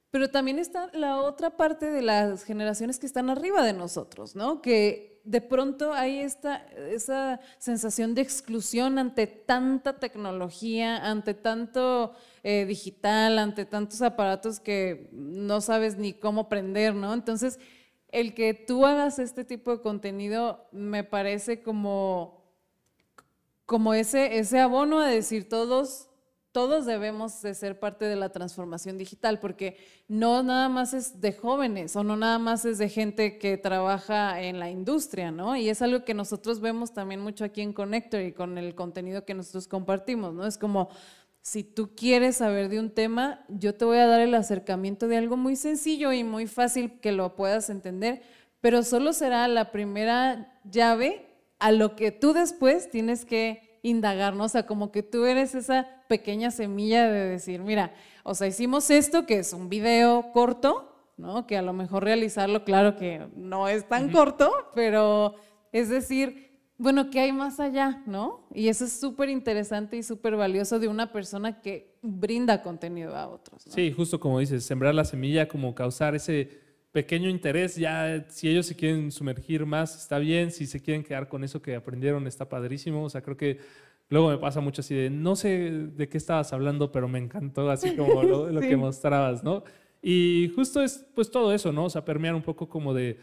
Pero 0.09 0.31
también 0.31 0.57
está 0.57 0.89
la 0.93 1.17
otra 1.17 1.57
parte 1.57 1.91
de 1.91 2.01
las 2.01 2.45
generaciones 2.45 2.97
que 2.97 3.05
están 3.05 3.29
arriba 3.29 3.61
de 3.65 3.73
nosotros, 3.73 4.37
¿no? 4.37 4.61
Que 4.61 5.18
de 5.29 5.41
pronto 5.41 5.93
hay 5.93 6.21
esta, 6.21 6.65
esa 6.89 7.39
sensación 7.59 8.15
de 8.15 8.21
exclusión 8.21 8.97
ante 8.97 9.27
tanta 9.27 9.99
tecnología, 9.99 11.07
ante 11.07 11.35
tanto 11.35 12.15
eh, 12.41 12.65
digital, 12.65 13.37
ante 13.37 13.65
tantos 13.65 14.01
aparatos 14.01 14.59
que 14.59 15.07
no 15.11 15.61
sabes 15.61 15.99
ni 15.99 16.13
cómo 16.13 16.49
prender, 16.49 16.95
¿no? 16.95 17.13
Entonces, 17.13 17.59
el 18.07 18.33
que 18.33 18.55
tú 18.55 18.87
hagas 18.87 19.19
este 19.19 19.45
tipo 19.45 19.69
de 19.69 19.83
contenido 19.83 20.67
me 20.71 21.03
parece 21.03 21.61
como, 21.61 22.43
como 23.67 23.93
ese, 23.93 24.39
ese 24.39 24.59
abono 24.59 24.99
a 24.99 25.07
decir 25.07 25.47
todos, 25.47 26.08
todos 26.51 26.85
debemos 26.85 27.41
de 27.41 27.53
ser 27.53 27.79
parte 27.79 28.05
de 28.05 28.15
la 28.15 28.29
transformación 28.29 28.97
digital, 28.97 29.39
porque 29.39 29.77
no 30.07 30.41
nada 30.41 30.67
más 30.67 30.93
es 30.93 31.21
de 31.21 31.33
jóvenes 31.33 31.95
o 31.95 32.03
no 32.03 32.15
nada 32.15 32.39
más 32.39 32.65
es 32.65 32.77
de 32.79 32.89
gente 32.89 33.37
que 33.37 33.57
trabaja 33.57 34.41
en 34.41 34.59
la 34.59 34.69
industria, 34.69 35.31
¿no? 35.31 35.55
Y 35.55 35.69
es 35.69 35.81
algo 35.81 36.03
que 36.03 36.13
nosotros 36.13 36.59
vemos 36.59 36.93
también 36.93 37.21
mucho 37.21 37.45
aquí 37.45 37.61
en 37.61 37.73
Connector 37.73 38.21
y 38.21 38.33
con 38.33 38.57
el 38.57 38.73
contenido 38.73 39.25
que 39.25 39.35
nosotros 39.35 39.67
compartimos, 39.67 40.33
¿no? 40.33 40.47
Es 40.47 40.57
como 40.57 40.89
si 41.41 41.63
tú 41.63 41.95
quieres 41.95 42.37
saber 42.37 42.69
de 42.69 42.79
un 42.79 42.89
tema, 42.89 43.45
yo 43.47 43.75
te 43.75 43.85
voy 43.85 43.97
a 43.97 44.07
dar 44.07 44.19
el 44.19 44.33
acercamiento 44.33 45.07
de 45.07 45.17
algo 45.17 45.37
muy 45.37 45.55
sencillo 45.55 46.11
y 46.11 46.23
muy 46.23 46.47
fácil 46.47 46.99
que 46.99 47.11
lo 47.11 47.35
puedas 47.35 47.69
entender, 47.69 48.21
pero 48.59 48.83
solo 48.83 49.13
será 49.13 49.47
la 49.47 49.71
primera 49.71 50.59
llave 50.69 51.27
a 51.59 51.71
lo 51.71 51.95
que 51.95 52.11
tú 52.11 52.33
después 52.33 52.89
tienes 52.89 53.25
que 53.25 53.68
indagar, 53.81 54.35
¿no? 54.35 54.45
O 54.45 54.49
sea, 54.49 54.65
como 54.65 54.91
que 54.91 55.03
tú 55.03 55.25
eres 55.25 55.55
esa 55.55 55.87
pequeña 56.07 56.51
semilla 56.51 57.09
de 57.09 57.29
decir, 57.29 57.61
mira, 57.61 57.93
o 58.23 58.35
sea, 58.35 58.47
hicimos 58.47 58.89
esto 58.89 59.25
que 59.25 59.39
es 59.39 59.53
un 59.53 59.69
video 59.69 60.31
corto, 60.31 61.11
¿no? 61.17 61.45
Que 61.47 61.57
a 61.57 61.61
lo 61.61 61.73
mejor 61.73 62.03
realizarlo, 62.03 62.63
claro 62.63 62.95
que 62.95 63.27
no 63.35 63.67
es 63.67 63.87
tan 63.87 64.11
corto, 64.11 64.51
pero 64.73 65.35
es 65.71 65.89
decir, 65.89 66.49
bueno, 66.77 67.09
¿qué 67.09 67.19
hay 67.19 67.33
más 67.33 67.59
allá, 67.59 68.01
no? 68.05 68.47
Y 68.53 68.69
eso 68.69 68.85
es 68.85 68.93
súper 68.93 69.29
interesante 69.29 69.97
y 69.97 70.03
súper 70.03 70.37
valioso 70.37 70.79
de 70.79 70.87
una 70.87 71.11
persona 71.11 71.61
que 71.61 71.97
brinda 72.01 72.61
contenido 72.61 73.15
a 73.17 73.27
otros. 73.27 73.63
Sí, 73.67 73.91
justo 73.91 74.19
como 74.19 74.39
dices, 74.39 74.65
sembrar 74.65 74.95
la 74.95 75.03
semilla, 75.03 75.49
como 75.49 75.75
causar 75.75 76.15
ese 76.15 76.68
pequeño 76.91 77.29
interés, 77.29 77.75
ya 77.75 78.25
si 78.29 78.49
ellos 78.49 78.65
se 78.65 78.75
quieren 78.75 79.11
sumergir 79.11 79.65
más, 79.65 79.95
está 79.95 80.19
bien, 80.19 80.51
si 80.51 80.65
se 80.65 80.81
quieren 80.81 81.03
quedar 81.03 81.27
con 81.27 81.43
eso 81.43 81.61
que 81.61 81.75
aprendieron, 81.75 82.27
está 82.27 82.49
padrísimo, 82.49 83.03
o 83.03 83.09
sea, 83.09 83.21
creo 83.21 83.37
que 83.37 83.59
luego 84.09 84.29
me 84.29 84.37
pasa 84.37 84.59
mucho 84.59 84.81
así 84.81 84.95
de, 84.95 85.09
no 85.09 85.35
sé 85.35 85.71
de 85.71 86.09
qué 86.09 86.17
estabas 86.17 86.51
hablando, 86.53 86.91
pero 86.91 87.07
me 87.07 87.19
encantó 87.19 87.69
así 87.69 87.95
como 87.95 88.23
lo, 88.23 88.49
lo 88.51 88.61
que 88.61 88.75
mostrabas, 88.75 89.43
¿no? 89.43 89.63
Y 90.01 90.51
justo 90.55 90.81
es 90.81 91.05
pues 91.13 91.29
todo 91.29 91.53
eso, 91.53 91.71
¿no? 91.71 91.85
O 91.85 91.89
sea, 91.89 92.05
permear 92.05 92.33
un 92.33 92.41
poco 92.41 92.69
como 92.69 92.93
de 92.93 93.17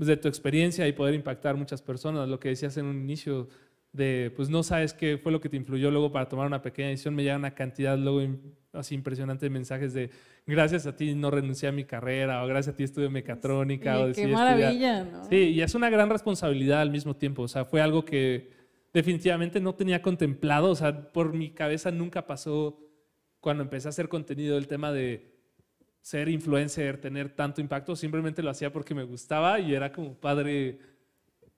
pues, 0.00 0.08
de 0.08 0.16
tu 0.16 0.28
experiencia 0.28 0.88
y 0.88 0.92
poder 0.92 1.14
impactar 1.14 1.56
muchas 1.56 1.82
personas. 1.82 2.26
Lo 2.26 2.40
que 2.40 2.48
decías 2.48 2.74
en 2.78 2.86
un 2.86 2.96
inicio 3.02 3.48
de, 3.92 4.32
pues 4.36 4.48
no 4.48 4.62
sabes 4.62 4.94
qué 4.94 5.18
fue 5.18 5.32
lo 5.32 5.40
que 5.40 5.48
te 5.48 5.56
influyó 5.56 5.90
luego 5.90 6.12
para 6.12 6.28
tomar 6.28 6.46
una 6.46 6.62
pequeña 6.62 6.88
decisión. 6.88 7.14
Me 7.14 7.22
llega 7.22 7.36
una 7.36 7.54
cantidad 7.54 7.98
luego 7.98 8.36
así 8.72 8.94
impresionante 8.94 9.46
de 9.46 9.50
mensajes 9.50 9.92
de 9.92 10.10
gracias 10.46 10.86
a 10.86 10.94
ti 10.94 11.14
no 11.14 11.30
renuncié 11.30 11.68
a 11.68 11.72
mi 11.72 11.84
carrera 11.84 12.44
o 12.44 12.46
gracias 12.46 12.74
a 12.74 12.76
ti 12.76 12.84
estudié 12.84 13.08
mecatrónica. 13.08 13.96
Sí, 13.96 14.02
o 14.02 14.14
qué 14.14 14.26
maravilla, 14.28 15.04
¿no? 15.04 15.24
Sí, 15.24 15.36
y 15.36 15.60
es 15.60 15.74
una 15.74 15.90
gran 15.90 16.08
responsabilidad 16.08 16.80
al 16.80 16.90
mismo 16.90 17.16
tiempo. 17.16 17.42
O 17.42 17.48
sea, 17.48 17.64
fue 17.64 17.80
algo 17.80 18.04
que 18.04 18.50
definitivamente 18.92 19.60
no 19.60 19.74
tenía 19.74 20.02
contemplado. 20.02 20.70
O 20.70 20.76
sea, 20.76 21.12
por 21.12 21.32
mi 21.34 21.50
cabeza 21.50 21.90
nunca 21.90 22.26
pasó 22.26 22.78
cuando 23.40 23.62
empecé 23.62 23.88
a 23.88 23.90
hacer 23.90 24.08
contenido 24.08 24.56
el 24.56 24.68
tema 24.68 24.92
de 24.92 25.30
ser 26.00 26.28
influencer, 26.28 27.00
tener 27.00 27.30
tanto 27.30 27.60
impacto, 27.60 27.94
simplemente 27.94 28.42
lo 28.42 28.50
hacía 28.50 28.72
porque 28.72 28.94
me 28.94 29.02
gustaba 29.02 29.60
y 29.60 29.74
era 29.74 29.92
como 29.92 30.14
padre 30.14 30.78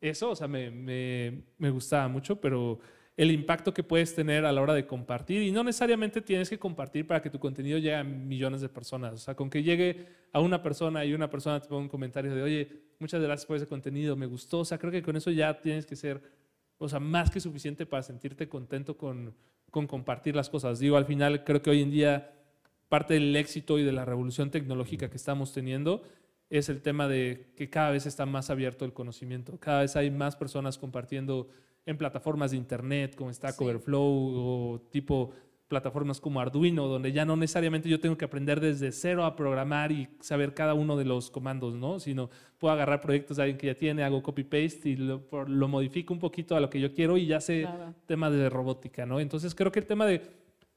eso, 0.03 0.31
o 0.31 0.37
sea, 0.37 0.49
me, 0.49 0.71
me, 0.71 1.45
me, 1.59 1.71
gustaba 1.71 2.09
mucho, 2.09 2.41
pero 2.41 2.81
el 3.17 3.31
impacto 3.31 3.73
que 3.73 3.83
puedes 3.83 4.15
tener 4.15 4.45
a 4.45 4.53
la 4.53 4.61
hora 4.61 4.75
de 4.75 4.87
compartir, 4.87 5.43
y 5.43 5.53
no 5.53 5.63
necesariamente 5.63 6.21
tienes 6.21 6.51
que 6.51 6.59
compartir 6.59 7.07
para 7.07 7.23
que 7.23 7.31
tu 7.31 7.39
contenido 7.39 7.79
llegue 7.79 7.95
a 7.95 8.05
millones 8.05 8.61
de 8.61 8.69
personas, 8.69 9.15
o 9.15 9.19
sea, 9.19 9.35
con 9.35 9.49
que 9.49 9.63
llegue 9.63 10.07
a 10.33 10.41
una 10.41 10.63
persona 10.63 11.05
y 11.05 11.15
una 11.15 11.31
persona 11.31 11.61
te 11.61 11.69
ponga 11.69 11.83
un 11.83 11.89
comentario 11.89 12.35
de, 12.35 12.43
oye, 12.43 12.69
muchas 12.99 13.23
gracias 13.23 13.47
por 13.47 13.57
ese 13.57 13.67
contenido, 13.67 14.17
me 14.17 14.27
gustó, 14.27 14.61
o 14.61 14.65
sea, 14.65 14.79
creo 14.79 14.91
que 14.91 15.03
con 15.03 15.17
eso 15.17 15.31
ya 15.31 15.61
tienes 15.61 15.87
que 15.87 15.95
ser, 15.97 16.21
o 16.79 16.89
sea, 16.89 16.99
más 16.99 17.31
que 17.31 17.41
suficiente 17.41 17.87
para 17.87 18.03
sentirte 18.03 18.49
contento 18.49 18.97
con, 18.97 19.35
con 19.71 19.87
compartir 19.87 20.35
las 20.35 20.51
cosas. 20.51 20.79
Digo, 20.81 20.97
al 20.97 21.07
final 21.07 21.45
creo 21.45 21.63
que 21.63 21.71
hoy 21.71 21.83
en 21.83 21.91
día 21.91 22.33
parte 22.89 23.15
del 23.15 23.35
éxito 23.37 23.79
y 23.79 23.85
de 23.85 23.93
la 23.93 24.05
revolución 24.05 24.51
tecnológica 24.51 25.09
que 25.09 25.17
estamos 25.17 25.55
teniendo 25.55 26.03
es 26.59 26.69
el 26.69 26.83
tema 26.83 27.09
de 27.09 27.47
que 27.57 27.71
cada 27.71 27.91
vez 27.91 28.05
está 28.05 28.27
más 28.27 28.51
abierto 28.51 28.85
el 28.85 28.93
conocimiento, 28.93 29.59
cada 29.59 29.81
vez 29.81 29.97
hay 29.97 30.11
más 30.11 30.37
personas 30.37 30.77
compartiendo 30.77 31.49
en 31.87 31.97
plataformas 31.97 32.51
de 32.51 32.59
internet 32.59 33.15
como 33.17 33.31
está 33.31 33.57
Coverflow 33.57 34.03
o 34.05 34.81
tipo 34.91 35.33
plataformas 35.67 36.21
como 36.21 36.39
Arduino, 36.39 36.89
donde 36.89 37.11
ya 37.13 37.25
no 37.25 37.35
necesariamente 37.35 37.89
yo 37.89 37.99
tengo 37.99 38.19
que 38.19 38.27
aprender 38.27 38.61
desde 38.61 38.93
cero 38.93 39.25
a 39.25 39.35
programar 39.35 39.91
y 39.91 40.07
saber 40.21 40.53
cada 40.53 40.75
uno 40.75 40.99
de 40.99 41.07
los 41.07 41.31
comandos, 41.31 41.75
¿no? 41.75 41.99
Sino 41.99 42.29
puedo 42.59 42.75
agarrar 42.75 43.01
proyectos 43.01 43.39
de 43.39 43.45
alguien 43.45 43.57
que 43.57 43.69
ya 43.69 43.75
tiene, 43.75 44.05
hago 44.05 44.23
copy-paste 44.23 44.91
y 44.91 44.97
lo, 44.97 45.23
lo, 45.47 45.69
modifico 45.69 46.13
un 46.13 46.21
poquito 46.21 46.55
a 46.55 46.61
lo 46.61 46.69
que 46.69 46.79
yo 46.79 46.93
quiero 46.93 47.17
y 47.17 47.25
ya 47.25 47.41
sé 47.41 47.67
tema 48.05 48.29
de 48.29 48.51
robótica, 48.51 49.07
¿no? 49.07 49.19
Entonces 49.19 49.55
creo 49.55 49.73
que 49.73 49.81
el 49.81 49.87
tema 49.87 50.05
de 50.05 50.21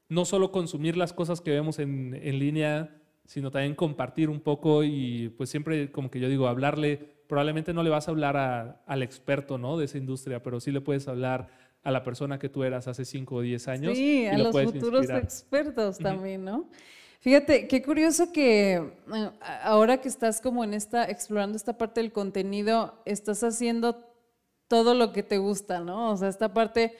no 0.07 0.23
solo 0.23 0.53
consumir 0.53 0.95
las 0.95 1.11
cosas 1.11 1.41
que 1.41 1.51
vemos 1.51 1.79
en, 1.79 2.17
en 2.23 2.39
línea, 2.39 2.89
sino 3.25 3.51
también 3.51 3.75
compartir 3.75 4.29
un 4.29 4.39
poco 4.39 4.83
y 4.83 5.33
pues 5.37 5.49
siempre 5.49 5.91
como 5.91 6.09
que 6.09 6.19
yo 6.19 6.29
digo, 6.29 6.47
hablarle, 6.47 6.97
probablemente 7.27 7.73
no 7.73 7.83
le 7.83 7.89
vas 7.89 8.07
a 8.07 8.11
hablar 8.11 8.83
al 8.85 9.03
experto, 9.03 9.57
¿no? 9.57 9.77
De 9.77 9.85
esa 9.85 9.97
industria, 9.97 10.43
pero 10.43 10.59
sí 10.59 10.71
le 10.71 10.81
puedes 10.81 11.07
hablar 11.07 11.49
a 11.83 11.91
la 11.91 12.03
persona 12.03 12.39
que 12.39 12.49
tú 12.49 12.63
eras 12.63 12.87
hace 12.87 13.05
5 13.05 13.35
o 13.35 13.41
10 13.41 13.67
años. 13.67 13.97
Sí, 13.97 14.25
a 14.25 14.37
los 14.37 14.51
futuros 14.51 15.09
expertos 15.09 15.97
también, 15.99 16.43
¿no? 16.43 16.69
Fíjate, 17.19 17.67
qué 17.67 17.81
curioso 17.81 18.31
que 18.31 18.91
ahora 19.63 19.99
que 19.99 20.07
estás 20.07 20.41
como 20.41 20.63
en 20.63 20.75
esta, 20.75 21.05
explorando 21.05 21.57
esta 21.57 21.77
parte 21.77 22.01
del 22.01 22.11
contenido, 22.11 23.01
estás 23.05 23.43
haciendo 23.43 24.03
todo 24.67 24.93
lo 24.93 25.11
que 25.11 25.23
te 25.23 25.39
gusta, 25.39 25.79
¿no? 25.79 26.11
O 26.11 26.17
sea, 26.17 26.27
esta 26.27 26.53
parte 26.53 26.95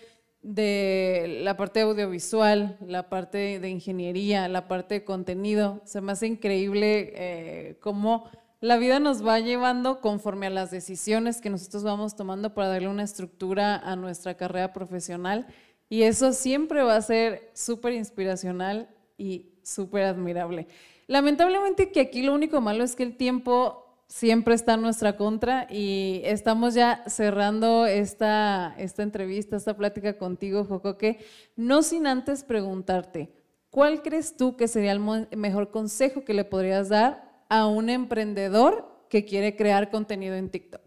de 0.45 1.39
la 1.41 1.57
parte 1.57 1.81
audiovisual, 1.81 2.77
la 2.85 3.09
parte 3.09 3.59
de 3.59 3.67
ingeniería, 3.67 4.47
la 4.47 4.67
parte 4.67 4.93
de 4.93 5.03
contenido, 5.03 5.81
se 5.85 6.01
me 6.01 6.11
hace 6.11 6.27
increíble 6.27 7.13
eh, 7.15 7.77
cómo 7.79 8.29
la 8.61 8.77
vida 8.77 8.99
nos 8.99 9.25
va 9.25 9.39
llevando 9.39 10.01
conforme 10.01 10.45
a 10.45 10.51
las 10.51 10.69
decisiones 10.69 11.41
que 11.41 11.49
nosotros 11.49 11.83
vamos 11.83 12.15
tomando 12.15 12.53
para 12.53 12.67
darle 12.67 12.89
una 12.89 13.01
estructura 13.01 13.75
a 13.75 13.95
nuestra 13.95 14.37
carrera 14.37 14.71
profesional. 14.71 15.47
Y 15.89 16.03
eso 16.03 16.31
siempre 16.31 16.83
va 16.83 16.95
a 16.95 17.01
ser 17.01 17.49
súper 17.55 17.93
inspiracional 17.93 18.87
y 19.17 19.49
súper 19.63 20.03
admirable. 20.03 20.67
Lamentablemente 21.07 21.91
que 21.91 22.01
aquí 22.01 22.21
lo 22.21 22.35
único 22.35 22.61
malo 22.61 22.83
es 22.83 22.95
que 22.95 23.03
el 23.03 23.17
tiempo 23.17 23.84
siempre 24.07 24.55
está 24.55 24.75
en 24.75 24.81
nuestra 24.81 25.17
contra 25.17 25.67
y 25.69 26.21
estamos 26.23 26.73
ya 26.73 27.03
cerrando 27.07 27.85
esta, 27.85 28.75
esta 28.77 29.03
entrevista, 29.03 29.57
esta 29.57 29.75
plática 29.75 30.17
contigo, 30.17 30.65
Jocoque, 30.65 31.19
no 31.55 31.83
sin 31.83 32.07
antes 32.07 32.43
preguntarte, 32.43 33.33
¿cuál 33.69 34.01
crees 34.01 34.37
tú 34.37 34.55
que 34.55 34.67
sería 34.67 34.91
el 34.91 35.27
mejor 35.35 35.71
consejo 35.71 36.23
que 36.23 36.33
le 36.33 36.45
podrías 36.45 36.89
dar 36.89 37.43
a 37.49 37.67
un 37.67 37.89
emprendedor 37.89 39.05
que 39.09 39.25
quiere 39.25 39.55
crear 39.55 39.91
contenido 39.91 40.35
en 40.35 40.49
TikTok? 40.49 40.81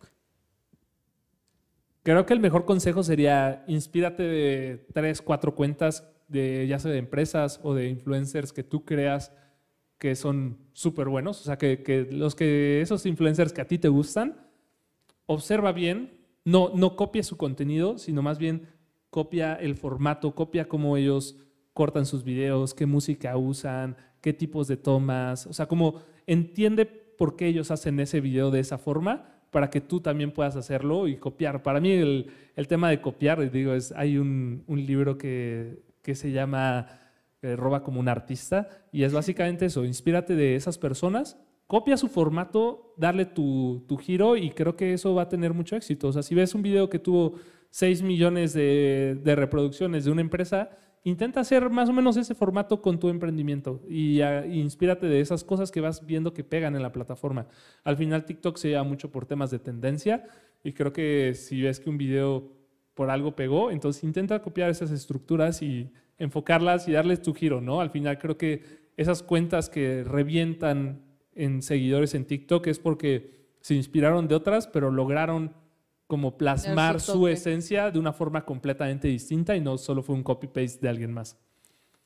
Creo 2.02 2.24
que 2.24 2.32
el 2.32 2.40
mejor 2.40 2.64
consejo 2.64 3.02
sería 3.02 3.64
inspírate 3.66 4.22
de 4.22 4.86
tres, 4.94 5.20
cuatro 5.20 5.54
cuentas 5.54 6.08
de 6.28 6.66
ya 6.66 6.78
sea 6.78 6.90
de 6.90 6.98
empresas 6.98 7.60
o 7.62 7.74
de 7.74 7.88
influencers 7.88 8.52
que 8.52 8.62
tú 8.62 8.84
creas 8.84 9.32
que 9.98 10.14
son 10.14 10.58
súper 10.72 11.08
buenos. 11.08 11.40
O 11.40 11.44
sea, 11.44 11.58
que, 11.58 12.08
los 12.10 12.34
que 12.34 12.80
esos 12.80 13.04
influencers 13.06 13.52
que 13.52 13.60
a 13.60 13.66
ti 13.66 13.78
te 13.78 13.88
gustan, 13.88 14.36
observa 15.26 15.72
bien, 15.72 16.18
no, 16.44 16.70
no 16.74 16.96
copia 16.96 17.22
su 17.22 17.36
contenido, 17.36 17.98
sino 17.98 18.22
más 18.22 18.38
bien 18.38 18.68
copia 19.10 19.54
el 19.54 19.74
formato, 19.74 20.34
copia 20.34 20.68
cómo 20.68 20.96
ellos 20.96 21.36
cortan 21.74 22.06
sus 22.06 22.24
videos, 22.24 22.74
qué 22.74 22.86
música 22.86 23.36
usan, 23.36 23.96
qué 24.20 24.32
tipos 24.32 24.68
de 24.68 24.76
tomas. 24.76 25.46
O 25.46 25.52
sea, 25.52 25.66
como 25.66 26.02
entiende 26.26 26.86
por 26.86 27.36
qué 27.36 27.46
ellos 27.46 27.70
hacen 27.70 27.98
ese 28.00 28.20
video 28.20 28.50
de 28.50 28.60
esa 28.60 28.78
forma 28.78 29.38
para 29.50 29.70
que 29.70 29.80
tú 29.80 30.00
también 30.00 30.32
puedas 30.32 30.56
hacerlo 30.56 31.08
y 31.08 31.16
copiar. 31.16 31.62
Para 31.62 31.80
mí 31.80 31.90
el, 31.90 32.30
tema 32.68 32.90
de 32.90 33.00
copiar, 33.00 33.50
digo, 33.50 33.74
es, 33.74 33.92
hay 33.92 34.18
un, 34.18 34.64
libro 34.68 35.18
que, 35.18 35.82
que, 36.02 36.14
se 36.14 36.32
llama 36.32 36.86
eh, 37.42 37.56
Roba 37.56 37.82
como 37.82 38.00
un 38.00 38.08
artista 38.08 38.68
y 38.92 39.02
es 39.04 39.12
básicamente 39.12 39.66
eso, 39.66 39.84
inspírate 39.84 40.34
de 40.34 40.56
esas 40.56 40.78
personas, 40.78 41.38
copia 41.66 41.96
su 41.96 42.08
formato, 42.08 42.94
darle 42.96 43.26
tu, 43.26 43.84
tu 43.86 43.96
giro 43.96 44.36
y 44.36 44.50
creo 44.50 44.76
que 44.76 44.94
eso 44.94 45.14
va 45.14 45.22
a 45.22 45.28
tener 45.28 45.54
mucho 45.54 45.76
éxito. 45.76 46.08
O 46.08 46.12
sea, 46.12 46.22
si 46.22 46.34
ves 46.34 46.54
un 46.54 46.62
video 46.62 46.88
que 46.88 46.98
tuvo 46.98 47.34
6 47.70 48.02
millones 48.02 48.54
de, 48.54 49.20
de 49.22 49.36
reproducciones 49.36 50.04
de 50.04 50.10
una 50.10 50.22
empresa, 50.22 50.70
intenta 51.04 51.40
hacer 51.40 51.70
más 51.70 51.88
o 51.88 51.92
menos 51.92 52.16
ese 52.16 52.34
formato 52.34 52.82
con 52.82 52.98
tu 52.98 53.08
emprendimiento 53.08 53.80
y, 53.88 54.20
inspírate 54.22 55.06
de 55.06 55.20
esas 55.20 55.44
cosas 55.44 55.70
que 55.70 55.80
vas 55.80 56.04
viendo 56.04 56.34
que 56.34 56.44
pegan 56.44 56.76
en 56.76 56.82
la 56.82 56.92
plataforma. 56.92 57.46
Al 57.84 57.96
final 57.96 58.24
TikTok 58.24 58.56
se 58.56 58.68
lleva 58.68 58.82
mucho 58.82 59.10
por 59.10 59.26
temas 59.26 59.50
de 59.50 59.58
tendencia 59.58 60.24
y 60.62 60.72
creo 60.72 60.92
que 60.92 61.34
si 61.34 61.62
ves 61.62 61.80
que 61.80 61.90
un 61.90 61.98
video 61.98 62.52
por 62.94 63.10
algo 63.10 63.36
pegó, 63.36 63.70
entonces 63.70 64.02
intenta 64.04 64.42
copiar 64.42 64.70
esas 64.70 64.90
estructuras 64.90 65.62
y 65.62 65.92
enfocarlas 66.18 66.88
y 66.88 66.92
darles 66.92 67.22
tu 67.22 67.34
giro, 67.34 67.60
¿no? 67.60 67.80
Al 67.80 67.90
final 67.90 68.18
creo 68.18 68.36
que 68.36 68.88
esas 68.96 69.22
cuentas 69.22 69.70
que 69.70 70.04
revientan 70.04 71.02
en 71.34 71.62
seguidores 71.62 72.14
en 72.14 72.24
TikTok 72.24 72.66
es 72.66 72.78
porque 72.78 73.38
se 73.60 73.74
inspiraron 73.74 74.28
de 74.28 74.34
otras, 74.34 74.66
pero 74.66 74.90
lograron 74.90 75.54
como 76.06 76.36
plasmar 76.36 77.00
su 77.00 77.28
esencia 77.28 77.90
de 77.90 77.98
una 77.98 78.12
forma 78.12 78.44
completamente 78.44 79.08
distinta 79.08 79.54
y 79.56 79.60
no 79.60 79.78
solo 79.78 80.02
fue 80.02 80.14
un 80.14 80.22
copy-paste 80.22 80.80
de 80.80 80.88
alguien 80.88 81.12
más. 81.12 81.38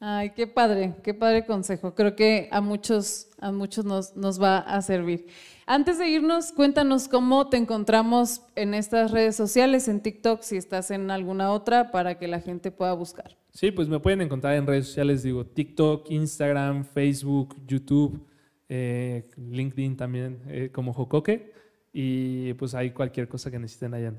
Ay, 0.05 0.31
qué 0.31 0.49
padre, 0.49 0.97
qué 1.05 1.15
padre 1.15 1.47
consejo. 1.47 1.95
Creo 1.95 2.17
que 2.17 2.49
a 2.51 2.61
muchos, 2.61 3.29
a 3.39 3.53
muchos 3.53 3.85
nos, 3.85 4.17
nos 4.17 4.43
va 4.43 4.59
a 4.59 4.83
servir. 4.83 5.29
Antes 5.65 5.97
de 5.97 6.09
irnos, 6.09 6.51
cuéntanos 6.51 7.07
cómo 7.07 7.49
te 7.49 7.57
encontramos 7.57 8.43
en 8.57 8.75
estas 8.75 9.13
redes 9.13 9.37
sociales, 9.37 9.87
en 9.87 10.01
TikTok, 10.01 10.43
si 10.43 10.57
estás 10.57 10.91
en 10.91 11.13
alguna 11.13 11.53
otra, 11.53 11.93
para 11.93 12.19
que 12.19 12.27
la 12.27 12.41
gente 12.41 12.73
pueda 12.73 12.95
buscar. 12.95 13.39
Sí, 13.53 13.71
pues 13.71 13.89
me 13.89 14.01
pueden 14.01 14.23
encontrar 14.23 14.57
en 14.57 14.67
redes 14.67 14.87
sociales, 14.87 15.23
digo, 15.23 15.47
TikTok, 15.47 16.11
Instagram, 16.11 16.85
Facebook, 16.85 17.55
YouTube, 17.69 18.27
eh, 18.69 19.29
LinkedIn 19.37 19.97
también, 19.97 20.43
eh, 20.49 20.71
como 20.73 20.93
Jocoque 20.93 21.53
y 21.93 22.55
pues 22.55 22.75
hay 22.75 22.91
cualquier 22.91 23.29
cosa 23.29 23.53
que 23.53 23.59
necesiten 23.61 23.95
allá. 23.95 24.15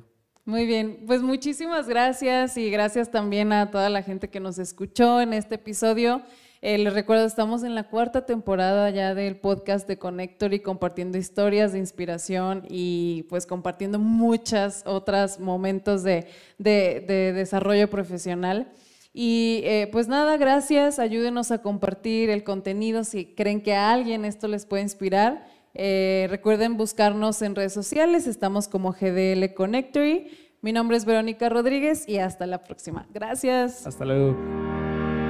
Muy 0.45 0.65
bien, 0.65 1.05
pues 1.07 1.21
muchísimas 1.21 1.87
gracias 1.87 2.57
y 2.57 2.69
gracias 2.69 3.09
también 3.09 3.53
a 3.53 3.71
toda 3.71 3.89
la 3.89 4.03
gente 4.03 4.29
que 4.29 4.41
nos 4.41 4.59
escuchó 4.59 5.21
en 5.21 5.31
este 5.31 5.55
episodio. 5.55 6.21
Eh, 6.61 6.77
les 6.77 6.93
recuerdo, 6.93 7.25
estamos 7.25 7.63
en 7.63 7.75
la 7.75 7.87
cuarta 7.87 8.25
temporada 8.25 8.89
ya 8.89 9.15
del 9.15 9.37
podcast 9.37 9.87
de 9.87 9.97
Connector 9.97 10.53
y 10.53 10.59
compartiendo 10.59 11.17
historias 11.17 11.71
de 11.71 11.79
inspiración 11.79 12.65
y 12.69 13.23
pues 13.29 13.45
compartiendo 13.45 13.99
muchas 13.99 14.83
otras 14.85 15.39
momentos 15.39 16.03
de, 16.03 16.27
de, 16.57 17.31
desarrollo 17.33 17.89
profesional. 17.89 18.69
Y 19.13 19.61
eh, 19.63 19.87
pues 19.93 20.09
nada, 20.09 20.35
gracias, 20.35 20.99
ayúdenos 20.99 21.51
a 21.51 21.61
compartir 21.61 22.29
el 22.29 22.43
contenido 22.43 23.05
si 23.05 23.27
creen 23.33 23.61
que 23.61 23.75
a 23.75 23.93
alguien 23.93 24.25
esto 24.25 24.49
les 24.49 24.65
puede 24.65 24.83
inspirar. 24.83 25.52
Eh, 25.74 26.28
recuerden 26.30 26.78
buscarnos 26.78 27.41
en 27.41 27.55
redes 27.55 27.74
sociales, 27.74 28.28
estamos 28.28 28.67
como 28.67 28.91
GDL 28.91 29.53
Connectory. 29.53 30.28
Mi 30.61 30.71
nombre 30.71 30.97
es 30.97 31.05
Verónica 31.05 31.49
Rodríguez 31.49 32.07
y 32.07 32.19
hasta 32.19 32.45
la 32.47 32.63
próxima. 32.63 33.07
Gracias. 33.13 33.86
Hasta 33.86 34.05
luego. 34.05 34.38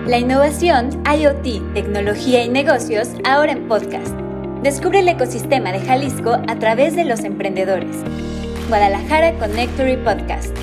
La 0.05 0.19
innovación, 0.19 1.01
IoT, 1.05 1.73
tecnología 1.73 2.43
y 2.43 2.49
negocios 2.49 3.09
ahora 3.23 3.53
en 3.53 3.67
podcast. 3.67 4.13
Descubre 4.61 4.99
el 4.99 5.07
ecosistema 5.07 5.71
de 5.71 5.79
Jalisco 5.79 6.31
a 6.47 6.59
través 6.59 6.95
de 6.95 7.05
los 7.05 7.21
emprendedores. 7.21 7.97
Guadalajara 8.67 9.37
Connectory 9.39 9.97
Podcast. 9.97 10.55